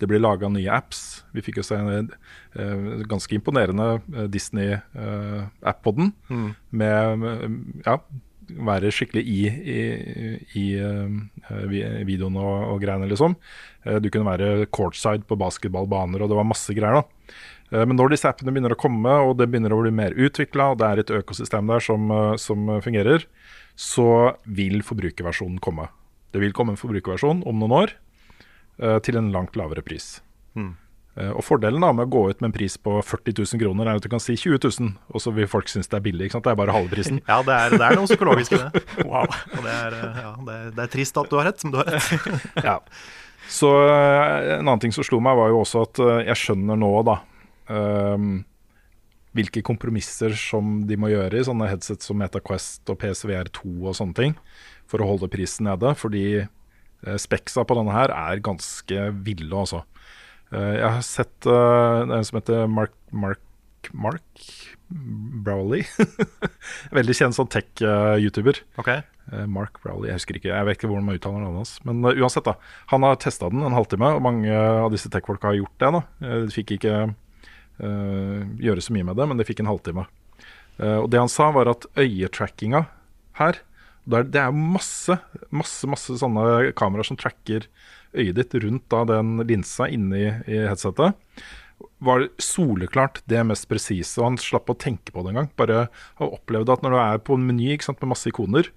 [0.00, 1.24] det blir laga nye apps.
[1.36, 6.12] Vi fikk jo se en eh, ganske imponerende eh, Disney-app på den.
[6.28, 6.46] Mm.
[6.80, 7.26] Med,
[7.84, 7.98] ja,
[8.46, 9.80] være skikkelig i, i,
[10.56, 13.36] i eh, vi- og, og greiene, liksom.
[14.02, 17.04] Du kunne være courtside på basketballbaner, og det var masse greier.
[17.04, 17.84] da.
[17.86, 20.80] Men når disse appene begynner å komme, og det begynner å bli mer utvikla, og
[20.80, 22.10] det er et økosystem der som,
[22.42, 23.26] som fungerer,
[23.76, 25.90] så vil forbrukerversjonen komme.
[26.32, 27.94] Det vil komme en forbrukerversjon om noen år
[28.80, 30.16] eh, til en langt lavere pris.
[30.56, 30.74] Mm.
[31.16, 33.96] Og Fordelen da med å gå ut med en pris på 40 000 kroner, er
[33.96, 36.26] at du kan si 20 000, og så vil folk synes det er billig.
[36.26, 36.44] ikke sant?
[36.44, 37.22] Det er bare halve prisen.
[37.30, 38.82] Ja, det er, det er noe psykologisk i det.
[39.08, 39.24] Wow.
[39.24, 41.72] Og det er, eh, ja, det, er, det er trist at du har rett, som
[41.72, 42.36] du har rett.
[42.68, 42.76] ja.
[43.48, 47.16] Så en annen ting som slo meg, var jo også at jeg skjønner nå, da,
[47.72, 48.30] ehm,
[49.36, 54.16] hvilke kompromisser som de må gjøre i sånne headset som MetaQuest og PSVR2 og sånne
[54.18, 54.36] ting,
[54.88, 55.92] for å holde prisen nede.
[55.98, 59.82] Fordi eh, speksa på denne her er ganske ville, altså.
[60.52, 63.42] Eh, jeg har sett eh, en som heter Mark Mark,
[63.94, 64.46] Mark
[64.86, 65.84] Browley.
[66.98, 68.62] Veldig kjent sånn tech-youtuber.
[68.80, 69.04] Okay.
[69.50, 71.72] Mark Browley, jeg husker ikke, jeg vet ikke hvordan man uttaler navnet hans.
[71.86, 72.54] Men uansett, da.
[72.92, 75.90] Han har testa den en halvtime, og mange av disse tech-folka har gjort det.
[75.96, 76.02] da.
[76.46, 77.00] De fikk ikke
[77.78, 80.06] gjøre så mye med det, men det fikk en halvtime.
[80.78, 82.86] Eh, og det han sa, var at øyetrackinga
[83.40, 83.62] her
[84.06, 85.16] det er, masse,
[85.50, 87.64] masse, masse sånne kameraer som tracker
[88.14, 91.16] øyet ditt rundt da den linsa inni i headsetet
[91.98, 95.50] var soleklart det mest presise, og han slapp å tenke på det engang.
[95.58, 95.88] Bare
[96.22, 98.70] opplevde at når du er på en meny sant, med masse ikoner,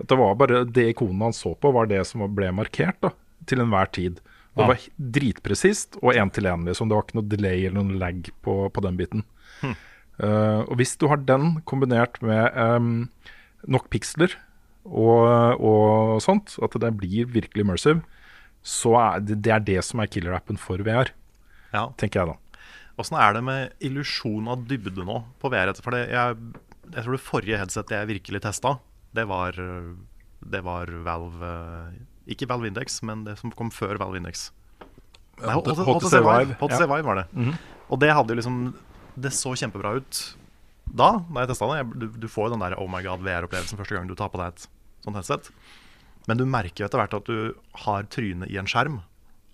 [0.00, 3.12] at det var bare det ikonet han så på, var det som ble markert da,
[3.46, 4.18] til enhver tid.
[4.60, 4.84] Det var
[5.16, 6.90] dritpresist og én til én, liksom.
[6.90, 9.24] Det var ikke noe delay eller noen lag på, på den biten.
[9.62, 9.74] Hm.
[10.20, 13.08] Uh, og hvis du har den kombinert med um,
[13.70, 14.34] nok piksler
[14.84, 18.02] og, og sånt, at det blir virkelig immersive,
[18.60, 21.12] så er det, det er det som er killer-appen for VR,
[21.72, 21.86] Ja.
[21.96, 22.62] tenker jeg da.
[23.00, 25.72] Åssen er det med illusjon av dybde nå på VR?
[25.80, 26.36] For det, jeg,
[26.90, 28.74] jeg tror det forrige headsetet jeg virkelig testa,
[29.16, 31.54] det var, det var Valve
[32.30, 34.48] Ikke Valve Index, men det som kom før Valve Index.
[35.40, 36.84] Nei, HTC HTC Vive, HTC.
[36.84, 37.26] Vive var det.
[37.32, 37.54] Mhm.
[37.90, 38.58] Og det hadde jo liksom
[39.20, 40.18] Det så kjempebra ut
[40.90, 41.98] da, da jeg testa det.
[42.02, 44.40] Du, du får jo den der oh my god VR-opplevelsen første gang du tar på
[44.40, 44.64] deg et
[45.04, 45.50] sånt headset.
[46.26, 47.54] Men du merker jo etter hvert at du
[47.84, 49.00] har trynet i en skjerm.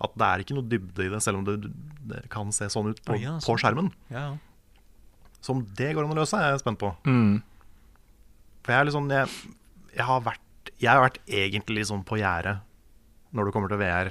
[0.01, 1.71] At det er ikke noe dybde i det, selv om det,
[2.09, 3.61] det kan se sånn ut på, oh, ja, på sånn.
[3.63, 3.91] skjermen.
[4.13, 4.81] Ja, ja.
[5.45, 6.91] Så om det går an å løse, er jeg spent på.
[7.07, 7.39] Mm.
[8.65, 9.31] For jeg er litt sånn Jeg,
[9.93, 12.57] jeg, har, vært, jeg har vært egentlig sånn på gjerdet
[13.37, 14.11] når det kommer til VR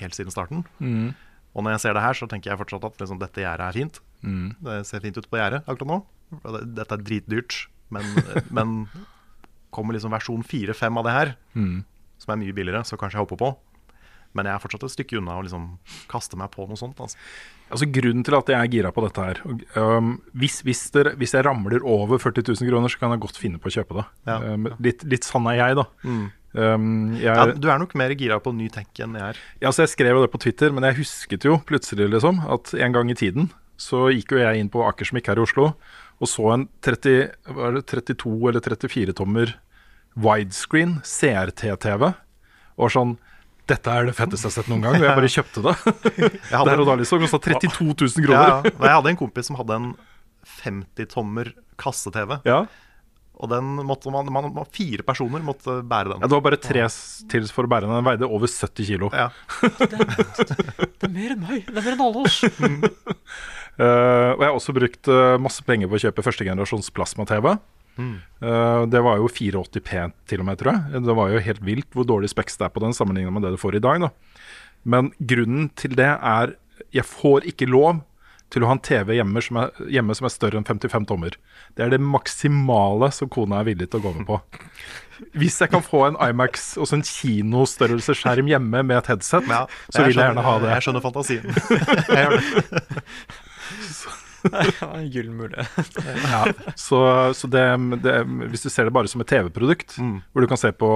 [0.00, 0.64] helt siden starten.
[0.80, 1.10] Mm.
[1.56, 3.76] Og når jeg ser det her, så tenker jeg fortsatt at liksom, dette gjerdet er
[3.76, 4.00] fint.
[4.22, 4.50] Mm.
[4.62, 5.98] Det ser fint ut på gjerdet akkurat nå.
[6.76, 7.56] Dette er dritdyrt,
[7.90, 8.06] men,
[8.56, 8.76] men
[9.74, 11.80] kommer liksom versjon 4-5 av det her, Mm.
[12.22, 13.50] som er mye billigere, så kanskje jeg hopper på.
[14.30, 15.64] Men jeg er fortsatt et stykke unna å liksom
[16.10, 17.00] kaste meg på noe sånt.
[17.02, 17.18] Altså.
[17.70, 19.40] Altså Grunnen til at jeg er gira på dette her
[19.74, 23.40] um, hvis, hvis, det, hvis jeg ramler over 40 000 kroner, så kan jeg godt
[23.42, 24.04] finne på å kjøpe det.
[24.30, 24.36] Ja.
[24.54, 25.86] Um, litt, litt sånn er jeg, da.
[26.06, 26.28] Mm.
[26.52, 29.36] Um, jeg, Ja, du er nok mer gira på ny tech enn jeg er.
[29.62, 32.72] Ja, så Jeg skrev jo det på Twitter, men jeg husket jo plutselig liksom at
[32.74, 33.50] en gang i tiden
[33.80, 35.70] så gikk jo jeg inn på Akersmik her i Oslo
[36.20, 39.54] og så en 30, var det 32 eller 34 tommer
[40.20, 42.10] widescreen CRT-TV.
[42.76, 43.14] Og sånn
[43.70, 44.96] Dette er det fetteste jeg har sett noen gang.
[44.98, 45.74] Og jeg bare kjøpte det.
[46.50, 47.22] hadde- Der og da liksom.
[47.22, 48.48] Kostet 32 000 kroner.
[48.50, 48.72] Ja, ja.
[48.82, 49.88] Jeg hadde en kompis som hadde en
[50.60, 52.40] 50-tommer kasse-TV.
[52.44, 52.64] Ja.
[53.40, 56.20] Og den måtte man, man, man, fire personer måtte bære den.
[56.20, 56.84] Ja, det var bare tre
[57.32, 57.96] til for å bære den.
[57.96, 59.10] Den veide over 70 kilo.
[59.16, 59.30] Ja.
[59.80, 61.64] Det er mer enn meg.
[61.70, 62.40] Det er mer enn alle oss.
[62.44, 62.50] uh,
[64.36, 67.54] og jeg har også brukt uh, masse penger på å kjøpe førstegenerasjons plasma-TV.
[68.00, 68.16] Mm.
[68.44, 71.04] Uh, det var jo 480P til og med, tror jeg.
[71.08, 73.54] Det var jo helt vilt hvor dårlig speks det er på den sammenligna med det
[73.56, 74.04] du får i dag.
[74.04, 74.12] Da.
[74.84, 76.58] Men grunnen til det er
[76.96, 78.00] jeg får ikke lov
[78.50, 81.36] til å ha en TV hjemme som, er, hjemme som er større enn 55 tommer.
[81.78, 84.40] Det er det maksimale som kona er villig til å gå med på.
[85.36, 90.00] Hvis jeg kan få en Imax, også en kinostørrelsesskjerm hjemme med et headset, Ja, så
[90.02, 90.70] vil jeg skjønner- gjerne ha det.
[90.72, 91.44] Jeg skjønner fantasien.
[92.08, 93.04] Jeg gjør det.
[94.80, 95.98] Ja, en gyllen mulighet.
[96.24, 96.38] Ja,
[96.80, 97.00] så,
[97.36, 97.60] så det,
[98.00, 98.14] det,
[98.48, 100.22] hvis du ser det bare som et TV-produkt, Mm.
[100.32, 100.88] hvor du kan se på,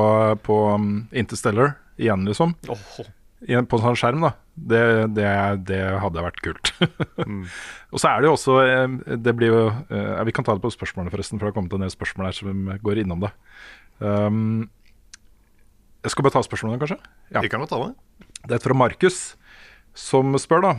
[0.47, 3.11] på um, Interstellar igjen, liksom, en-
[3.45, 4.83] på en sånn skjerm, da, det,
[5.17, 5.27] det,
[5.69, 6.73] det hadde vært kult.
[7.25, 7.45] Mm.
[7.95, 10.61] Og så er det jo også eh, Det blir jo eh, Vi kan ta det
[10.65, 13.31] på spørsmålene, forresten, for det har kommet en del spørsmål her som går innom det.
[14.03, 14.67] Um,
[16.05, 16.99] jeg skal bare ta spørsmålene, kanskje?
[17.33, 17.41] Ja.
[17.45, 17.95] Vi kan godt ta det.
[18.43, 19.21] Det er et fra Markus,
[19.97, 20.73] som spør, da.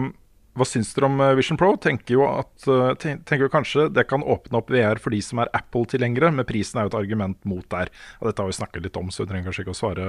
[0.00, 0.08] Um,
[0.56, 1.74] hva syns dere om eh, Vision Pro?
[1.78, 2.66] Tenker jo, at,
[3.04, 6.48] ten- tenker jo kanskje det kan åpne opp VR for de som er Apple-tilhengere, men
[6.48, 7.92] prisen er jo et argument mot der.
[8.18, 10.08] Og dette har vi snakket litt om, så vi trenger kanskje ikke å svare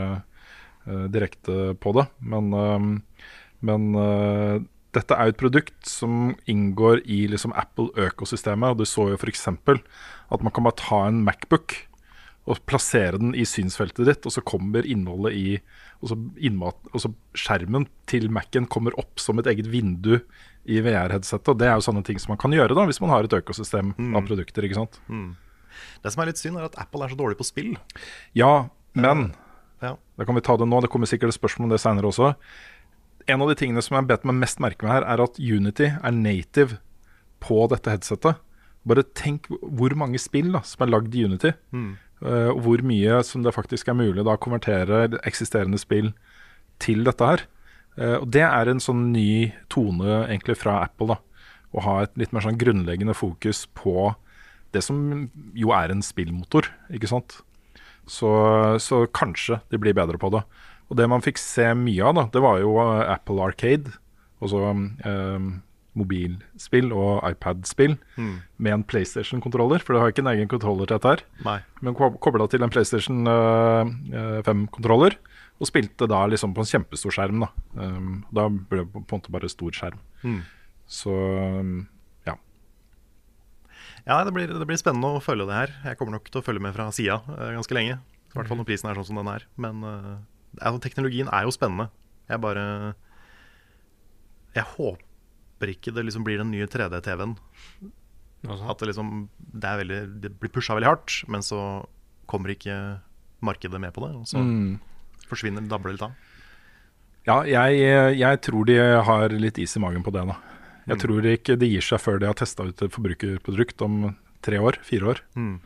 [1.11, 2.07] direkte på det.
[2.19, 2.91] Men, ehm,
[3.67, 4.55] men eh,
[4.97, 8.73] dette er jo et produkt som inngår i liksom Apple-økosystemet.
[8.73, 9.47] Og du så jo f.eks.
[9.47, 11.75] at man kan bare ta en Macbook
[12.47, 15.47] og plassere den i synsfeltet ditt, og så kommer innholdet i
[15.97, 16.15] og så,
[16.45, 20.19] innmat, og så skjermen til Mac-en kommer opp som et eget vindu
[20.69, 21.49] i VR-headsetet.
[21.51, 23.33] Og det er jo sånne ting som man kan gjøre da, hvis man har et
[23.33, 24.67] økosystem av produkter.
[24.67, 24.99] ikke sant?
[25.09, 25.31] Mm.
[26.03, 27.73] Det som er litt synd, er at Apple er så dårlig på spill.
[28.37, 29.31] Ja, men
[29.83, 29.93] Ja.
[30.17, 30.81] da kan vi ta det nå.
[30.81, 32.33] Det kommer sikkert et spørsmål om det seinere også.
[33.27, 35.91] En av de tingene som jeg bet meg mest merke med her, er at Unity
[35.91, 36.79] er native
[37.43, 38.39] på dette headsetet.
[38.87, 41.53] Bare tenk hvor mange spill da, som er lagd i Unity.
[41.75, 41.91] Mm.
[42.23, 46.13] eh, og hvor mye som det faktisk er mulig da å konvertere eksisterende spill
[46.81, 47.43] til dette her.
[47.97, 51.13] Eh, og det er en sånn ny tone egentlig fra Apple.
[51.13, 51.19] da
[51.75, 54.13] Å ha et litt mer sånn grunnleggende fokus på
[54.75, 57.41] det som jo er en spillmotor, ikke sant.
[58.07, 58.29] Så,
[58.79, 60.43] så kanskje de blir bedre på det.
[60.87, 63.91] Og det man fikk se mye av, da, det var jo eh, Apple Arcade.
[64.39, 64.61] Altså
[65.03, 65.47] eh,
[65.97, 68.35] mobilspill og iPad-spill Mm.
[68.61, 69.81] med en PlayStation-kontroller.
[69.83, 71.23] For det har ikke en egen kontroller til dette her.
[71.45, 71.57] Nei.
[71.81, 75.17] Men kobla til en PlayStation eh, 5-kontroller.
[75.59, 77.41] Og spilte da liksom på en kjempestor skjerm.
[77.41, 79.97] Da um, Da ble det på en måte bare stor skjerm.
[80.23, 80.41] Mm.
[80.87, 81.87] Så um,
[84.07, 84.17] ja.
[84.23, 85.73] Det blir, det blir spennende å følge det her.
[85.91, 87.99] Jeg kommer nok til å følge med fra sida eh, ganske lenge.
[87.99, 89.45] I hvert fall når prisen er sånn som den er.
[89.59, 90.15] Men eh,
[90.61, 91.89] altså, teknologien er jo spennende.
[92.31, 92.63] Jeg bare
[94.57, 97.35] Jeg håper ikke det liksom blir den nye 3D-TV-en.
[98.47, 101.61] At det liksom Det, veldig, det blir pusha veldig hardt, men så
[102.29, 102.75] kommer ikke
[103.43, 104.13] markedet med på det.
[104.15, 104.79] Og så Mm.
[105.29, 106.13] forsvinner det dabler litt av.
[107.27, 110.23] Ja, jeg, jeg tror de har litt is i magen på det.
[110.27, 110.35] da
[110.87, 111.01] Jeg Mm.
[111.03, 114.77] tror ikke det gir seg før de har testa ut et forbrukerprodukt om tre år,
[114.83, 115.19] fire år.
[115.35, 115.59] Mm.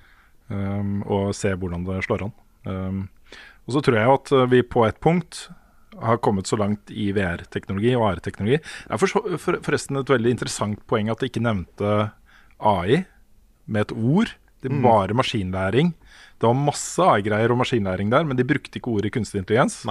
[0.49, 2.33] Um, og se hvordan det slår an.
[2.65, 3.09] Um,
[3.67, 5.49] og så tror jeg at vi på et punkt
[6.01, 8.57] har kommet så langt i VR-teknologi og AR-teknologi.
[8.57, 12.11] Det er for, for, forresten et veldig interessant poeng at de ikke nevnte
[12.59, 13.05] AI
[13.67, 14.33] med et ord.
[14.61, 14.81] Det er Mm.
[14.83, 15.93] bare maskinlæring.
[16.39, 19.83] Det var masse AI-greier og maskinlæring der, men de brukte ikke ordet kunstig intelligens.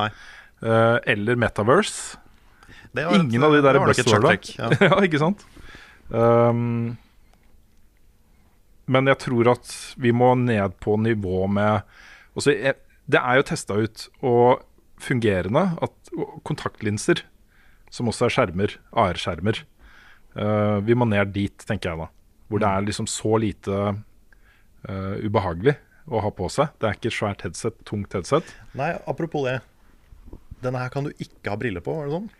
[0.62, 2.18] Uh, eller metaverse.
[2.94, 4.70] Var et- Ingen av de der sjakktrekk, ja.
[4.88, 5.44] ja, ikke sant?
[6.10, 6.96] Um,
[8.90, 9.70] men jeg tror at
[10.02, 11.84] vi må ned på nivå med
[12.34, 12.74] også, jeg,
[13.10, 14.64] Det er jo testa ut og
[15.00, 16.10] fungerende at
[16.46, 17.22] kontaktlinser,
[17.90, 19.62] som også er skjermer, AR-skjermer
[20.36, 22.08] uh, Vi må ned dit, tenker jeg da.
[22.50, 25.76] Hvor det er liksom så lite uh, ubehagelig
[26.10, 26.72] å ha på seg.
[26.82, 28.46] Det er ikke svært headset, tungt headset.
[28.78, 29.60] Nei, apropos det.
[30.64, 32.30] Denne her kan du ikke ha briller på, var det sånn?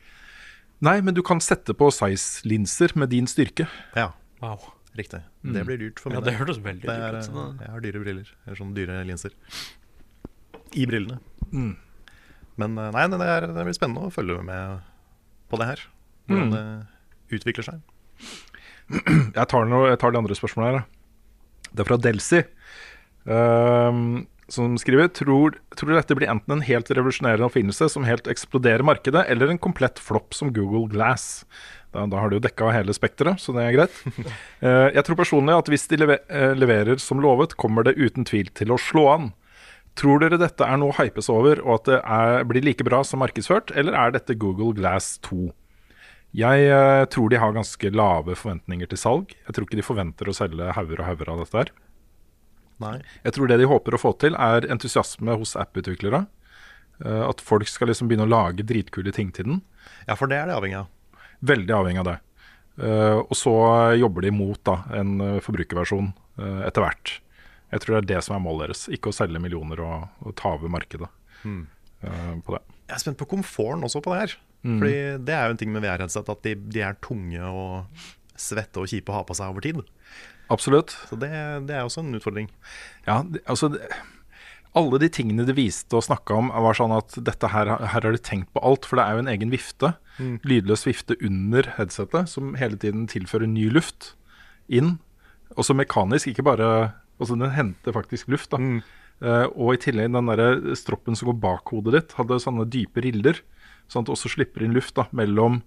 [0.80, 3.66] Nei, men du kan sette på size-linser med din styrke.
[3.96, 4.10] Ja.
[4.40, 4.62] Wow.
[4.96, 5.20] Riktig.
[5.44, 5.52] Mm.
[5.54, 7.70] Det blir dyrt for Ja, det hørtes veldig Det er, dyrt ut, så eh, Jeg
[7.74, 8.30] har dyre briller.
[8.46, 9.36] Eller sånne dyre linser.
[10.80, 11.20] I brillene.
[11.52, 11.74] Mm.
[12.60, 14.80] Men eh, nei, det, er, det blir spennende å følge med
[15.52, 15.84] på det her.
[16.30, 16.54] Hvordan Mm.
[17.30, 17.80] det utvikler seg.
[18.90, 20.88] Jeg tar, noe, jeg tar de andre spørsmålene her.
[21.70, 22.40] Det er fra Delsi,
[23.30, 28.84] ehm, som skriver tror, tror dette blir enten en helt revolusjonerende oppfinnelse som helt eksploderer
[28.86, 31.44] markedet, eller en komplett flopp som Google Glass.
[31.94, 34.00] Da, da har du jo dekka hele spekteret, så det er greit.
[34.60, 38.50] Eh, jeg tror personlig at hvis de eh, leverer som lovet, kommer det uten tvil
[38.52, 39.30] til å slå an.
[39.96, 43.22] Tror dere dette er noe hypes over, og at det er, blir like bra som
[43.24, 45.48] markedsført, eller er dette Google Glass 2?
[46.36, 49.32] Jeg eh, tror de har ganske lave forventninger til salg.
[49.48, 51.72] Jeg tror ikke de forventer å selge hauger og hauger av dette her.
[52.80, 52.96] Nei.
[53.26, 56.22] Jeg tror det de håper å få til, er entusiasme hos app-utviklere.
[57.04, 59.62] Eh, at folk skal liksom begynne å lage dritkule ting til den.
[60.08, 60.88] Ja, for det er de avhengig av.
[61.44, 62.18] Veldig avhengig av det.
[62.80, 63.52] Eh, og så
[64.00, 67.10] jobber de mot da, en eh, forbrukerversjon etter hvert.
[67.70, 68.86] Jeg tror det er det som er målet deres.
[68.96, 71.08] Ikke å selge millioner og, og ta over markedet
[71.44, 71.66] Mm.
[72.44, 72.60] på det.
[72.88, 74.32] Jeg er spent på komforten også på det her.
[74.64, 74.78] Mm.
[74.80, 74.94] Fordi
[75.24, 78.02] det er jo en ting med VR-headset at de, de er tunge og
[78.40, 79.80] svette og kjipe å ha på seg over tid.
[80.50, 80.94] Absolutt.
[81.08, 81.30] Så det,
[81.68, 82.48] det er også en utfordring.
[83.06, 83.86] Ja, det, altså det,
[84.76, 88.14] Alle de tingene de viste og snakka om, var sånn at dette her, her har
[88.14, 88.86] de tenkt på alt.
[88.86, 90.34] For det er jo en egen vifte, Mm.
[90.44, 94.10] lydløs vifte under headsetet, som hele tiden tilfører ny luft
[94.68, 94.98] inn.
[95.56, 96.66] Også mekanisk, ikke bare
[97.20, 98.56] Altså den henter faktisk luft, da.
[99.20, 103.02] Eh, og i tillegg den der stroppen som går bak hodet ditt, hadde sånne dype
[103.04, 103.42] riller.
[103.92, 105.58] Sånn at du også slipper inn luft da, mellom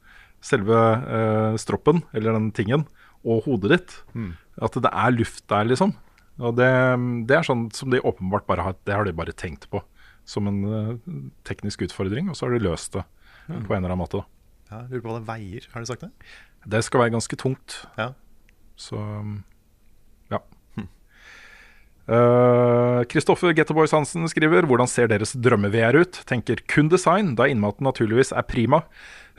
[0.42, 2.88] selve uh, stroppen, eller den tingen,
[3.26, 3.96] og hodet ditt.
[4.14, 4.34] Mm.
[4.62, 5.94] At det er luft der, liksom.
[6.40, 6.68] Og det,
[7.30, 9.82] det er sånn som de åpenbart bare har Det har de bare tenkt på
[10.26, 10.94] som en uh,
[11.44, 13.04] teknisk utfordring, og så har de løst det
[13.44, 13.66] Mm.
[13.68, 14.22] på en eller annen måte.
[14.22, 14.26] da.
[14.72, 16.12] Ja, lurer på hva det veier, har de sagt det?
[16.72, 17.74] Det skal være ganske tungt.
[18.00, 18.14] Ja.
[18.80, 19.20] Så ja.
[22.04, 26.18] Eh, Kristoffer Getterboys Hansen skriver Hvordan ser deres drømme-VR ut?
[26.28, 28.82] Tenker kun design, da innmaten naturligvis er prima.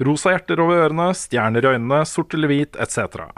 [0.00, 3.20] Rosa hjerter over ørene, stjerner i øynene, sort eller hvit, etc.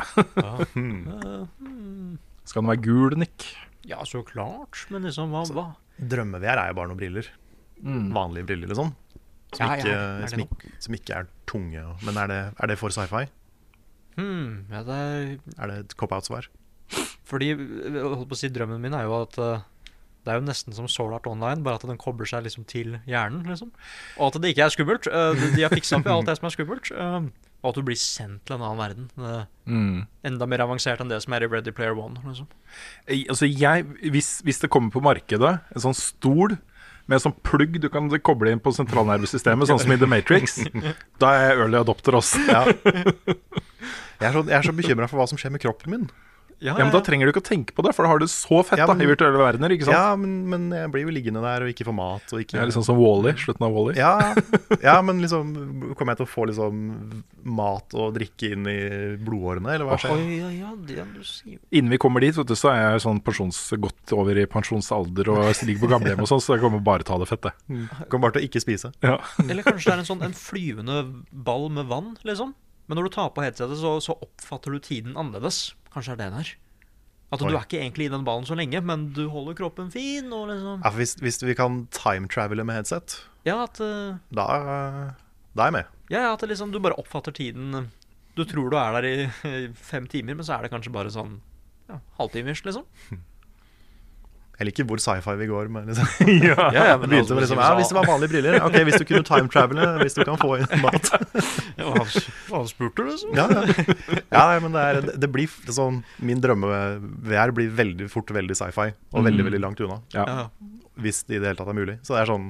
[2.46, 3.48] Skal den være gul, Nick?
[3.86, 4.84] Ja, så klart.
[4.94, 5.42] Men liksom, hva?
[5.52, 5.66] hva?
[5.98, 7.26] Drømme-VR er jo bare noen briller.
[7.82, 8.06] Mm.
[8.14, 8.88] Vanlige briller, liksom.
[9.54, 11.82] Som, Ja, ja, ikke, er som, ikke, som ikke er tunge.
[12.06, 13.24] Men er det, er det for sci-fi?
[14.16, 15.16] Hmm, ja, det er
[15.60, 16.44] Er det et cop-out-svar?
[17.26, 19.64] Fordi holdt på å si, drømmen min er jo at eh,
[20.26, 22.96] det er jo nesten som Soul Art Online, bare at den kobler seg liksom til
[23.06, 23.44] hjernen.
[23.46, 23.72] liksom.
[24.18, 25.10] Og at det ikke er skummelt.
[25.10, 26.90] Eh, de, har fiksa opp i alt det som er skummelt.
[26.90, 27.28] eh,
[27.64, 29.46] og at du blir sendt til en annen verden.
[29.66, 30.06] Mm.
[30.28, 32.20] Enda mer avansert enn det som er i Ready Player One.
[32.22, 32.46] liksom.
[33.32, 36.54] Altså jeg, hvis, hvis det kommer på markedet en sånn stol
[37.06, 40.60] med en sånn plugg du kan koble inn på sentralnervesystemet, sånn som i The Matrix.
[41.22, 42.42] Da er jeg early adopter også.
[42.50, 42.64] Ja.
[44.16, 46.06] Jeg er så, jeg er så bekymra for hva som skjer med kroppen min.
[46.64, 48.62] Ja, men Da trenger du ikke å tenke på det, for da har du så
[48.64, 49.74] fett Ja, da, i virtuelle verdener.
[49.74, 49.96] ikke sant?
[49.96, 52.24] Ja, men, men jeg blir jo liggende der og ikke få mat.
[52.32, 52.56] Og ikke...
[52.62, 53.96] Er liksom som Wall-E, slutten av Wall-E.
[54.00, 54.32] Ja,
[54.88, 55.52] ja, men liksom
[55.98, 56.80] Kommer jeg til å få liksom
[57.56, 58.78] mat og drikke inn i
[59.22, 60.16] blodårene, eller hva skjer?
[60.16, 61.60] Oh, ja, ja, det du sier.
[61.70, 65.30] Innen vi kommer dit, vet du, så er jeg sånn pensjons, godt over i pensjonsalder
[65.34, 67.54] og ligger på gamlehjem og sånn, så jeg kommer bare til å ta det fette.
[68.08, 68.92] Kommer bare til å ikke spise.
[69.04, 69.18] Ja.
[69.44, 72.56] Eller kanskje det er en sånn en flyvende ball med vann, liksom.
[72.86, 75.74] Men når du tar på headsetet, så, så oppfatter du tiden annerledes.
[75.94, 76.52] Kanskje er det der.
[77.34, 77.54] At du Oi.
[77.56, 80.92] er ikke egentlig i den ballen så lenge, men du holder kroppen fin liksom Ja,
[80.94, 83.16] hvis, hvis vi kan time-travele med headset,
[83.48, 84.46] Ja, at, eh, da,
[85.56, 85.90] da er jeg med.
[86.14, 87.90] ja, at liksom, du bare oppfatter tiden
[88.38, 89.16] Du tror du er der i
[89.64, 91.40] i fem timer, men så er det kanskje bare sånn
[91.90, 92.86] ja, halvtimers, liksom.
[94.56, 95.90] Jeg liker hvor sci-fi vi går med.
[95.90, 96.06] Liksom.
[96.46, 98.56] Ja, ja, men Begynte altså, med liksom, ja, hvis det var vanlige briller.
[98.64, 101.10] Ok, hvis du kunne time-travele, hvis du kan få inn mat.
[101.80, 101.90] Ja,
[102.48, 103.34] hva, spurte du, liksom?
[103.36, 104.22] Ja, ja.
[104.32, 109.26] ja men det, er, det blir sånn Min drømme-VR blir veldig fort veldig sci-fi, og
[109.26, 109.50] veldig Mm.
[109.50, 109.98] veldig langt unna.
[110.16, 110.24] Ja.
[110.24, 110.46] Ja.
[111.04, 111.98] Hvis det i det hele tatt er mulig.
[112.06, 112.46] Så det er sånn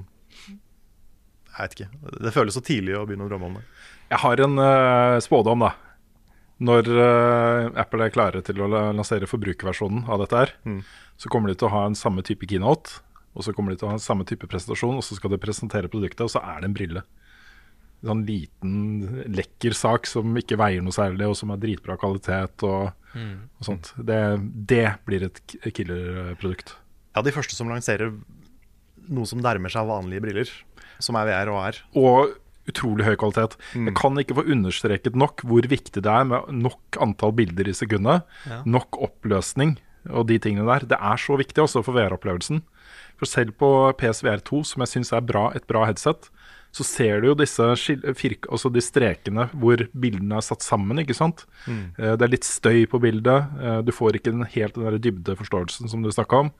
[0.46, 1.88] Jeg vet ikke.
[2.28, 3.64] Det føles så tidlig å begynne å drømme om det.
[4.12, 5.72] Jeg har en uh, spådom, da.
[6.60, 10.78] Når uh, Apple er klare til å lansere forbrukerversjonen av dette her, Mm.
[11.20, 13.00] så kommer de til å ha en samme type keynote,
[13.36, 15.38] og så kommer de til å ha en samme type presentasjon, og så skal de
[15.42, 17.02] presentere produktet, og så er det en brille.
[18.04, 22.62] En sånn liten, lekker sak som ikke veier noe særlig, og som er dritbra kvalitet
[22.64, 23.48] og, Mm.
[23.60, 23.92] og sånt.
[23.96, 25.40] Det, det blir et
[25.72, 26.74] killerprodukt.
[27.16, 28.10] Ja, de første som lanserer
[29.08, 30.50] noe som nærmer seg vanlige briller,
[31.00, 31.78] som er VR og AR.
[31.96, 32.34] Og
[32.68, 33.56] utrolig høy kvalitet.
[33.74, 33.86] Mm.
[33.90, 37.74] Jeg kan ikke få understreket nok hvor viktig det er med nok antall bilder i
[37.76, 38.22] sekundet.
[38.46, 38.62] Ja.
[38.66, 39.76] Nok oppløsning
[40.10, 40.86] og de tingene der.
[40.86, 42.62] Det er så viktig også for VR-opplevelsen.
[43.18, 46.28] For selv på PSVR 2, som jeg syns er bra, et bra headset,
[46.76, 50.98] så ser du jo disse altså de strekene hvor bildene er satt sammen.
[51.00, 51.46] ikke sant?
[51.66, 51.94] Mm.
[51.98, 53.48] Eh, Det er litt støy på bildet.
[53.62, 56.50] eh, Du får ikke den helt den der dybdeforståelsen som du snakka om.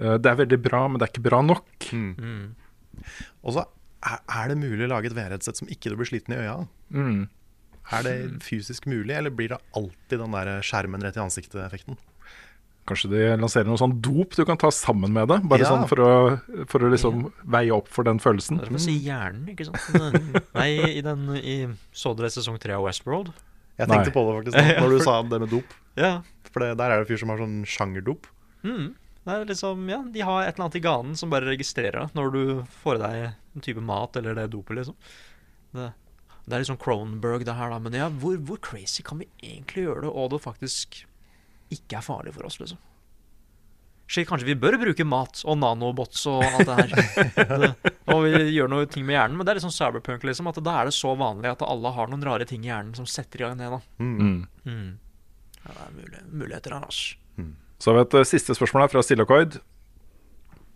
[0.00, 1.64] Eh, Det er veldig bra, men det er ikke bra nok.
[1.92, 2.54] Mm.
[3.44, 3.64] Og så
[4.02, 6.66] er, det mulig å lage et VR-headset som ikke du blir sliten i øya av?
[6.90, 7.28] Mm.
[7.92, 8.14] Er det
[8.44, 11.98] fysisk mulig, eller blir det alltid den der skjermen rett i ansiktet-effekten?
[12.88, 15.36] Kanskje de lanserer noe sånn dop du kan ta sammen med det?
[15.46, 15.70] Bare Ja.
[15.70, 18.58] sånn for å, for å liksom veie opp for den følelsen.
[18.58, 19.84] Det er som å si hjernen, ikke sant?
[19.94, 21.56] Men, Nei, i den i,
[21.94, 23.30] Så dere sesong tre av Westworld?
[23.78, 24.14] Jeg tenkte Nei.
[24.16, 25.76] på det faktisk da når du sa det med dop.
[25.96, 26.12] Ja.
[26.50, 28.26] For det, der er det en fyr som har sånn sjangerdop.
[28.66, 28.90] Mm.
[29.22, 32.32] Det er liksom, ja, De har et eller annet i ganen som bare registrerer når
[32.34, 32.44] du
[32.82, 34.96] får i deg en type mat eller det dopet, liksom.
[35.76, 35.90] Det,
[36.46, 37.78] det er sånn Cronenberg, det her, da.
[37.82, 41.04] Men ja, hvor, hvor crazy kan vi egentlig gjøre det, og det faktisk
[41.72, 42.80] ikke er farlig for oss, liksom?
[44.12, 46.90] Shit, kanskje vi bør bruke mat og nanobots og alt det her.
[47.62, 50.50] det, og vi gjør noe ting med hjernen, men det er sånn cyberpunk, liksom.
[50.50, 53.08] At da er det så vanlig at alle har noen rare ting i hjernen som
[53.08, 53.80] setter i gang det, da.
[54.02, 54.44] Mm.
[54.66, 54.90] Mm.
[55.62, 57.21] Ja, det er mulig, muligheter her, altså.
[57.82, 59.56] Så har vi et eh, siste spørsmål her fra Stillacoid.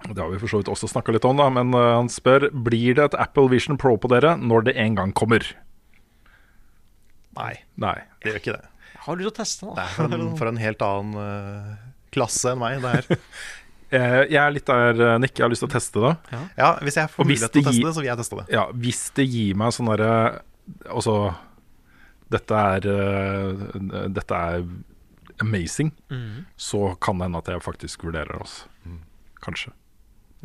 [0.06, 2.48] Det har vi for så vidt også snakka litt om, da, men eh, han spør
[2.66, 5.46] Blir det et Apple Vision Pro på dere når det en gang kommer.
[7.36, 7.94] Nei, Nei.
[8.24, 8.72] det gjør ikke det.
[9.06, 11.74] Har du lyst til å teste, Det er for en, for en helt annen uh,
[12.16, 13.08] klasse enn meg, det her.
[13.94, 15.36] Eh, Jeg er litt der, Nick.
[15.38, 16.08] Jeg har lyst til å teste det.
[16.58, 18.44] Ja, Hvis jeg får hvis mulighet til å teste det, så vil jeg teste det.
[18.50, 20.08] Ja, hvis det gir meg sånn derre
[20.90, 21.14] Altså,
[22.34, 24.66] dette er uh, Dette er
[25.40, 25.92] amazing.
[26.10, 26.44] mm.
[26.56, 28.40] Så kan det hende at jeg faktisk vurderer det.
[28.46, 29.00] Altså.
[29.44, 29.72] Kanskje.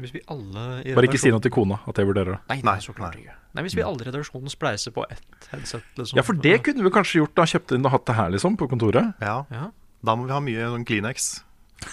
[0.01, 2.39] Hvis vi alle i Bare ikke si noe til kona at jeg vurderer det.
[2.49, 3.35] Nei, nei, så klart ikke.
[3.53, 6.18] Nei, Hvis vi alle i redaksjonen spleiser på ett headset, liksom.
[6.18, 7.45] Ja, for det kunne vi kanskje gjort da.
[7.51, 9.13] Kjøpt inn og hatt det her, liksom, på kontoret.
[9.22, 9.41] Ja.
[9.51, 9.69] Ja.
[10.01, 11.31] Da må vi ha mye sånn Kleenex.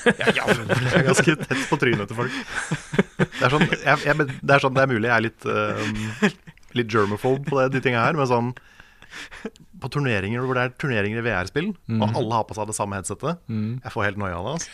[0.05, 2.35] Ja, ja, det er ganske tett på trynet til folk.
[3.19, 6.35] Det er sånn, jeg, jeg, det, er sånn det er mulig jeg er litt, um,
[6.77, 8.51] litt germaphobe på det, de tinga her, men sånn
[9.81, 12.03] på turneringer hvor det er turneringer i VR-spill, Mm.
[12.03, 13.81] og alle har på seg det samme headsetet Mm.
[13.83, 14.53] Jeg får helt noia av det.
[14.59, 14.69] Altså.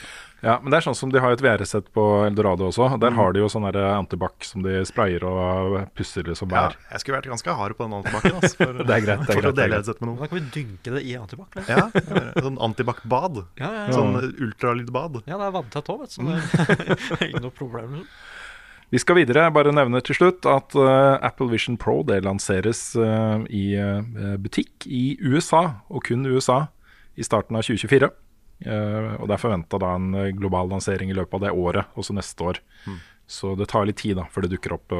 [0.45, 2.99] Ja, men det er sånn som de har et VR-sett på Eldorado også.
[3.01, 3.17] Der Mm.
[3.17, 7.17] har de jo sånn der antibac som de sprayer og pusser liksom Ja, jeg skulle
[7.23, 8.35] vært ganske hard på den antibac-en.
[8.43, 10.19] Altså, for, Det er greit, det er for greit, å dele headset med noen.
[10.21, 11.49] Da kan vi dynke det i antibac.
[11.57, 11.77] Liksom.
[11.77, 13.45] Ja, sånn antibac-bad.
[13.57, 13.93] Ja, ja, ja.
[13.93, 15.23] Sånn ultralydbad.
[15.27, 16.15] Ja, det er vanntett òg, vet du.
[16.15, 18.05] Så det er ikke noe problem.
[18.93, 19.47] Vi skal videre.
[19.55, 24.87] Bare nevne til slutt at uh, Apple Vision Pro det lanseres uh, i uh, butikk
[24.87, 26.67] i USA, og kun USA,
[27.15, 28.11] i starten av 2024.
[28.65, 32.47] Eh, og det er forventa en global lansering i løpet av det året, også neste
[32.47, 32.61] år.
[32.89, 32.97] Mm.
[33.31, 34.95] Så det tar litt tid da, før det dukker opp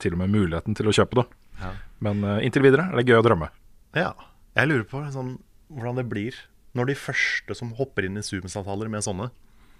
[0.00, 1.26] til og med muligheten til å kjøpe det.
[1.60, 1.70] Ja.
[2.06, 3.50] Men inntil videre er det gøy å drømme.
[3.98, 4.14] Ja.
[4.58, 5.36] Jeg lurer på sånn,
[5.70, 6.38] hvordan det blir
[6.78, 9.30] når de første som hopper inn i Zoom-samtaler med sånne,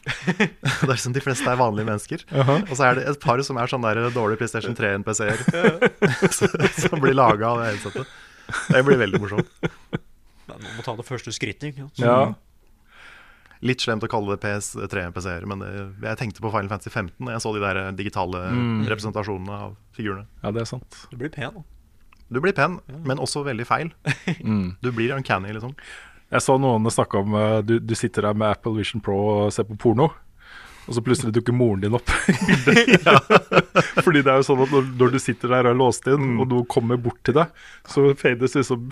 [0.87, 2.25] det er som de fleste er vanlige mennesker.
[2.33, 2.59] Jaha.
[2.67, 5.43] Og så er det et par som er sånn der dårlige PlayStation 3-NPC-er.
[6.89, 8.15] som blir laga av det headsetet.
[8.73, 9.51] Det blir veldig morsomt.
[9.61, 11.71] Men Man må ta det første skrittet.
[11.75, 12.01] ikke sant?
[12.03, 12.17] Ja.
[13.61, 15.71] Litt slemt å kalle det PS3-NPC-er, men det,
[16.07, 18.87] jeg tenkte på Final Fantasy 15 da jeg så de der digitale Mm.
[18.89, 20.25] representasjonene av figurene.
[20.43, 21.03] ja, det er sant.
[21.13, 21.63] Du blir pen, da.
[22.33, 23.91] Du blir pen, men også veldig feil.
[24.41, 24.77] Mm.
[24.81, 25.75] Du blir uncanny, liksom.
[26.31, 29.55] Jeg så noen snakke om uh, du, du sitter der med Apple Vision Pro og
[29.55, 30.11] ser på porno,
[30.86, 33.31] og så plutselig dukker moren din opp i bildet.
[34.05, 36.36] Fordi det er jo sånn at når, når du sitter der og er låst inn,
[36.39, 37.51] og noen kommer bort til deg,
[37.90, 38.90] så fades liksom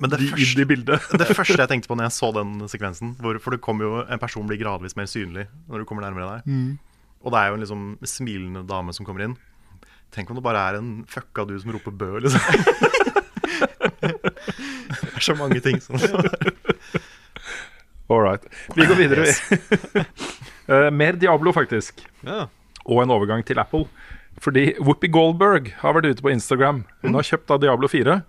[0.00, 0.98] Men det de første-.
[1.20, 4.02] Det første jeg tenkte på når jeg så den sekvensen, hvor, for det kommer jo
[4.04, 6.48] en person blir gradvis mer synlig når du kommer nærmere deg.
[6.48, 6.72] Mm.
[7.24, 9.38] Og det er jo en liksom smilende dame som kommer inn.
[10.14, 13.18] Tenk om det bare er en fucka du som roper bø, liksom.
[15.18, 15.98] Er så mange ting som
[18.08, 18.44] All right.
[18.72, 19.26] Vi går videre.
[20.68, 22.00] uh, mer Diablo, faktisk.
[22.24, 22.46] Ja.
[22.88, 23.84] Og en overgang til Apple.
[24.40, 26.84] Fordi Whoopi Goldberg har vært ute på Instagram.
[27.04, 28.20] Hun har kjøpt da Diablo 4.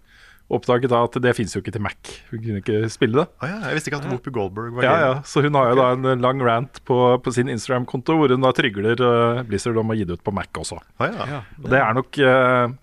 [0.50, 2.10] Oppdaget da at det fins jo ikke til Mac.
[2.32, 3.26] Hun kunne ikke spille det.
[3.38, 5.78] Ah, ja, jeg visste ikke at Whoopi Goldberg var Ja, ja, Så hun har jo
[5.78, 9.94] da en lang rant på, på sin Instagram-konto hvor hun da trygler uh, Blizzard om
[9.94, 10.82] å gi det ut på Mac også.
[10.98, 11.28] Ah, ja.
[11.36, 12.74] Ja, Og det er nok eh,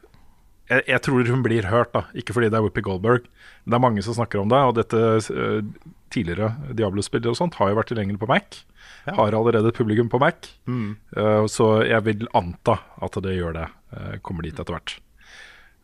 [0.66, 2.05] jeg, jeg tror hun blir hørt, da.
[2.18, 3.26] Ikke fordi det er Whoopi Goldberg.
[3.64, 4.62] Men det er mange som snakker om det.
[4.66, 8.60] Og dette uh, tidligere Diablo-spillere og sånt har jo vært tilgjengelig på Mac.
[9.06, 10.51] Har allerede publikum på Mac.
[10.66, 10.97] Mm.
[11.16, 13.68] Uh, så jeg vil anta at det gjør det.
[13.94, 14.98] Uh, kommer dit etter hvert.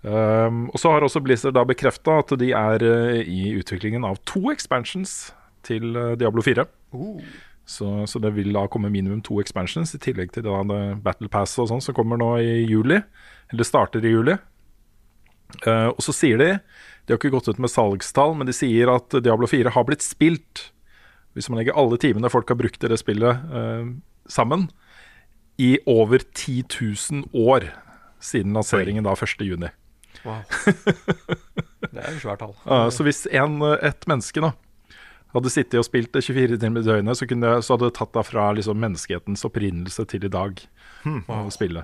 [0.02, 2.82] Um, og så har også Blizzard da bekrefta at de er
[3.22, 5.30] i utviklingen av to expansions
[5.62, 6.66] til Diablo 4.
[7.70, 10.64] Så, så det vil da komme minimum to expansions, i tillegg til da
[10.98, 12.98] Battle Pass og sånn som kommer nå i juli.
[13.54, 14.34] Eller starter i juli.
[15.66, 16.50] Eh, og så sier de
[17.06, 20.04] De har ikke gått ut med salgstall, men de sier at Diablo 4 har blitt
[20.06, 20.68] spilt.
[21.34, 23.86] Hvis man legger alle timene folk har brukt i det spillet eh,
[24.30, 24.68] sammen,
[25.58, 27.66] i over 10 000 år
[28.22, 29.68] siden lanseringen da 1.6.
[30.24, 30.42] Wow.
[31.92, 32.54] Det er jo svært tall.
[32.64, 34.52] Uh, så hvis en, et menneske da
[35.34, 38.12] hadde sittet og spilt det 24 timer i døgnet, så, kunne, så hadde det tatt
[38.14, 40.62] deg fra liksom, menneskehetens opprinnelse til i dag
[41.02, 41.24] Hmm.
[41.26, 41.80] å spille.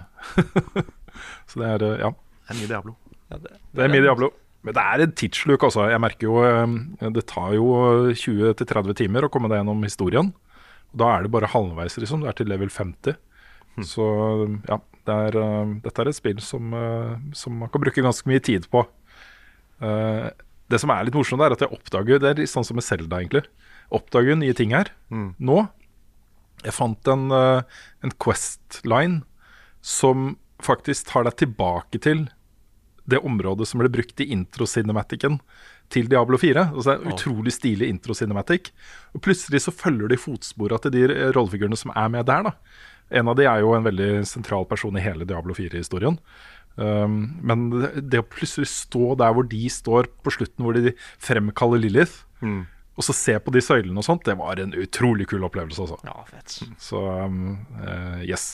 [1.50, 2.10] så det er, uh, ja.
[2.14, 2.92] Det er mye Diablo.
[3.28, 4.32] Det er mye Diablo.
[4.66, 5.86] Men det er en tidsluk, altså.
[5.92, 7.68] Jeg merker jo uh, Det tar jo
[8.10, 10.32] 20-30 timer å komme deg gjennom historien.
[10.98, 12.24] Da er det bare halvveis, liksom.
[12.24, 13.18] Du er til level 50.
[13.86, 14.04] Så
[14.66, 18.28] ja, det er, uh, dette er et spill som, uh, som man kan bruke ganske
[18.30, 18.84] mye tid på.
[19.78, 22.82] Det som er litt morsomt, er at jeg oppdager Det er litt sånn som med
[22.82, 23.44] Zelda, egentlig.
[23.94, 24.90] Oppdager nye ting her.
[25.14, 25.36] Mm.
[25.38, 25.60] Nå
[26.64, 29.20] Jeg fant en, en Quest-line
[29.86, 32.26] som faktisk tar deg tilbake til
[33.08, 35.38] det området som ble brukt i intro-cinematicen
[35.92, 36.66] til Diablo 4.
[36.74, 38.70] Altså det er en utrolig stilig intro-cinematic.
[39.16, 42.50] Og plutselig så følger de fotspora til de rollefigurene som er med der.
[42.50, 42.54] da.
[43.10, 46.18] En av de er jo en veldig sentral person i hele Diablo 4-historien.
[46.78, 50.92] Um, men det, det å plutselig stå der hvor de står på slutten, hvor de
[51.18, 52.68] fremkaller Lilith, Mm.
[52.94, 55.82] og så se på de søylene og sånt, det var en utrolig kul opplevelse.
[55.82, 55.96] Altså.
[56.06, 56.60] Ja, fett.
[56.78, 58.52] Så um, uh, yes.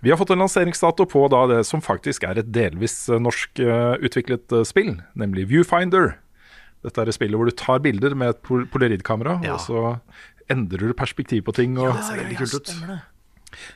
[0.00, 3.58] Vi har fått en lanseringsdato på da det som faktisk er et delvis eh, norsk
[3.64, 6.12] eh, utviklet eh, spill, nemlig Viewfinder.
[6.86, 9.56] Dette er et spill hvor du tar bilder med et pol polaroidkamera, Ja.
[9.56, 9.80] og så
[10.48, 11.74] endrer du perspektiv på ting.
[11.82, 12.70] Og, Det ser veldig kult ut.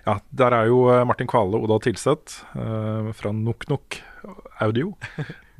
[0.06, 0.78] ja, der er jo
[1.10, 3.98] Martin Kvale og Oda Tilseth eh, fra Nok Nok
[4.62, 4.94] Audio.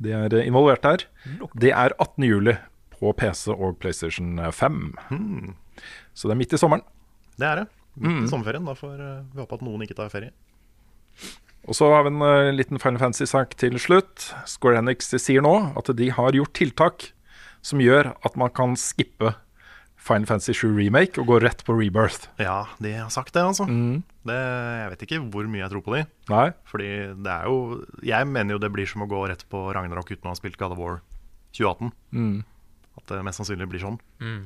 [0.03, 1.03] De er involvert der.
[1.59, 2.23] Det er 18.
[2.23, 2.55] juli
[2.95, 4.79] på PC og PlayStation 5.
[5.09, 5.55] Hmm.
[6.15, 6.81] Så det er midt i sommeren.
[7.37, 7.67] Det er det.
[7.67, 8.23] Midt Mm.
[8.25, 8.65] i sommerferien.
[8.65, 10.31] Da får vi håpe at noen ikke tar ferie.
[11.63, 14.33] Og så har vi en uh, liten Final Fantasy-sak til slutt.
[14.49, 17.11] Square Enix sier nå at de har gjort tiltak
[17.63, 19.31] som gjør at man kan skippe
[20.03, 22.27] Final Fantasy 7 Remake og gå rett på Rebirth.
[22.41, 23.63] Ja, de har sagt det, altså.
[23.69, 24.01] Mm.
[24.27, 26.01] Det, jeg vet ikke hvor mye jeg tror på de.
[26.31, 26.47] Nei.
[26.67, 26.89] Fordi
[27.23, 30.27] det er jo Jeg mener jo det blir som å gå rett på Ragnarok uten
[30.27, 30.99] å ha spilt God of War
[31.55, 31.93] 2018.
[32.11, 32.43] Mm.
[32.99, 34.01] At det mest sannsynlig blir sånn.
[34.19, 34.43] Mm.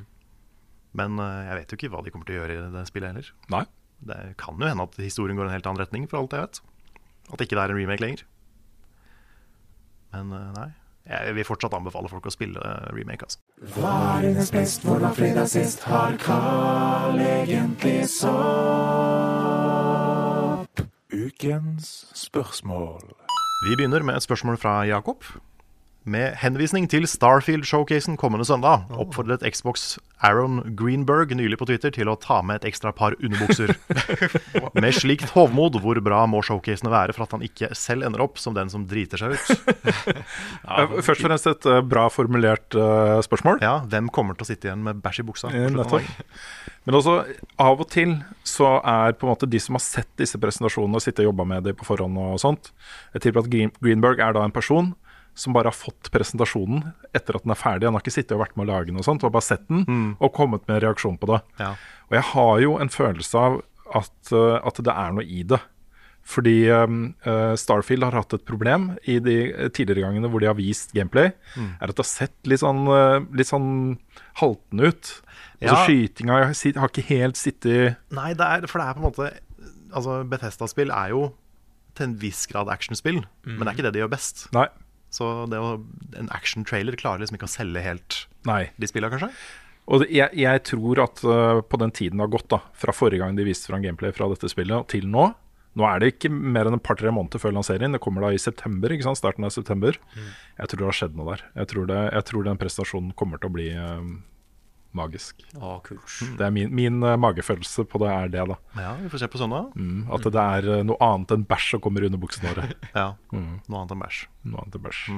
[0.98, 3.10] Men uh, jeg vet jo ikke hva de kommer til å gjøre i det spillet
[3.10, 3.34] heller.
[3.50, 3.64] Nei.
[4.06, 6.60] Det kan jo hende at historien går en helt annen retning, for alt jeg vet.
[7.32, 8.22] At ikke det er en remake lenger.
[10.14, 10.68] Men eh, nei.
[11.08, 13.40] Jeg vil fortsatt anbefale folk å spille eh, remake, altså.
[13.74, 15.80] Hva er dines best, hvor var fredag sist?
[15.88, 18.28] Har Carl egentlig sopp?
[21.08, 23.00] Ukens spørsmål.
[23.64, 25.24] Vi begynner med et spørsmål fra Jakob.
[26.08, 32.14] Med henvisning til Starfield-showcasen kommende søndag oppfordret Xbox Aaron Greenberg nylig på Twitter til å
[32.16, 33.74] ta med et ekstra par underbukser.
[34.82, 38.40] med slikt hovmod, hvor bra må showcasene være for at han ikke selv ender opp
[38.40, 39.74] som den som driter seg ut?
[40.64, 43.60] ja, Først og fremst et eh, bra formulert uh, spørsmål.
[43.64, 45.52] Ja, Hvem kommer til å sitte igjen med bæsj i buksa?
[45.52, 45.68] Eh?
[46.88, 47.18] Men også,
[47.60, 48.16] av og til
[48.48, 51.68] så er på en måte de som har sett disse presentasjonene, sitte og jobba med
[51.68, 52.72] dem på forhånd og sånt
[53.12, 54.94] Jeg tipper at Greenberg er da en person
[55.38, 56.82] som bare har fått presentasjonen
[57.14, 57.88] etter at den er ferdig.
[57.88, 59.66] Han har ikke sittet og vært med å lage den og sånt, og bare sett
[59.70, 59.84] den
[60.18, 61.40] og kommet med en reaksjon på det.
[61.62, 61.72] Ja.
[62.10, 63.58] Og jeg har jo en følelse av
[63.98, 65.60] at, eh, at det er noe i det.
[66.28, 69.38] Fordi eh, Starfield har hatt et problem i de
[69.72, 71.30] tidligere gangene hvor de har vist gameplay.
[71.54, 71.70] Mm.
[71.78, 72.84] Er at det har sett litt sånn,
[73.38, 73.70] litt sånn
[74.42, 75.14] haltende ut.
[75.58, 75.84] Altså Ja.
[75.86, 79.30] Skytinga har har ikke helt sittet Nei, det er, for det er på en måte
[79.88, 81.22] Altså, Bethesda-spill er jo
[81.96, 84.44] til en viss grad actionspill, men det er ikke det de gjør best.
[84.54, 84.66] Nei.
[85.14, 85.78] Så det å,
[86.20, 88.66] en action-trailer klarer liksom ikke å selge helt Nei.
[88.76, 89.32] de spillene, kanskje?
[89.88, 93.22] Og jeg, jeg tror at eh, på den tiden det har gått, da fra forrige
[93.22, 95.30] gang de viste fram gameplay fra dette spillet, til nå
[95.78, 97.92] Nå er det ikke mer enn et par-tre måneder før lanseringen.
[97.94, 99.20] Det kommer da i september, ikke sant?
[99.20, 99.94] starten av september.
[100.56, 101.44] Jeg tror det har skjedd noe der.
[101.60, 104.08] Jeg tror, det, jeg tror den prestasjonen kommer til å bli eh,
[104.98, 105.40] magisk.
[105.56, 106.18] Å, kult.
[106.38, 108.56] Det er min, min uh, magefølelse på det er det, da.
[108.78, 109.62] Ja, vi får se på søndag.
[109.78, 112.64] Mm, at det er uh, noe annet enn bæsj som kommer under buksene våre.
[112.98, 113.58] Ja, Mm.
[113.68, 114.18] noe annet enn bæsj.
[114.52, 115.02] Noe annet enn bæsj.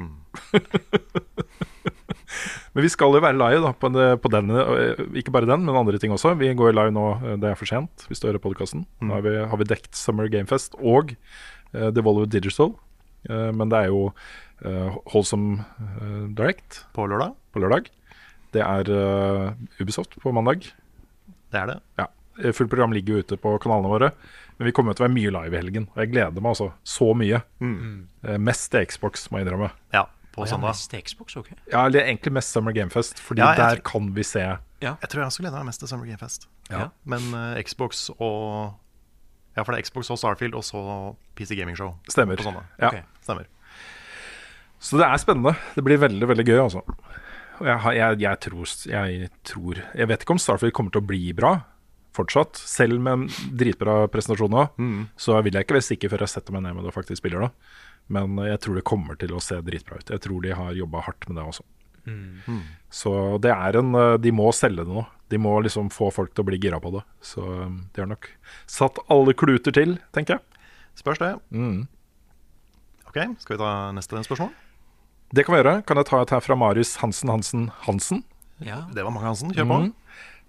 [2.75, 3.89] men vi skal jo være live da, på,
[4.23, 6.29] på den, eh, ikke bare den, men andre ting også.
[6.39, 7.05] Vi går live nå,
[7.43, 8.81] det er for sent, hvis du hører podkasten.
[9.03, 11.05] Nå har vi, har vi dekt Summer Gamefest og
[11.75, 12.71] uh, Devolver Digital.
[13.29, 17.31] Uh, men det er jo uh, Holsome uh, Direct På lørdag.
[17.53, 17.85] på lørdag.
[18.55, 20.67] Det er eh, Ubisoft på mandag.
[21.51, 21.79] Det er det.
[21.99, 22.07] Ja.
[22.57, 24.13] Fullt program ligger jo ute på kanalene våre.
[24.59, 25.87] Men vi kommer til å være mye live i helgen.
[25.95, 27.43] Og jeg gleder meg altså så mye.
[27.65, 28.09] Mm.
[28.27, 29.71] Eh, mest til Xbox, må jeg innrømme.
[29.95, 30.03] Ja,
[30.35, 30.75] på ja, søndag.
[30.75, 31.49] mest Xbox, ok.
[31.73, 34.43] Ja, eller egentlig mest Summer Gamefest, fordi Ja, der tror- kan vi se
[34.81, 36.49] Jeg tror jeg også gleder meg mest til Summer Game Fest.
[36.71, 36.89] Ja.
[37.05, 38.75] Men uh, Xbox og
[39.57, 41.97] Ja, for det er Xbox og Starfield, og så PC Gaming Show.
[42.09, 42.37] Stemmer.
[42.37, 42.65] På søndag.
[42.79, 42.89] Ja.
[42.89, 43.45] Ok, Stemmer.
[44.81, 45.57] Så det er spennende.
[45.75, 46.81] Det blir veldig, veldig gøy, altså.
[47.61, 51.07] Og jeg, jeg, jeg, tror, jeg tror Jeg vet ikke om Starfield kommer til å
[51.11, 51.53] bli bra
[52.17, 52.57] fortsatt.
[52.59, 55.09] Selv med en dritbra presentasjon nå, Mm.
[55.17, 57.21] så vil jeg ikke være sikker før jeg setter meg ned med det og faktisk
[57.23, 57.51] spiller det.
[58.11, 60.11] Men jeg tror det kommer til å se dritbra ut.
[60.11, 61.63] Jeg tror de har jobba hardt med det også.
[62.09, 62.63] Mm.
[62.91, 63.13] Så
[63.45, 63.93] det er en
[64.25, 65.05] De må selge det nå.
[65.31, 67.05] De må liksom få folk til å bli gira på det.
[67.23, 68.27] Så um, de har nok
[68.67, 70.65] satt alle kluter til, tenker jeg.
[70.99, 71.31] Spørs det.
[71.55, 71.85] Mm.
[73.07, 74.51] Ok, Skal vi ta neste spørsmål?
[75.35, 75.79] Det kan vi gjøre.
[75.87, 78.25] Kan jeg ta et her fra Marius Hansen Hansen Hansen?
[78.65, 78.83] Ja.
[78.93, 79.53] Det var mange Hansen.
[79.55, 79.81] Kjør på.
[79.87, 79.93] Mm.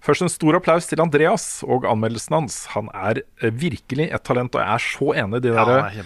[0.02, 2.56] Først en stor applaus til Andreas og anmeldelsen hans.
[2.74, 5.84] Han er eh, virkelig et talent, og jeg er så enig i de Ja, der
[5.86, 6.00] er.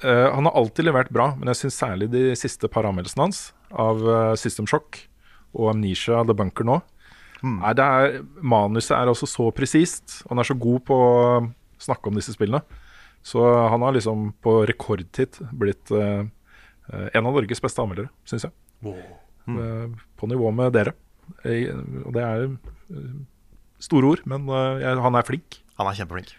[0.00, 3.42] Eh, Han har alltid levert bra, men jeg syns særlig de siste par anmeldelsene hans,
[3.70, 5.02] av eh, System Shock
[5.52, 6.80] og Amnesia The Bunker nå
[7.44, 11.42] er det er, Manuset er altså så presist, og han er så god på å
[11.82, 12.62] snakke om disse spillene.
[13.24, 16.24] Så han har liksom på rekordtid blitt eh,
[16.92, 18.52] en av Norges beste anmeldere, syns jeg.
[18.84, 19.88] Eh,
[20.20, 20.94] på nivå med dere.
[21.44, 21.72] Eh,
[22.04, 23.12] og det er eh,
[23.82, 25.60] store ord, men eh, han er flink.
[25.80, 26.34] Han er kjempeflink.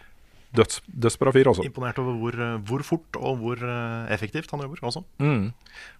[0.55, 1.65] Døds, dødsbra fyr, altså.
[1.67, 5.03] Imponert over hvor, eh, hvor fort og hvor eh, effektivt han jobber også.
[5.19, 5.49] Mm.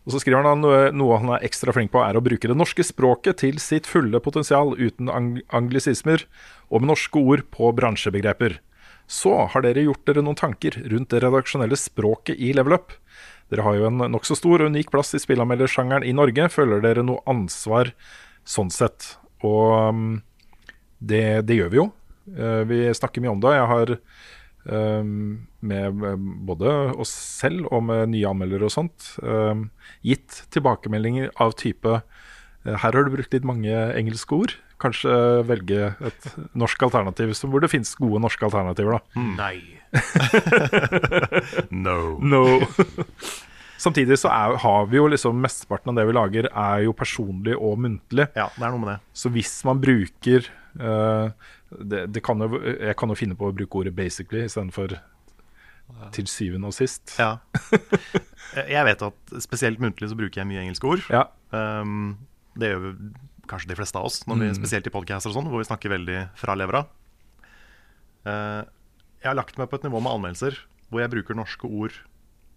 [0.05, 2.49] Og så skriver han at noe, noe han er ekstra flink på, er å bruke
[2.49, 6.23] det norske språket til sitt fulle potensial uten ang anglisismer
[6.69, 8.61] og med norske ord på bransjebegreper.
[9.11, 12.95] Så har dere gjort dere noen tanker rundt det redaksjonelle språket i Level Up.
[13.53, 16.47] Dere har jo en nokså stor og unik plass i spillanmeldersjangeren i Norge.
[16.53, 17.91] Føler dere noe ansvar
[18.47, 19.15] sånn sett?
[19.45, 20.07] Og um,
[20.97, 21.89] det, det gjør vi jo.
[22.34, 23.53] Eh, vi snakker mye om det.
[23.53, 23.93] Jeg har
[24.65, 29.67] um, med eh, både oss selv og med nye anmeldere og sånt um,
[30.05, 34.57] gitt tilbakemeldinger av type eh, Her har du brukt litt mange engelske ord.
[34.81, 35.13] Kanskje
[35.47, 39.26] velge et norsk alternativ hvor det finnes gode norske alternativer, da.
[39.38, 39.59] Nei.
[41.85, 41.97] no.
[42.19, 42.43] No.
[43.77, 47.57] Samtidig så er, har vi jo liksom mesteparten av det vi lager, er jo personlig
[47.59, 48.30] og muntlig.
[48.38, 48.97] Ja, det er noe med det.
[49.17, 50.47] Så hvis man bruker
[50.80, 51.27] uh,
[51.76, 54.95] det, det kan jo, Jeg kan jo finne på å bruke ordet 'basically' istedenfor
[56.15, 57.13] til syvende og sist.
[57.19, 57.35] Ja.
[58.73, 61.03] Jeg vet at spesielt muntlig så bruker jeg mye engelske ord.
[61.13, 61.27] Ja.
[61.53, 62.17] Um,
[62.57, 62.91] det gjør vi
[63.51, 64.55] kanskje de fleste av oss, når vi, Mm.
[64.57, 66.81] spesielt i podcaster og sånn, hvor vi snakker veldig fra levra.
[68.26, 68.63] Uh,
[69.26, 70.60] jeg har lagt meg på et nivå med anmeldelser
[70.93, 71.95] hvor jeg bruker norske ord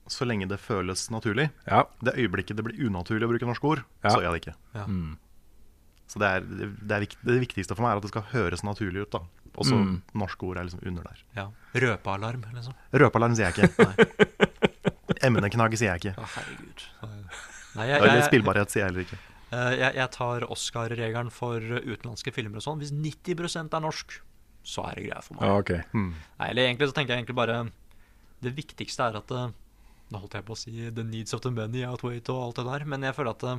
[0.09, 1.49] så lenge det føles naturlig.
[1.67, 1.83] Ja.
[2.05, 4.11] Det øyeblikket det blir unaturlig å bruke norske ord, Ja.
[4.13, 4.55] så gjør jeg det ikke.
[4.77, 4.85] Ja.
[4.89, 5.17] Mm.
[6.09, 8.63] Så det, er, det, er viktig, det viktigste for meg er at det skal høres
[8.65, 9.11] naturlig ut.
[9.13, 9.21] da
[9.59, 10.03] Og så Mm.
[10.15, 11.25] norske ord er liksom under der.
[11.37, 11.47] Ja.
[11.75, 12.75] Røpealarm, liksom.
[12.93, 14.49] Røpealarm sier jeg ikke.
[15.29, 16.15] Emneknagg sier jeg ikke.
[16.21, 16.85] Å, herregud.
[17.77, 19.19] Nei, jeg- Eller spillbarhet sier jeg heller ikke.
[19.51, 22.81] Eh, jeg, jeg tar Oscar-regelen for utenlandske filmer og sånn.
[22.83, 24.19] Hvis 90% er norsk,
[24.69, 25.47] så er det greia for meg.
[25.49, 25.81] Ja, okay.
[25.95, 26.13] Hmm.
[26.41, 27.63] Nei, eller egentlig så tenker jeg egentlig bare
[28.45, 29.57] Det viktigste er at eh,
[30.13, 32.65] Nå holdt jeg på å si the needs of the money outweigh og alt det
[32.69, 33.59] der, men jeg føler at eh,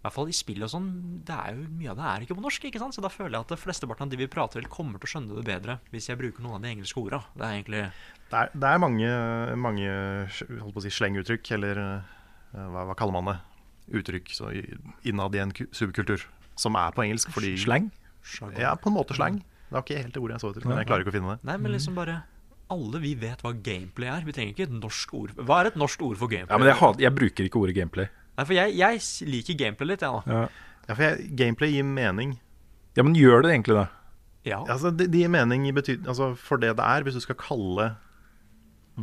[0.00, 0.86] i hvert fall i spill og sånn,
[1.28, 2.94] det er jo mye av det er ikke på norsk, ikke sant?
[2.96, 5.36] Så da føler jeg at flesteparten av de vi prater til, kommer til å skjønne
[5.36, 7.18] det bedre hvis jeg bruker noen av de engelske orda.
[7.34, 7.82] Det er egentlig
[8.30, 9.10] Det er, det er mange,
[9.66, 9.90] mange
[10.62, 12.16] holdt på å si, slenguttrykk, eller eh,
[12.54, 13.36] hva, hva kaller man det?
[14.00, 14.54] Uttrykk så,
[15.10, 16.24] innad i en subkultur
[16.60, 17.34] som er på engelsk.
[17.34, 17.92] Fordi, Slang?
[18.56, 19.42] Ja, på en måte slang.
[19.70, 21.34] Det var ikke helt det ordet jeg så etter, men jeg klarer ikke å finne
[21.36, 21.44] det.
[21.46, 22.18] Nei, men liksom bare
[22.70, 24.24] Alle vi vet hva gameplay er.
[24.26, 25.30] Vi trenger ikke et norsk ord.
[25.38, 26.54] Hva er et norsk ord for gameplay?
[26.54, 28.06] Ja, men jeg, had, jeg bruker ikke ordet gameplay.
[28.38, 30.36] Nei, for jeg, jeg liker gameplay litt, jeg, da.
[30.36, 30.68] Ja.
[30.86, 32.36] Ja, for jeg, gameplay gir mening.
[32.96, 33.88] ja, men gjør det egentlig det?
[34.52, 34.60] Ja.
[34.70, 37.90] Altså, det, det gir mening altså, for det det er, hvis du skal kalle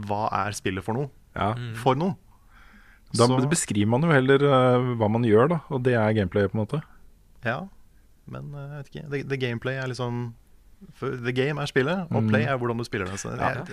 [0.07, 1.51] hva er spillet for noe, Ja.
[1.75, 2.15] for noe.
[3.15, 5.59] Da Så- beskriver man jo heller uh, hva man gjør, da.
[5.71, 6.81] Og det er gameplay, på en måte.
[7.45, 7.67] Ja,
[8.27, 9.09] men eh, jeg vet ikke.
[9.11, 10.33] The, the gameplay er liksom
[10.93, 12.29] for The game er spillet, og Mm.
[12.29, 13.19] play er hvordan du spiller det.
[13.19, 13.63] Så Ja.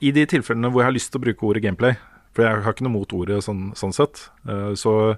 [0.00, 1.96] I de tilfellene hvor jeg har lyst til å bruke ordet gameplay,
[2.32, 5.16] for jeg har ikke noe mot ordet sånn, sånn sett, eh, så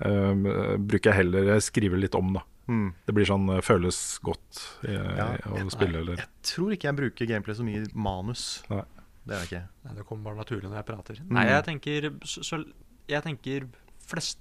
[0.00, 0.34] eh,
[0.78, 2.40] bruker jeg heller Jeg skriver litt om, da.
[2.68, 2.94] Mm.
[3.06, 5.36] Det blir sånn eh, føles godt i, Ja.
[5.36, 8.62] å spille, eller jeg tror ikke jeg bruker gameplay så mye i manus.
[8.70, 8.82] Nei.
[9.26, 9.68] Det er jeg ikke.
[9.84, 11.14] Nei, det kommer bare naturlig når jeg prater.
[11.22, 11.30] Mm.
[11.30, 12.64] Nei, jeg tenker, så, så,
[13.08, 13.68] jeg tenker
[14.06, 14.38] flest,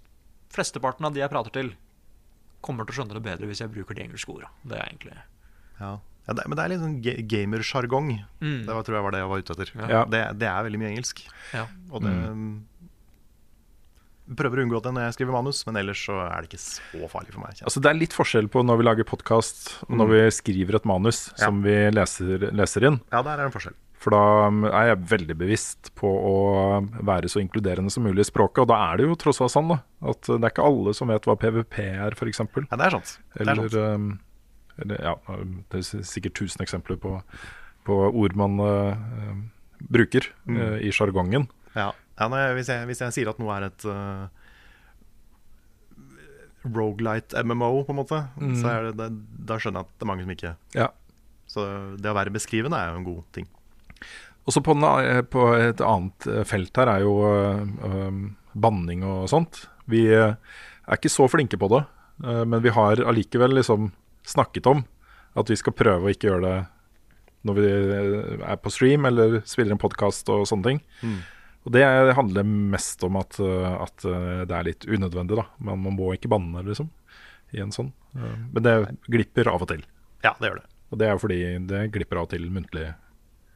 [0.54, 1.74] Flesteparten av de jeg prater til,
[2.62, 4.50] kommer til å skjønne det bedre hvis jeg bruker de engelske orda.
[4.64, 5.18] Det er egentlig
[5.80, 5.98] Ja.
[6.28, 8.12] Ja, det, men det er litt sånn ga gamersjargong.
[8.40, 8.60] Mm.
[8.68, 9.72] Det var, tror jeg var det jeg var ute etter.
[9.92, 10.04] Ja.
[10.08, 11.26] Det, det er veldig mye engelsk.
[11.54, 11.66] Ja.
[11.92, 12.14] Og det
[14.40, 17.08] Prøver å unngå det når jeg skriver manus, men ellers så er det ikke så
[17.12, 17.58] farlig for meg.
[17.68, 20.14] Altså Det er litt forskjell på når vi lager podkast og når Mm.
[20.14, 23.02] vi skriver et manus som vi leser, leser inn.
[23.12, 23.76] Ja, der er det en forskjell.
[24.00, 26.34] For da um, er jeg veldig bevisst på å
[27.04, 28.64] være så inkluderende som mulig i språket.
[28.64, 31.08] Og da er det jo tross alt sånn da, at det er ikke alle som
[31.12, 32.40] vet hva PVP er, f.eks.
[32.40, 33.18] Ja, det er sant.
[33.36, 33.96] Det er Eller, sant.
[34.00, 34.20] um,
[34.82, 35.16] eller ja,
[35.70, 37.18] det er sikkert tusen eksempler på,
[37.86, 39.36] på ord man uh,
[39.92, 40.58] bruker Mm.
[40.58, 41.48] uh, i sjargongen.
[41.76, 44.28] Ja, ja jeg, hvis, jeg, hvis jeg sier at noe er et uh,
[46.64, 48.56] Rogelight MMO, på en måte, Mm.
[48.56, 49.08] så er det, det,
[49.50, 50.88] da skjønner jeg at det er mange som ikke Ja.
[51.48, 51.64] Så
[52.00, 53.48] det å være beskrivende er jo en god ting.
[54.48, 59.04] Også på, den, eh, på et annet eh, felt her er jo eh, um, banning
[59.04, 59.68] og sånt.
[59.88, 60.34] Vi eh,
[60.88, 61.84] er ikke så flinke på det,
[62.24, 63.92] eh, men vi har allikevel liksom
[64.30, 64.84] snakket om
[65.40, 66.58] at vi skal prøve å ikke gjøre det
[67.44, 70.82] når vi eh, er på stream eller spiller en podkast og sånne ting.
[71.04, 71.18] Mm.
[71.64, 71.84] Og det
[72.16, 75.48] handler mest om at, eh, at eh, det er litt unødvendig, da.
[75.60, 76.88] Man, man må ikke banne, liksom,
[77.56, 77.92] i en sånn.
[78.14, 78.74] Men det
[79.12, 79.82] glipper av og til.
[80.24, 80.68] Ja, det gjør det.
[80.94, 81.40] Og det er jo fordi
[81.72, 82.92] det glipper av og til muntlig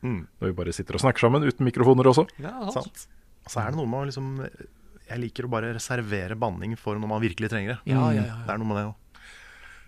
[0.06, 0.28] Mm.
[0.38, 2.28] når vi bare sitter og snakker sammen uten mikrofoner også.
[2.38, 3.08] Ja, Sant.
[3.48, 4.28] Og så er det noe med å liksom
[5.08, 7.78] Jeg liker å bare reservere banning for når man virkelig trenger det.
[7.90, 8.36] Ja, ja, ja, ja.
[8.46, 8.94] Det er noe med det òg.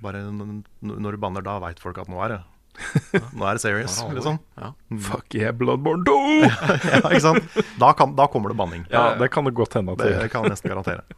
[0.02, 2.40] Bare når du banner, da veit folk at nå er det
[3.36, 4.38] Nå er det serious, er liksom.
[4.56, 4.70] Ja.
[4.94, 5.00] Mm.
[5.04, 6.14] Fuck yeah, Bloodborne 2!
[6.48, 7.58] ja, ikke sant?
[7.82, 8.86] Da, kan, da kommer det banning.
[8.94, 11.04] Ja, det kan det godt hende at Det kan jeg nesten garantere.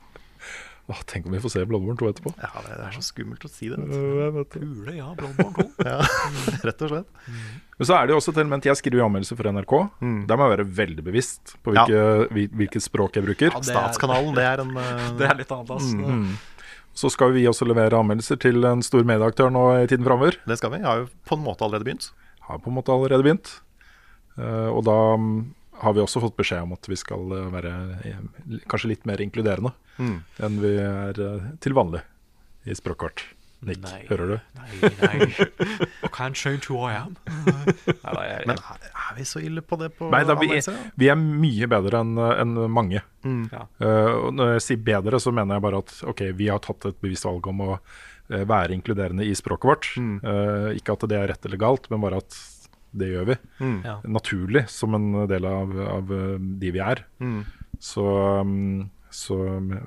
[0.91, 2.31] Åh, Tenk om vi får se Bloodborne 2 etterpå.
[2.41, 3.77] Ja, det, det er så skummelt å si det.
[4.35, 5.11] Vet Kule, ja.
[5.15, 5.85] Bloodborne 2.
[5.85, 5.99] Ja,
[6.65, 7.27] rett og slett.
[7.77, 9.75] Men så er det jo også et element Jeg skriver jo anmeldelser for NRK.
[10.01, 10.17] Mm.
[10.27, 12.01] Der må jeg være veldig bevisst på hvilke,
[12.33, 13.53] hvil- hvilket språk jeg bruker.
[13.53, 15.93] Ja, det er- Statskanalen, det er en uh, Det er litt annet, ass.
[15.93, 16.25] Mm.
[16.97, 20.35] Så skal vi også levere anmeldelser til en stor medieaktør nå i tiden framover.
[20.47, 20.81] Det skal vi.
[20.81, 22.09] Jeg har jo på en måte allerede begynt.
[22.47, 23.51] Har på en måte allerede begynt.
[24.37, 27.73] Eh, og da mm, har vi også fått beskjed om at vi skal eh, være
[28.05, 30.21] eh, kanskje litt mer inkluderende Mm.
[30.41, 31.17] enn vi er
[31.61, 31.99] til vanlig
[32.65, 33.21] i språkvart.
[33.61, 33.99] Nick, Nei.
[34.09, 34.37] hører du?
[34.57, 35.25] Nei, nei.
[36.01, 37.13] I can't change who I am.
[37.45, 40.79] Nei, da, jeg, Men er, vi så ille på det på Nei, da, vi, er,
[40.97, 43.03] vi er mye bedre enn en mange.
[43.21, 43.43] Mm.
[43.53, 43.67] Ja.
[43.77, 46.97] Uh, når jeg sier bedre, så mener jeg bare at ok, vi har tatt et
[47.03, 49.91] bevisst valg om å eh, være inkluderende i språket vårt.
[50.01, 50.15] Mm.
[50.25, 52.39] Uh, ikke at det er rett eller galt, men bare at
[52.97, 53.37] det gjør vi.
[53.61, 53.77] Mm.
[53.85, 53.99] Ja.
[54.09, 56.15] Naturlig, som en del av, av
[56.63, 57.05] de vi er.
[57.21, 57.43] Mm.
[57.81, 58.07] Så,
[58.41, 59.35] um, så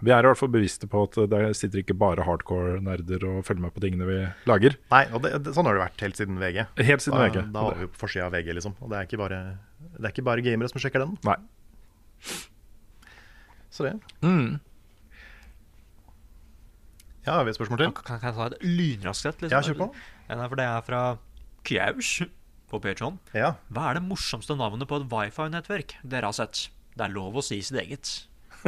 [0.04, 3.64] vi er i hvert fall bevisste på at det sitter ikke bare hardcore-nerder og følger
[3.64, 4.18] med på tingene vi
[4.50, 4.76] lager.
[4.92, 6.60] Nei, og det, det, sånn har det vært helt siden VG.
[6.90, 7.38] Helt siden da, VG.
[7.54, 8.76] Da var vi på forsida av VG, liksom.
[8.84, 9.40] Og det er ikke bare,
[9.96, 11.16] det er ikke bare gamere som sjekker den.
[11.24, 11.38] Nei.
[13.74, 13.96] Så det.
[14.22, 14.60] Mm.
[17.24, 17.96] Ja, har vi et spørsmål til?
[17.96, 19.42] Kan, kan jeg ta et lynraskt et?
[19.46, 19.56] Liksom?
[19.56, 19.88] Ja, kjør på.
[20.28, 21.02] Ja, nei, for det er fra
[21.64, 22.12] Kjaus
[22.68, 23.16] på Patreon.
[23.32, 23.54] Ja.
[23.72, 26.66] Hva er det morsomste navnet på et wifi-nettverk dere har sett?
[26.94, 28.12] Det er lov å si sitt eget.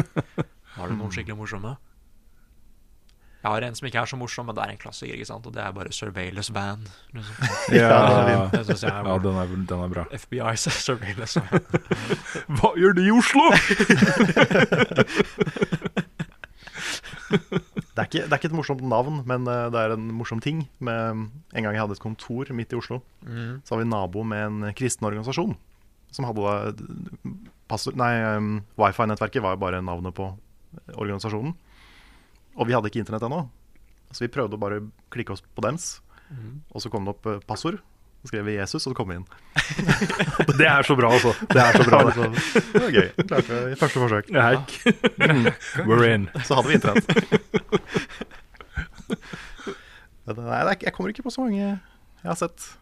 [0.76, 1.76] Har du noen skikkelig morsomme?
[3.46, 5.14] Jeg har en som ikke er så morsom, men det er en klassiker.
[5.14, 5.44] ikke sant?
[5.46, 6.88] Og det er bare Surveillance Band'.
[7.14, 7.34] Liksom.
[7.76, 10.04] Ja, den er ja den, er, den er bra.
[10.10, 11.62] FBI's Surveillance Band.
[12.58, 13.46] Hva gjør de i Oslo?!
[17.96, 20.66] er, ikke, det er ikke et morsomt navn, men eh, det er en morsom ting.
[20.78, 23.62] Med, en gang jeg hadde et kontor midt i Oslo, mm.
[23.62, 25.54] så var vi nabo med en kristen organisasjon.
[26.14, 26.74] Som hadde
[27.70, 30.30] um, wifi-nettverket var jo bare navnet på
[30.94, 31.54] organisasjonen.
[32.56, 33.42] Og vi hadde ikke internett ennå,
[34.14, 34.80] så vi prøvde å bare
[35.12, 36.00] klikke oss på dems.
[36.30, 36.62] Mm.
[36.72, 37.78] Og så kom det opp eh, passord.
[38.22, 39.26] Så skrev vi Jesus, og så kom vi inn.
[40.58, 41.34] Det er så bra, altså.
[41.52, 42.00] Det er så bra.
[42.08, 42.38] Liksom-
[42.72, 43.10] det var gøy.
[43.20, 44.30] Klarte det i første forsøk.
[44.32, 44.46] Ja.
[44.48, 46.24] er We're in.
[46.46, 47.06] Så hadde vi internett.
[50.26, 51.78] Nei, jeg kommer ikke på så mange jeg
[52.26, 52.72] har sett.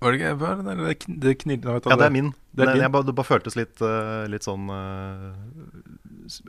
[0.00, 0.76] Var det ikke det?
[0.80, 2.30] Det Det knir, Ja, det er min.
[2.56, 2.82] Det er din.
[2.82, 5.34] jeg bare, det bare føltes litt, uh, litt sånn uh,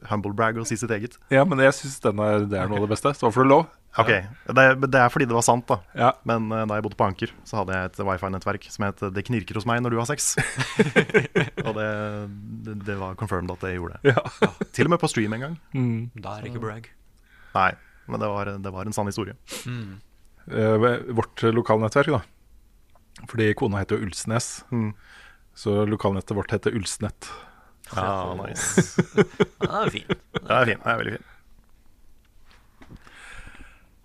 [0.10, 1.18] humble brag å si sitt eget.
[1.34, 3.12] Ja, men jeg syns det er noe av det beste.
[3.18, 3.66] Så får du lov.
[4.00, 5.82] Ok, det, er- det er fordi det var sant, da.
[6.00, 6.14] Ja.
[6.24, 9.26] Men uh, da jeg bodde på Anker, så hadde jeg et wifi-nettverk som het 'Det
[9.28, 10.38] knirker hos meg når du har sex'.
[11.68, 11.90] og det,
[12.64, 14.16] det, det var confirmed at det gjorde det.
[14.16, 14.24] Ja.
[14.72, 15.60] Til og med på stream en gang.
[15.76, 16.12] Mm.
[16.16, 16.88] Da er det ikke brag.
[17.54, 17.72] Nei,
[18.08, 19.36] men det var, det var en sann historie.
[20.48, 20.78] Eh,
[21.12, 22.22] vårt lokalnettverk, da.
[23.30, 24.64] Fordi kona heter jo Ulsnes.
[24.72, 24.94] Mm.
[25.58, 27.30] Så lokalnettet vårt heter Ulsnett.
[27.96, 29.02] Ja, nice.
[29.16, 29.28] Den
[29.60, 30.16] det er fint.
[30.34, 30.80] Det er fin.
[30.80, 31.28] Det er veldig fin.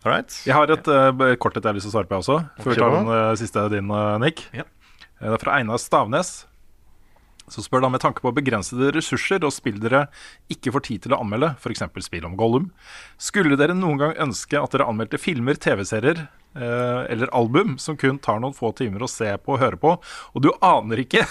[0.06, 0.34] All right.
[0.46, 2.36] Jeg har et uh, kort et jeg har lyst til å svare på, jeg også.
[2.62, 4.44] Før vi tar den uh, siste din, uh, Nick.
[4.54, 4.66] Ja.
[5.18, 6.44] Det er fra Einar Stavnes.
[7.50, 10.06] Så spør da med tanke på begrensede ressurser og spill dere
[10.50, 11.84] ikke får tid til å anmelde, f.eks.
[12.06, 12.72] spill om Gollum.
[13.22, 16.26] Skulle dere noen gang ønske at dere anmeldte filmer, TV-serier
[16.56, 20.42] eller album som kun tar noen få timer å se på og høre på, og
[20.44, 21.24] du aner ikke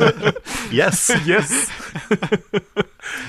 [0.78, 1.08] Yes!
[1.26, 1.52] Yes!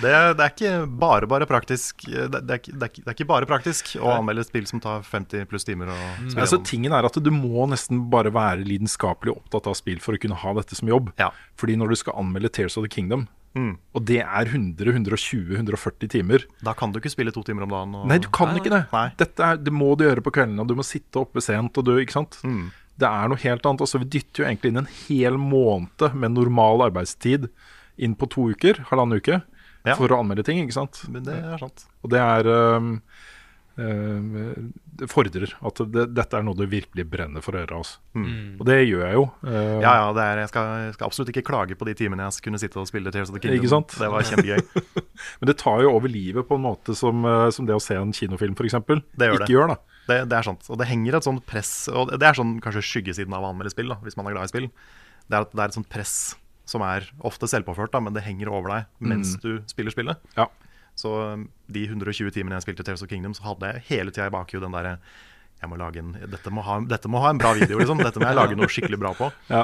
[0.04, 3.28] Det, det er ikke bare bare praktisk Det, det, er, det, er, det er ikke
[3.30, 7.18] bare praktisk å anmelde spill som tar 50 pluss timer spille Altså, tingen er at
[7.24, 10.90] Du må nesten bare være lidenskapelig opptatt av spill for å kunne ha dette som
[10.90, 11.10] jobb.
[11.60, 13.76] Fordi når du skal anmelde Tears of the Kingdom, Mm.
[13.94, 17.96] og det er 100-120-140 timer Da kan du ikke spille to timer om dagen.
[18.00, 18.08] Og...
[18.10, 18.80] Nei, du kan ikke det.
[19.20, 21.78] Dette er, det må du gjøre på kveldene, og du må sitte oppe sent.
[21.78, 22.40] Og du, ikke sant?
[22.48, 22.72] Mm.
[22.98, 23.84] Det er noe helt annet.
[23.86, 27.50] Altså, vi dytter jo egentlig inn en hel måned med normal arbeidstid
[28.02, 29.42] inn på to uker, halvannen uke,
[29.86, 29.98] Ja.
[30.00, 30.62] for å anmelde ting.
[30.64, 31.02] ikke sant?
[31.12, 31.86] Men det er sant.
[32.06, 32.94] Og det er øhm,
[33.76, 37.80] Det fordrer at det, dette er noe du virkelig brenner for å gjøre.
[37.82, 37.98] Altså.
[38.14, 38.60] Mm.
[38.62, 39.24] Og det gjør jeg jo.
[39.50, 42.28] øh, Ja, ja, det er, jeg, skal, jeg skal absolutt ikke klage på de timene
[42.28, 43.58] jeg kunne sitte og spille Tears of the Kingdom.
[43.64, 43.96] Ikke sant?
[43.98, 44.62] Det var kjempegøy.
[45.42, 47.98] Men det tar jo over livet på en måte som, øh, som det å se
[47.98, 48.78] en kinofilm, f.eks.
[48.84, 49.50] Ikke det.
[49.50, 49.74] gjør.
[49.74, 49.80] da
[50.12, 50.70] Det, det er sant.
[50.70, 53.74] Og det henger et sånt press Og det er sånn kanskje skyggesiden av å anmelde
[53.74, 54.70] spill, da, hvis man er glad i spill.
[55.32, 56.16] Det er det er et sånt press
[56.70, 59.42] som er ofte selvpåført, da, men det henger over deg mens Mm.
[59.44, 60.22] du spiller spillet.
[60.38, 60.46] Ja.
[61.00, 64.30] Så um, de 120 timene jeg spilte Tales of Kingdom, så hadde jeg hele tida
[64.30, 64.98] i bakhodet den derre
[65.64, 68.02] jeg må lage en, dette, må ha, dette må ha en bra video, liksom.
[68.04, 69.30] Dette må jeg lage noe skikkelig bra på.
[69.48, 69.62] Ja.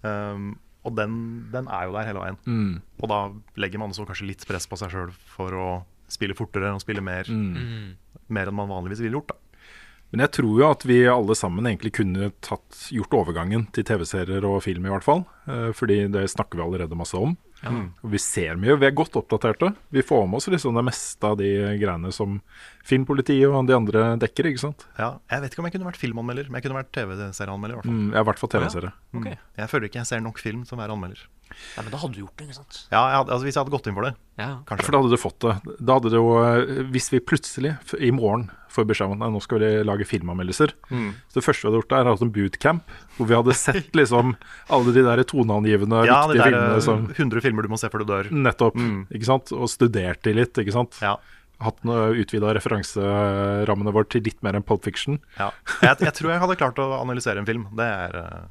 [0.00, 1.16] Um, og den,
[1.52, 2.38] den er jo der hele veien.
[2.48, 2.72] Mm.
[3.00, 3.18] Og da
[3.60, 5.68] legger man også kanskje litt press på seg sjøl for å
[6.12, 7.28] spille fortere og spille mer.
[7.28, 7.94] Mm.
[8.32, 9.32] Mer enn man vanligvis ville gjort.
[9.32, 9.72] da
[10.12, 14.44] Men jeg tror jo at vi alle sammen egentlig kunne tatt, gjort overgangen til TV-serier
[14.48, 15.24] og film, i hvert fall.
[15.48, 17.36] Eh, fordi det snakker vi allerede masse om.
[17.64, 17.70] Ja.
[18.04, 18.76] Og vi ser mye.
[18.80, 19.70] Vi er godt oppdaterte.
[19.94, 21.48] Vi får med oss liksom det meste av de
[21.80, 22.40] greiene som
[22.84, 24.84] Filmpolitiet og de andre dekker, ikke sant.
[24.98, 27.74] Ja, jeg vet ikke om jeg kunne vært filmanmelder, men jeg kunne vært TV-serieanmelder.
[27.74, 27.96] i hvert fall.
[27.96, 28.92] Mm, ja, i hvert fall TV-serie.
[29.14, 29.30] Mm.
[29.62, 31.24] Jeg føler ikke jeg ser nok film som er anmelder.
[31.54, 32.78] Nei, men da hadde du gjort det, ikke sant?
[32.90, 34.48] Ja, jeg hadde, altså Hvis jeg hadde gått inn for det, Ja.
[34.66, 34.84] kanskje.
[34.84, 35.54] For da hadde du fått det.
[35.86, 39.40] Da hadde det jo, eh, Hvis vi plutselig i morgen får beskjed om at nå
[39.44, 41.12] skal vi lage filmanmeldelser Mm.
[41.30, 44.34] Så Det første vi hadde gjort, er hatt en bootcamp, hvor vi hadde sett liksom
[44.68, 47.88] alle de der toneangivende, Ja, de der filmene eh, som 100 filmer du må se
[47.92, 48.30] før du dør.
[48.34, 48.76] Nettopp.
[48.78, 49.06] Mm.
[49.14, 49.52] ikke sant?
[49.56, 50.98] Og studert de litt, ikke sant?
[51.04, 51.16] Ja.
[51.62, 55.20] Hatt utvida referanserammene våre til litt mer enn Pulp Fiction.
[55.38, 55.52] Ja.
[55.80, 57.68] Jeg, jeg tror jeg hadde klart å analysere en film.
[57.78, 58.42] Det er eh,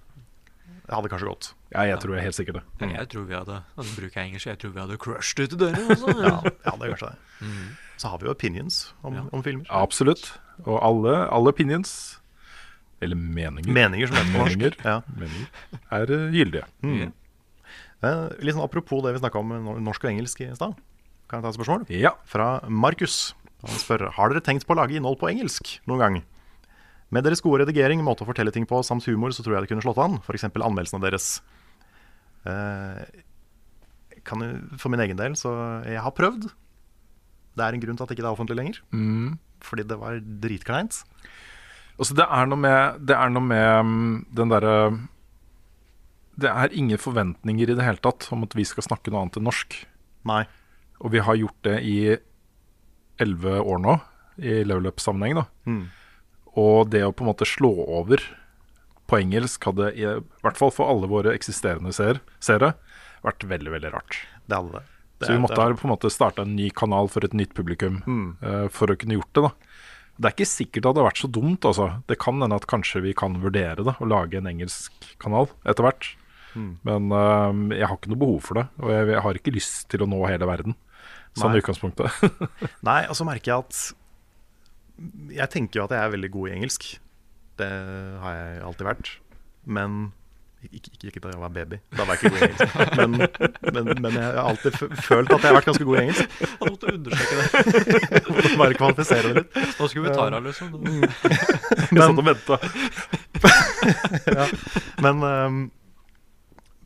[0.87, 1.51] Det hadde kanskje gått.
[1.73, 2.65] Ja, jeg tror jeg helt sikkert det.
[2.81, 2.93] Mm.
[2.95, 5.83] Jeg tror vi hadde altså bruker jeg engelsk, jeg tror vi hadde crushed ut døra.
[5.93, 6.15] Altså.
[6.21, 7.17] Ja, ja, det er kanskje det.
[7.43, 7.71] Mm.
[8.03, 9.63] Så har vi jo opinions om, om filmer.
[9.71, 10.25] Absolutt.
[10.67, 11.93] Og alle, alle opinions,
[13.03, 14.57] eller meninger Meninger, som heter på norsk.
[14.59, 14.97] Meninger, Ja.
[15.15, 15.47] meninger
[15.97, 16.65] er eh, gyldige.
[16.83, 17.13] Mm.
[18.03, 19.53] Eh, litt sånn Apropos det vi snakka om
[19.87, 20.75] norsk og engelsk i stad.
[21.31, 21.85] Kan jeg ta et spørsmål?
[21.95, 22.11] Ja.
[22.27, 23.33] Fra Markus.
[23.63, 26.19] Han spør Har dere tenkt på å lage innhold på engelsk noen gang.
[27.15, 29.71] Med deres gode redigering, måte å fortelle ting på samt humor, så tror jeg det
[29.71, 30.19] kunne slått an.
[30.25, 30.49] F.eks.
[30.51, 31.29] anmeldelsene deres.
[32.43, 33.03] Eh,
[34.27, 34.43] kan
[34.79, 35.51] for min egen del, så
[35.87, 36.49] jeg har prøvd.
[37.53, 38.81] Det er en grunn til at det ikke er offentlig lenger.
[38.95, 39.39] Mm.
[39.63, 41.03] Fordi det var dritkleint.
[41.93, 44.75] Altså, det er noe med, det er noe med mm, den derre
[46.41, 49.37] Det er ingen forventninger i det hele tatt om at vi skal snakke noe annet
[49.37, 49.77] enn norsk.
[50.25, 50.43] Nei.
[51.03, 51.97] Og vi har gjort det i
[53.21, 53.97] elleve år nå,
[54.41, 55.43] i level up-sammenheng.
[55.43, 55.45] da.
[55.69, 55.83] Mm.
[56.57, 58.23] Og det å på en måte slå over
[59.09, 60.07] på engelsk hadde, i
[60.41, 62.73] hvert fall for alle våre eksisterende seer, seere,
[63.25, 64.17] vært veldig, veldig rart.
[64.47, 64.83] Det hadde det.
[65.27, 68.01] Så vi måtte det på en måte starte en ny kanal for et nytt publikum
[68.05, 68.37] Mm.
[68.43, 69.43] uh, for å kunne gjort det.
[69.43, 69.51] da
[70.19, 71.65] Det er ikke sikkert det hadde vært så dumt.
[71.65, 75.49] altså Det kan hende at kanskje vi kan vurdere det, å lage en engelsk kanal
[75.65, 76.15] etter hvert.
[76.55, 76.77] Mm.
[76.85, 79.87] Men uh, jeg har ikke noe behov for det, og jeg, jeg har ikke lyst
[79.89, 80.75] til å nå hele verden.
[81.33, 82.13] Sånn i utgangspunktet.
[82.89, 83.77] Nei, og så merker jeg at
[85.33, 86.85] Jeg tenker jo at jeg er veldig god i engelsk.
[87.57, 87.69] Det
[88.21, 89.09] har jeg alltid vært.
[89.65, 90.11] Men
[90.71, 91.79] ikke, ikke, ikke da jeg var baby.
[91.91, 92.97] Da var jeg ikke god i engelsk.
[92.99, 93.11] Men,
[93.75, 96.37] men, men jeg har alltid følt at jeg har vært ganske god i engelsk.
[96.61, 98.21] Han måtte undersøke det.
[98.29, 99.59] Måtte Bare kvalifisere det litt.
[99.79, 100.67] Nå skulle vi ta deg, liksom.
[100.79, 101.03] Mm.
[101.93, 102.59] Jeg satt og venta.
[104.39, 104.47] ja.
[105.03, 105.61] Men um,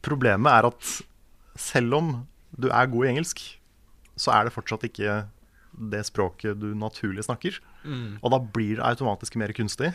[0.05, 0.91] problemet er at
[1.67, 2.13] selv om
[2.57, 3.43] du er god i engelsk,
[4.17, 5.23] så er det fortsatt ikke
[5.77, 7.59] det språket du naturlig snakker.
[7.85, 8.17] Mm.
[8.21, 9.91] Og da blir det automatisk mer kunstig.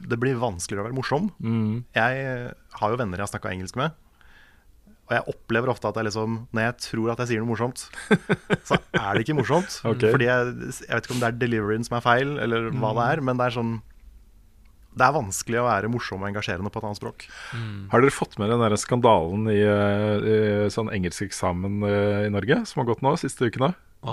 [0.00, 1.28] Det blir vanskeligere å være morsom.
[1.40, 1.84] Mm.
[1.94, 2.24] Jeg
[2.80, 3.94] har jo venner jeg har snakka engelsk med.
[5.04, 7.82] Og jeg opplever ofte at jeg liksom, når jeg tror at jeg sier noe morsomt,
[8.68, 9.74] så er det ikke morsomt.
[9.84, 10.14] okay.
[10.14, 12.96] Fordi jeg, jeg vet ikke om det er deliveryen som er feil, eller hva Mm.
[13.00, 13.20] det er.
[13.28, 13.74] Men det er sånn
[14.94, 17.24] Det er vanskelig å være morsom og engasjerende på et annet språk.
[17.90, 22.60] Har dere fått med den der skandalen i, eh, i sånn engelskeksamen eh, i Norge
[22.70, 23.72] som har gått nå siste ukene?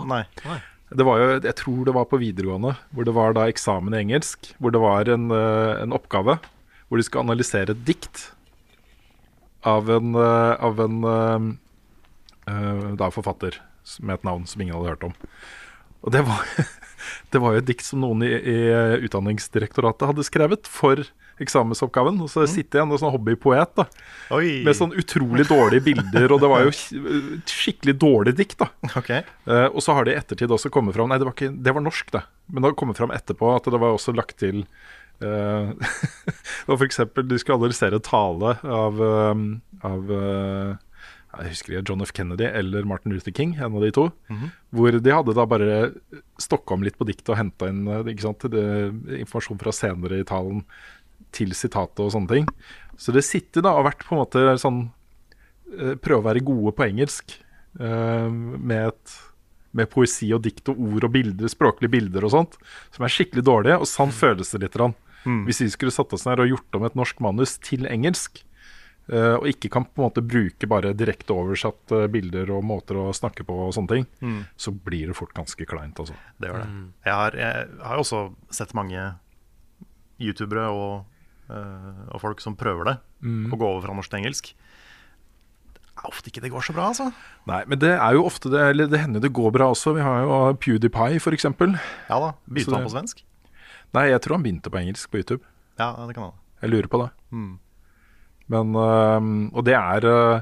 [0.09, 0.23] Nei.
[0.91, 4.01] Det var jo, jeg tror det var på videregående, hvor det var da eksamen i
[4.01, 4.51] engelsk.
[4.59, 6.39] Hvor det var en, eh, en oppgave
[6.91, 8.34] hvor de skulle analysere et dikt
[9.63, 13.61] av en, eh, av en eh, da forfatter
[14.03, 15.15] med et navn som ingen hadde hørt om.
[16.03, 16.43] Og det var,
[17.31, 18.59] det var jo et dikt som noen i, i
[19.07, 21.05] Utdanningsdirektoratet hadde skrevet for
[21.43, 22.19] eksamensoppgaven.
[22.23, 23.88] Og så sitter jeg en sånn hobbypoet da,
[24.31, 26.73] med sånn utrolig dårlige bilder, og det var jo
[27.49, 28.59] skikkelig dårlig dikt.
[28.61, 28.69] da.
[29.47, 31.76] Eh, og så har det i ettertid også kommet fram Nei, det var, ikke, det
[31.76, 32.23] var norsk, det.
[32.47, 34.63] Men det har kommet fram etterpå at det var også lagt til
[35.23, 35.72] uh,
[36.69, 39.35] Og for eksempel, de skulle analysere tale av, uh,
[39.88, 40.15] av
[41.31, 42.11] jeg husker ikke, John F.
[42.15, 44.09] Kennedy eller Martin Luther King, en av de to.
[44.30, 44.49] Mhm.
[44.76, 45.77] Hvor de hadde da bare
[46.41, 47.85] stokka om litt på diktet og henta inn
[48.19, 48.65] sant, det,
[49.22, 50.65] informasjon fra senere i talen
[51.31, 52.47] til sitatet og sånne ting.
[53.01, 54.81] Så det sitter da og har vært på en måte sånn
[55.73, 57.33] eh, Prøve å være gode på engelsk
[57.79, 59.15] eh, med, et,
[59.73, 62.59] med poesi og dikt og ord og bilder, språklige bilder og sånt,
[62.93, 63.79] som er skikkelig dårlige.
[63.81, 64.77] Og sånn føles det litt.
[65.25, 65.43] Mm.
[65.47, 68.43] Hvis vi skulle satt oss ned og gjort om et norsk manus til engelsk,
[69.11, 73.09] eh, og ikke kan på en måte bruke bare direkte oversatt bilder og måter å
[73.15, 74.43] snakke på og sånne ting, Mm.
[74.57, 76.13] så blir det fort ganske kleint, altså.
[76.37, 76.69] Det gjør det.
[77.07, 78.21] Jeg har, jeg har jo også
[78.51, 79.07] sett mange
[80.21, 81.05] youtubere og,
[82.11, 83.51] og folk som prøver det, Mm.
[83.53, 84.53] å gå over fra norsk til engelsk.
[85.75, 87.09] Det er ofte ikke det går så bra, altså.
[87.45, 89.93] Nei, men det er jo ofte det, eller det hender det går bra også.
[89.93, 91.75] Vi har jo PewDiePie, eksempel.
[92.09, 92.31] Ja da.
[92.49, 93.21] Begynte han på svensk?
[93.93, 95.43] Nei, jeg tror han begynte på engelsk på YouTube.
[95.77, 96.33] Ja, det kan han.
[96.63, 97.11] Jeg lurer på det.
[97.31, 97.59] Mm.
[98.51, 100.41] Men, øhm, og det er, øh,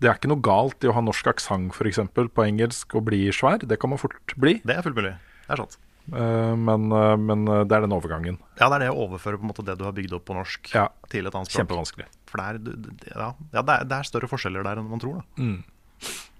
[0.00, 1.98] det er ikke noe galt i å ha norsk aksent f.eks.
[2.14, 3.58] på engelsk og bli svær.
[3.66, 4.60] Det kan man fort bli.
[4.64, 5.16] Det er fullt mulig.
[5.46, 5.76] Det er sant.
[6.08, 8.38] Eh, men, øh, men øh, det er den overgangen.
[8.58, 10.36] Ja, det er det å overføre på en måte det du har bygd opp på
[10.36, 11.60] norsk til et annet språk.
[11.60, 12.08] Kjempevanskelig.
[12.30, 15.20] For det er, ja, ja, det er, det er større forskjeller der enn man tror.
[15.20, 15.44] Da.
[15.44, 15.60] Mm.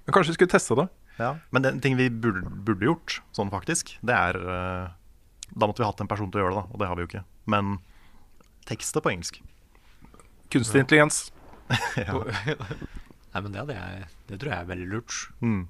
[0.07, 0.89] Men kanskje vi skulle teste det?
[1.21, 1.35] Ja.
[1.51, 4.87] Men den ting vi burde, burde gjort, sånn faktisk, det er eh,
[5.51, 7.05] Da måtte vi hatt en person til å gjøre det, da, og det har vi
[7.05, 7.25] jo ikke.
[7.51, 7.77] Men
[8.71, 9.41] tekstet på engelsk.
[10.51, 11.29] Kunstig intelligens.
[13.33, 13.79] Nei, men det, det,
[14.31, 15.19] det tror jeg er veldig lurt.
[15.43, 15.65] Mm.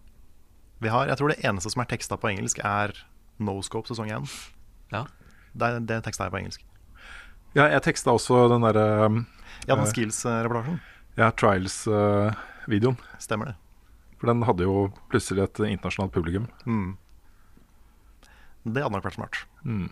[0.81, 2.95] Vi har, jeg tror det eneste som er teksta på engelsk, er
[3.41, 4.35] Noscope sesong 1.
[4.93, 5.05] Ja.
[5.53, 6.65] Det, det teksta jeg på engelsk.
[7.57, 9.23] Ja, jeg teksta også den derre um,
[9.67, 10.81] Ja, den eh, Skills-reportasjen.
[11.19, 12.99] Ja, Trials-videoen.
[13.19, 13.57] Stemmer det.
[14.21, 16.47] For den hadde jo plutselig et internasjonalt publikum.
[16.69, 16.93] Mm.
[18.69, 19.41] Det hadde nok vært smart.
[19.65, 19.89] Mm.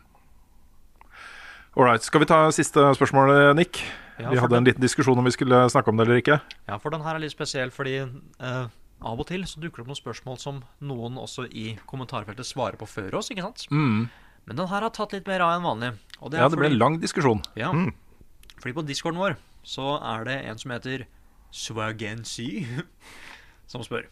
[1.79, 3.81] Alright, Skal vi ta siste spørsmål, Nick?
[4.19, 6.41] Ja, vi hadde hadde en liten diskusjon om vi skulle snakke om det eller ikke.
[6.66, 8.65] Ja, for den her er litt spesiell, fordi eh,
[8.99, 12.79] av og til så dukker det opp noen spørsmål som noen også i kommentarfeltet svarer
[12.81, 13.66] på før oss, ikke sant?
[13.70, 14.09] Mm.
[14.49, 15.93] Men den her har tatt litt mer av enn vanlig.
[16.19, 17.43] Og Ja, det ble en lang diskusjon.
[17.59, 17.70] Ja.
[17.70, 17.93] Mm.
[18.59, 21.05] Fordi på discorden vår så er det en som heter
[21.55, 22.65] Swagency,
[23.70, 24.09] som spør.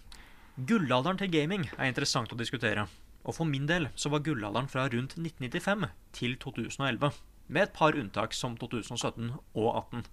[0.57, 2.87] Gullalderen til gaming er interessant å diskutere.
[3.27, 7.11] Og for min del så var gullalderen fra rundt 1995 til 2011.
[7.49, 10.07] Med et par unntak som 2017 og 2018.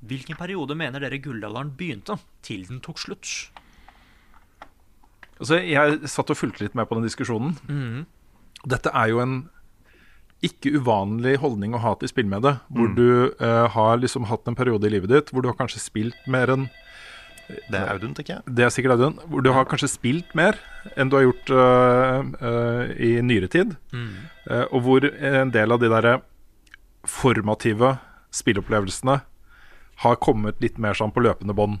[0.00, 3.50] Hvilken periode mener dere gullalderen begynte, til den tok slutt?
[5.40, 7.54] Altså, jeg satt og fulgte litt med på den diskusjonen.
[7.68, 8.04] Mm.
[8.68, 9.38] Dette er jo en
[10.44, 12.54] ikke uvanlig holdning å ha til spill med det.
[12.72, 12.94] hvor Mm.
[12.96, 16.16] du uh, har liksom hatt en periode i livet ditt hvor du har kanskje spilt
[16.26, 16.68] mer enn
[17.68, 18.42] Det er Audun, tenker jeg.
[18.46, 19.16] Det er sikkert Audun.
[19.26, 20.54] Hvor du har kanskje spilt mer
[20.96, 23.72] enn du har gjort uh, uh, i nyere tid.
[23.92, 24.12] Mm.
[24.70, 26.12] Og hvor en del av de derre
[27.04, 27.98] formative
[28.30, 29.20] spillopplevelsene
[30.04, 31.80] har kommet litt mer sånn på løpende bånd.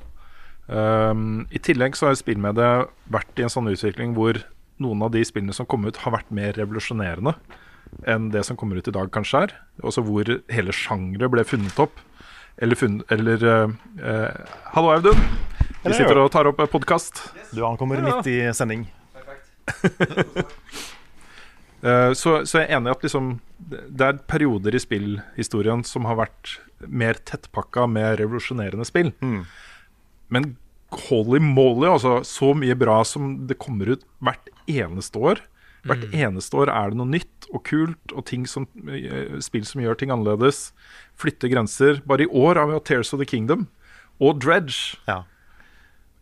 [0.70, 4.38] Um, I tillegg så har spillmediet vært i en sånn utvikling hvor
[4.80, 7.34] noen av de spillene som kom ut, har vært mer revolusjonerende
[8.06, 9.54] enn det som kommer ut i dag, kanskje er.
[9.82, 11.98] Også hvor hele sjangre ble funnet opp.
[12.60, 13.72] Eller funnet Eller uh,
[14.76, 15.18] Hallo, Audun.
[15.82, 17.18] Vi sitter og tar opp podkast.
[17.56, 18.84] Du ankommer midt i sending.
[19.16, 20.54] Perfekt.
[22.20, 26.20] så, så jeg er enig i at liksom, det er perioder i spillhistorien som har
[26.20, 29.10] vært mer tettpakka med revolusjonerende spill.
[30.30, 30.56] Men
[31.08, 35.40] holy moly, altså, så mye bra som det kommer ut hvert eneste år.
[35.86, 36.12] Hvert Mm.
[36.36, 39.96] eneste år er det noe nytt og kult, og ting som, eh, spill som gjør
[39.98, 40.72] ting annerledes.
[41.16, 42.02] Flytter grenser.
[42.06, 43.68] Bare i år har vi hatt Tears of the Kingdom
[44.20, 44.96] og Dredge.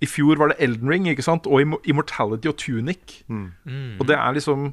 [0.00, 1.46] I fjor var det Elden Ring ikke sant?
[1.46, 3.24] og Immortality og Tunic.
[3.28, 3.98] Mm.
[3.98, 4.72] Og det er liksom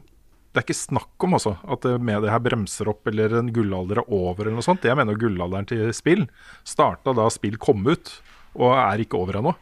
[0.54, 3.50] Det er ikke snakk om også at mediet med det her bremser opp eller en
[3.52, 4.86] gullalder er over eller noe sånt.
[4.88, 6.30] Jeg mener gullalderen til spill
[6.64, 8.22] starta da spill kom ut,
[8.56, 9.54] og er ikke over ennå.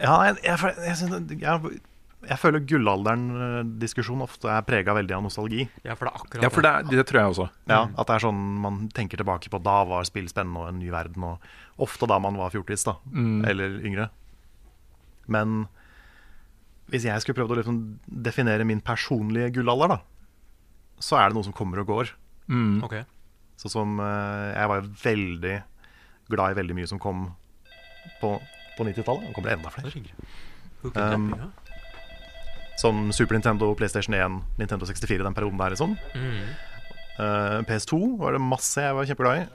[0.00, 1.80] Ja, jeg, jeg, jeg, jeg,
[2.20, 5.64] jeg føler gullalderen-diskusjon ofte er prega veldig av nostalgi.
[5.86, 7.46] Ja, for det er akkurat Ja, for det, er, det tror jeg også.
[7.70, 10.80] Ja, At det er sånn man tenker tilbake på da var spill spennende og en
[10.82, 11.24] ny verden.
[11.30, 12.98] Og ofte da man var fjortis, da.
[13.12, 13.38] Mm.
[13.48, 14.08] Eller yngre.
[15.32, 15.62] Men
[16.90, 17.80] hvis jeg skulle prøvd å liksom
[18.26, 20.00] definere min personlige gullalder, da,
[21.00, 22.12] så er det noe som kommer og går.
[22.50, 22.82] Mm.
[22.84, 22.98] Ok.
[23.60, 25.56] Sånn som eh, Jeg var jo veldig
[26.30, 27.28] glad i veldig mye som kom
[28.20, 28.34] på,
[28.76, 29.28] på 90-tallet.
[29.28, 30.04] Nå kommer det enda flere.
[30.94, 31.30] Um?
[32.80, 35.96] Som Super Nintendo, PlayStation 1, Nintendo 64, den perioden der, liksom.
[36.16, 36.44] Mm.
[37.20, 39.48] Uh, PS2 var det masse jeg var kjempeglad i.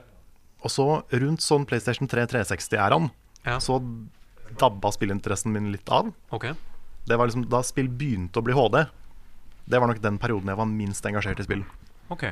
[0.66, 0.86] Og så
[1.22, 3.10] rundt sånn PlayStation 3 360-æraen,
[3.46, 3.58] Ja.
[3.62, 3.80] så
[4.58, 6.12] dabba spillinteressen min litt av.
[6.34, 6.54] Okay.
[7.06, 8.86] Det var liksom Da spill begynte å bli HD.
[9.66, 11.64] Det var nok den perioden jeg var minst engasjert i spill.
[12.10, 12.24] Ok.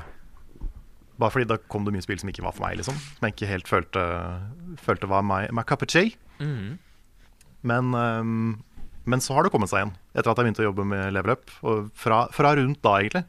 [1.20, 2.96] Bare fordi da kom det mye spill som ikke var for meg, liksom.
[2.98, 4.02] Som jeg ikke helt følte,
[4.82, 6.16] følte var my, my cup of tea.
[6.42, 6.78] Mm.
[7.70, 8.64] Men, um,
[9.06, 11.36] men så har det kommet seg igjen, etter at jeg begynte å jobbe med Level
[11.36, 11.52] Up.
[11.62, 13.24] Og fra, fra rundt da, egentlig,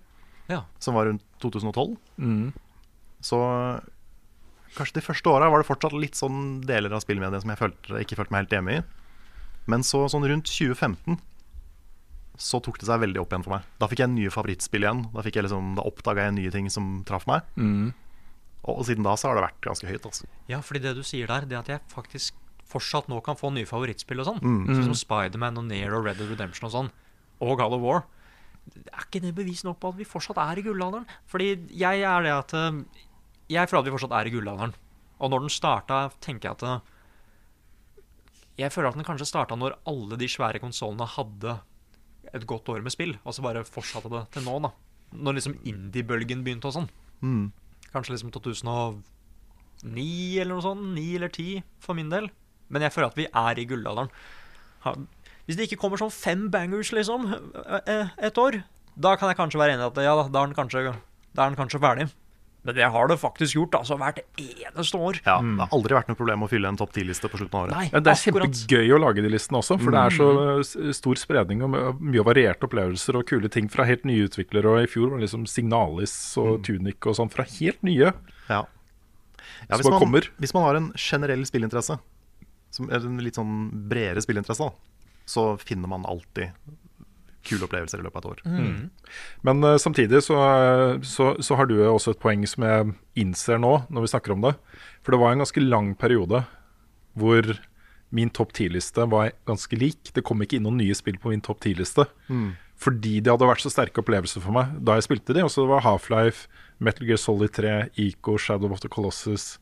[0.50, 0.64] Ja.
[0.80, 1.94] som var rundt 2012.
[2.18, 2.50] Mm.
[3.26, 3.38] Så
[4.76, 8.02] kanskje de første åra var det fortsatt litt sånn deler av spillmediet som jeg følte,
[8.02, 8.84] ikke følte meg helt hjemme i.
[9.72, 11.18] Men så sånn rundt 2015
[12.38, 13.68] så tok det seg veldig opp igjen for meg.
[13.80, 15.04] Da fikk jeg nye favorittspill igjen.
[15.14, 17.44] Da, jeg liksom, da oppdaga jeg nye ting som traff meg.
[17.56, 17.94] Mm.
[18.66, 20.06] Og, og siden da så har det vært ganske høyt.
[20.10, 20.26] Altså.
[20.52, 22.34] Ja, fordi det du sier der, det at jeg faktisk
[22.66, 24.66] fortsatt nå kan få nye favorittspill og sånn, Mm.
[24.66, 24.86] sånn Mm.
[24.90, 26.90] som Spiderman og Nero, Red Dead Redemption og sånn,
[27.40, 28.04] og God of War,
[28.90, 31.06] er ikke det bevis nok på at vi fortsatt er i gullalderen?
[31.30, 32.86] Fordi jeg er det at Jeg
[33.48, 34.74] Jeg føler at vi fortsatt er i gullalderen.
[35.22, 36.80] Og når den starta, tenker jeg at eh,
[38.58, 41.60] Jeg føler at den kanskje starta når alle de svære konsollene hadde
[42.34, 44.72] et godt år med spill, og så bare fortsatte det til nå, da.
[45.16, 46.90] Når liksom indie-bølgen begynte og sånn.
[47.22, 47.46] Mm.
[47.94, 49.04] Kanskje liksom 2009
[50.42, 50.84] eller noe sånt.
[50.96, 52.30] 9 eller 10 for min del.
[52.74, 54.10] Men jeg føler at vi er i gullalderen.
[55.46, 57.30] Hvis det ikke kommer sånn fem bangers, liksom,
[57.86, 58.64] eh, et år,
[58.98, 60.96] da kan jeg kanskje være enig i at ja, da, da er den kanskje,
[61.36, 62.08] da er den kanskje ferdig.
[62.66, 63.96] Men det har det faktisk gjort, altså.
[64.02, 65.20] Hvert eneste år.
[65.26, 67.68] Ja, Det har aldri vært noe problem å fylle en topp 10-liste på slutten av
[67.68, 67.76] året.
[67.78, 68.50] Nei, Ja, det er akkurat.
[68.50, 70.30] kjempegøy å lage de listene også, for det er så
[70.66, 70.94] Mm.
[70.98, 74.66] stor spredning og mye varierte opplevelser og kule ting fra helt nye utviklere.
[74.66, 78.14] Og i fjor var det liksom Signalis og Tunic og sånn fra helt nye.
[78.50, 78.66] Ja.
[79.70, 82.00] Ja, hvis, man, hvis man har en generell spillinteresse,
[82.72, 84.72] som er en litt sånn bredere spillinteresse, da,
[85.26, 86.52] så finner man alltid
[87.46, 88.42] kule opplevelser i løpet av et år.
[88.50, 89.22] Mm.
[89.48, 92.92] Men uh, samtidig så, eh, så, så har du også et poeng som jeg
[93.22, 94.56] innser nå, når vi snakker om det.
[95.06, 96.44] For det var en ganske lang periode
[97.16, 97.54] hvor
[98.16, 100.12] min topp 10-liste var ganske lik.
[100.16, 102.08] Det kom ikke inn noen nye spill på min topp 10-liste.
[102.28, 102.54] Mm.
[102.82, 105.44] Fordi det hadde vært så sterke opplevelser for meg da jeg spilte de.
[105.46, 106.50] Også det var Half-Life,
[106.84, 109.56] Metal Gear Solid 3, Eco, Shadow of the Colossus,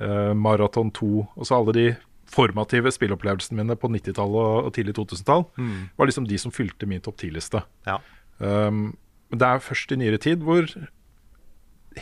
[0.00, 1.88] uh, Marathon 2 Og så alle de
[2.28, 5.88] formative spillopplevelsene mine på 90-tallet og, tidlig 2000-tall Mm.
[5.96, 7.62] var liksom de som fylte min topp 10-liste.
[7.88, 7.98] Ja.
[8.38, 8.96] Um,
[9.32, 10.68] det er først i nyere tid hvor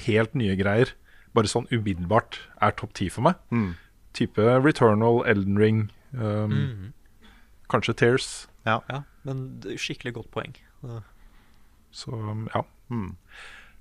[0.06, 0.92] helt nye greier
[1.36, 3.40] bare sånn umiddelbart er topp 10 for meg.
[3.50, 3.74] Mm.
[4.16, 5.82] Type Returnal, Elden Ring,
[6.16, 7.26] um, mm.
[7.72, 8.30] kanskje Tears.
[8.66, 8.80] Ja.
[8.90, 10.56] Ja, men skikkelig godt poeng.
[11.94, 12.64] Så um, ja.
[12.90, 13.12] Mm.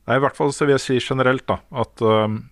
[0.05, 2.43] Nei, I hvert fall så vil jeg si generelt da at um,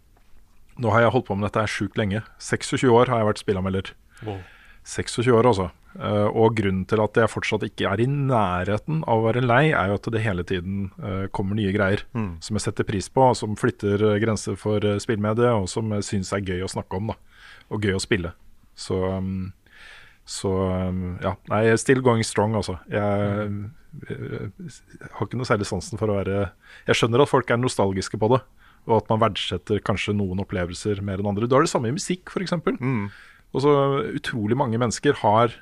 [0.81, 2.23] nå har jeg holdt på med dette her sjukt lenge.
[2.41, 3.93] 26 år har jeg vært spillanmelder.
[4.25, 4.41] Wow.
[4.83, 5.69] 26 år, altså.
[5.95, 9.67] Eh, og grunnen til at jeg fortsatt ikke er i nærheten av å være lei,
[9.71, 12.41] er jo at det hele tiden eh, kommer nye greier Mm.
[12.41, 16.07] som jeg setter pris på, og som flytter eh, grenser for spillmediet, og som jeg
[16.09, 17.15] syns er gøy å snakke om, da.
[17.71, 18.33] Og gøy å spille.
[18.75, 19.53] Så, um,
[20.25, 20.49] så
[20.89, 21.35] um, ja.
[21.53, 22.79] Nei, still going strong, altså.
[22.91, 23.69] Jeg,
[24.09, 26.37] jeg har ikke noe særlig sansen for å være
[26.87, 28.39] Jeg skjønner at folk er nostalgiske på det,
[28.87, 31.47] og at man verdsetter kanskje noen opplevelser mer enn andre.
[31.47, 32.55] Du har det samme i musikk, f.eks.
[32.79, 33.05] Mm.
[33.53, 33.75] Og så
[34.17, 35.55] utrolig mange mennesker har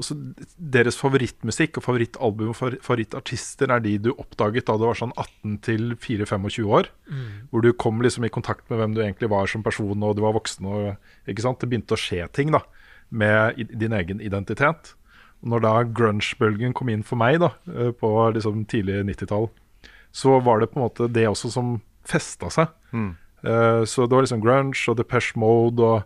[0.00, 0.16] også
[0.58, 5.60] Deres favorittmusikk og favorittalbum og favorittartister er de du oppdaget da du var sånn 18
[5.62, 6.88] til 4-25 år.
[7.06, 7.28] Mm.
[7.52, 10.24] Hvor du kom liksom i kontakt med hvem du egentlig var som person, og du
[10.24, 10.66] var voksen.
[10.66, 11.62] Og, ikke sant?
[11.62, 12.64] Det begynte å skje ting da
[13.14, 14.96] med din egen identitet.
[15.44, 19.46] Og når da grunge-bølgen kom inn for meg da eh, på liksom tidlig 90-tall,
[20.14, 21.74] så var det på en måte det også som
[22.06, 22.70] festa seg.
[22.94, 23.12] Mm.
[23.44, 26.04] Uh, Så det var liksom grunge og Depeche Mode og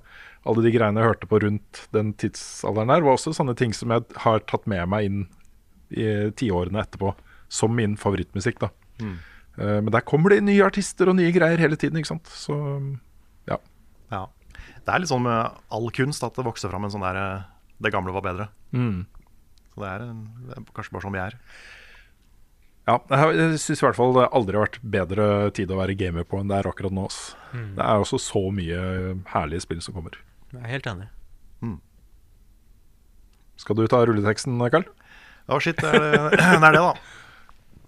[0.49, 3.93] alle de greiene jeg hørte på rundt den tidsalderen der, var også sånne ting som
[3.93, 5.21] jeg har tatt med meg inn
[5.93, 6.07] i
[6.37, 7.13] tiårene etterpå,
[7.49, 8.59] som min favorittmusikk.
[8.65, 8.71] da.
[9.03, 9.15] Mm.
[9.59, 12.27] Uh, Men der kommer det nye artister og nye greier hele tiden, ikke sant.
[12.33, 12.57] Så
[13.49, 13.59] ja.
[14.11, 14.25] Ja.
[14.87, 17.43] Det er litt sånn med all kunst at det vokser fram en sånn der eh,
[17.83, 18.49] Det gamle var bedre.
[18.73, 19.05] Mm.
[19.75, 21.37] Så det er, en- det er kanskje bare sånn vi er.
[22.89, 25.97] Ja, jeg har- syns i hvert fall det aldri har vært bedre tid å være
[26.01, 27.05] gamer på enn det er akkurat nå.
[27.53, 27.75] Mm.
[27.77, 28.79] Det er også så mye
[29.35, 30.17] herlige spill som kommer.
[30.55, 31.09] Jeg er helt enig.
[33.59, 34.85] Skal du ta rulleteksten, Karl?
[35.51, 35.77] Å, shit.
[35.81, 36.93] Det er det, det er det, da.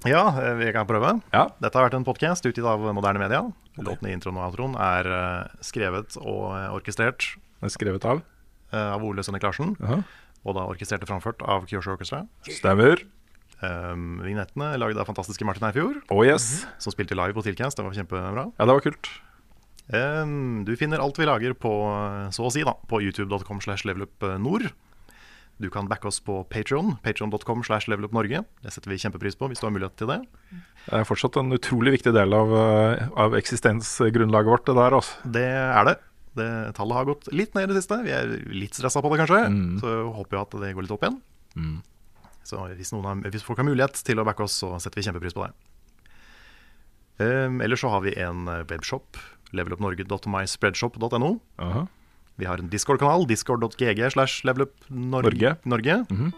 [0.08, 1.12] Ja, eh, vi kan prøve.
[1.30, 3.42] Dette har vært en podkast utgitt av Moderne Media.
[3.78, 7.30] Låten i introen og outroen er eh, skrevet og eh, orkestrert
[7.62, 8.22] Er skrevet av?
[8.72, 9.72] av Ole Sønne Klarsen.
[9.82, 10.00] Jaha.
[10.46, 12.22] Og da orkestrert og framført av Kyosho Orchestra.
[12.48, 13.02] Stemmer.
[13.60, 16.02] Um, vignettene lagd av fantastiske Martin Eifjord.
[16.08, 16.64] Oh, yes.
[16.80, 17.76] Som spilte live på Tilcast.
[17.76, 18.46] Det var kjempebra.
[18.56, 19.10] Ja, det var kult.
[19.90, 21.72] Um, du finner alt vi lager på
[22.32, 24.70] så å si da, på youtube.com slash levelupnord.
[25.60, 28.40] Du kan backe oss på Patreon, patreon.com slash levelupnorge.
[28.64, 30.22] Det setter vi kjempepris på hvis du har mulighet til det.
[30.86, 34.96] Det er fortsatt en utrolig viktig del av, eh, av eksistensgrunnlaget vårt, det der.
[34.96, 35.32] Altså.
[35.36, 35.96] Det er det.
[36.40, 36.50] det.
[36.78, 38.00] Tallet har gått litt ned i det siste.
[38.06, 39.42] Vi er litt stressa på det, kanskje.
[39.84, 41.20] Så håper vi at det går litt opp igjen.
[41.60, 41.76] Mm.
[42.44, 45.06] Så hvis, noen har, hvis folk har mulighet til å backe oss, så setter vi
[45.08, 45.52] kjempepris på det.
[47.20, 49.18] Um, ellers så har vi en eh, webshop,
[49.52, 51.30] levelupnorge.myspreadshop.no.
[52.40, 55.56] Vi har en Discord-kanal, discord.gg slash levelupnorge.
[55.68, 55.98] Norge.
[56.08, 56.30] Mhm.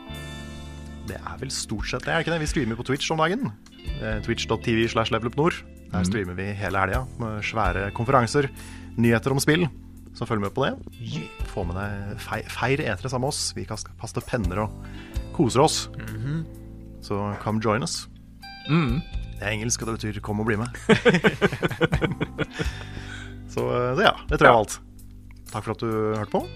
[1.06, 2.40] Det er vel stort sett det, er ikke det?
[2.42, 3.48] Vi streamer på Twitch om dagen.
[4.00, 5.54] Eh, Twitch.tv slash levelupnord.
[5.92, 6.06] Der Mhm.
[6.08, 8.48] streamer vi hele helga med svære konferanser,
[8.96, 9.68] nyheter om spill.
[10.14, 10.74] Så følg med på det.
[11.48, 13.52] Få med deg fei- Feir etere sammen med oss.
[13.54, 14.70] Vi kan kaster penner og
[15.32, 15.88] koser oss.
[17.02, 18.08] Så come join us.
[18.70, 19.00] Mm.
[19.38, 20.70] Det er engelsk, og det betyr 'kom og bli med'.
[23.54, 24.80] så, eh, så ja, det tror jeg var alt.
[25.52, 25.86] Takk for at du
[26.16, 26.46] hørte på,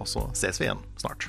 [0.00, 1.28] og så ses vi igjen snart.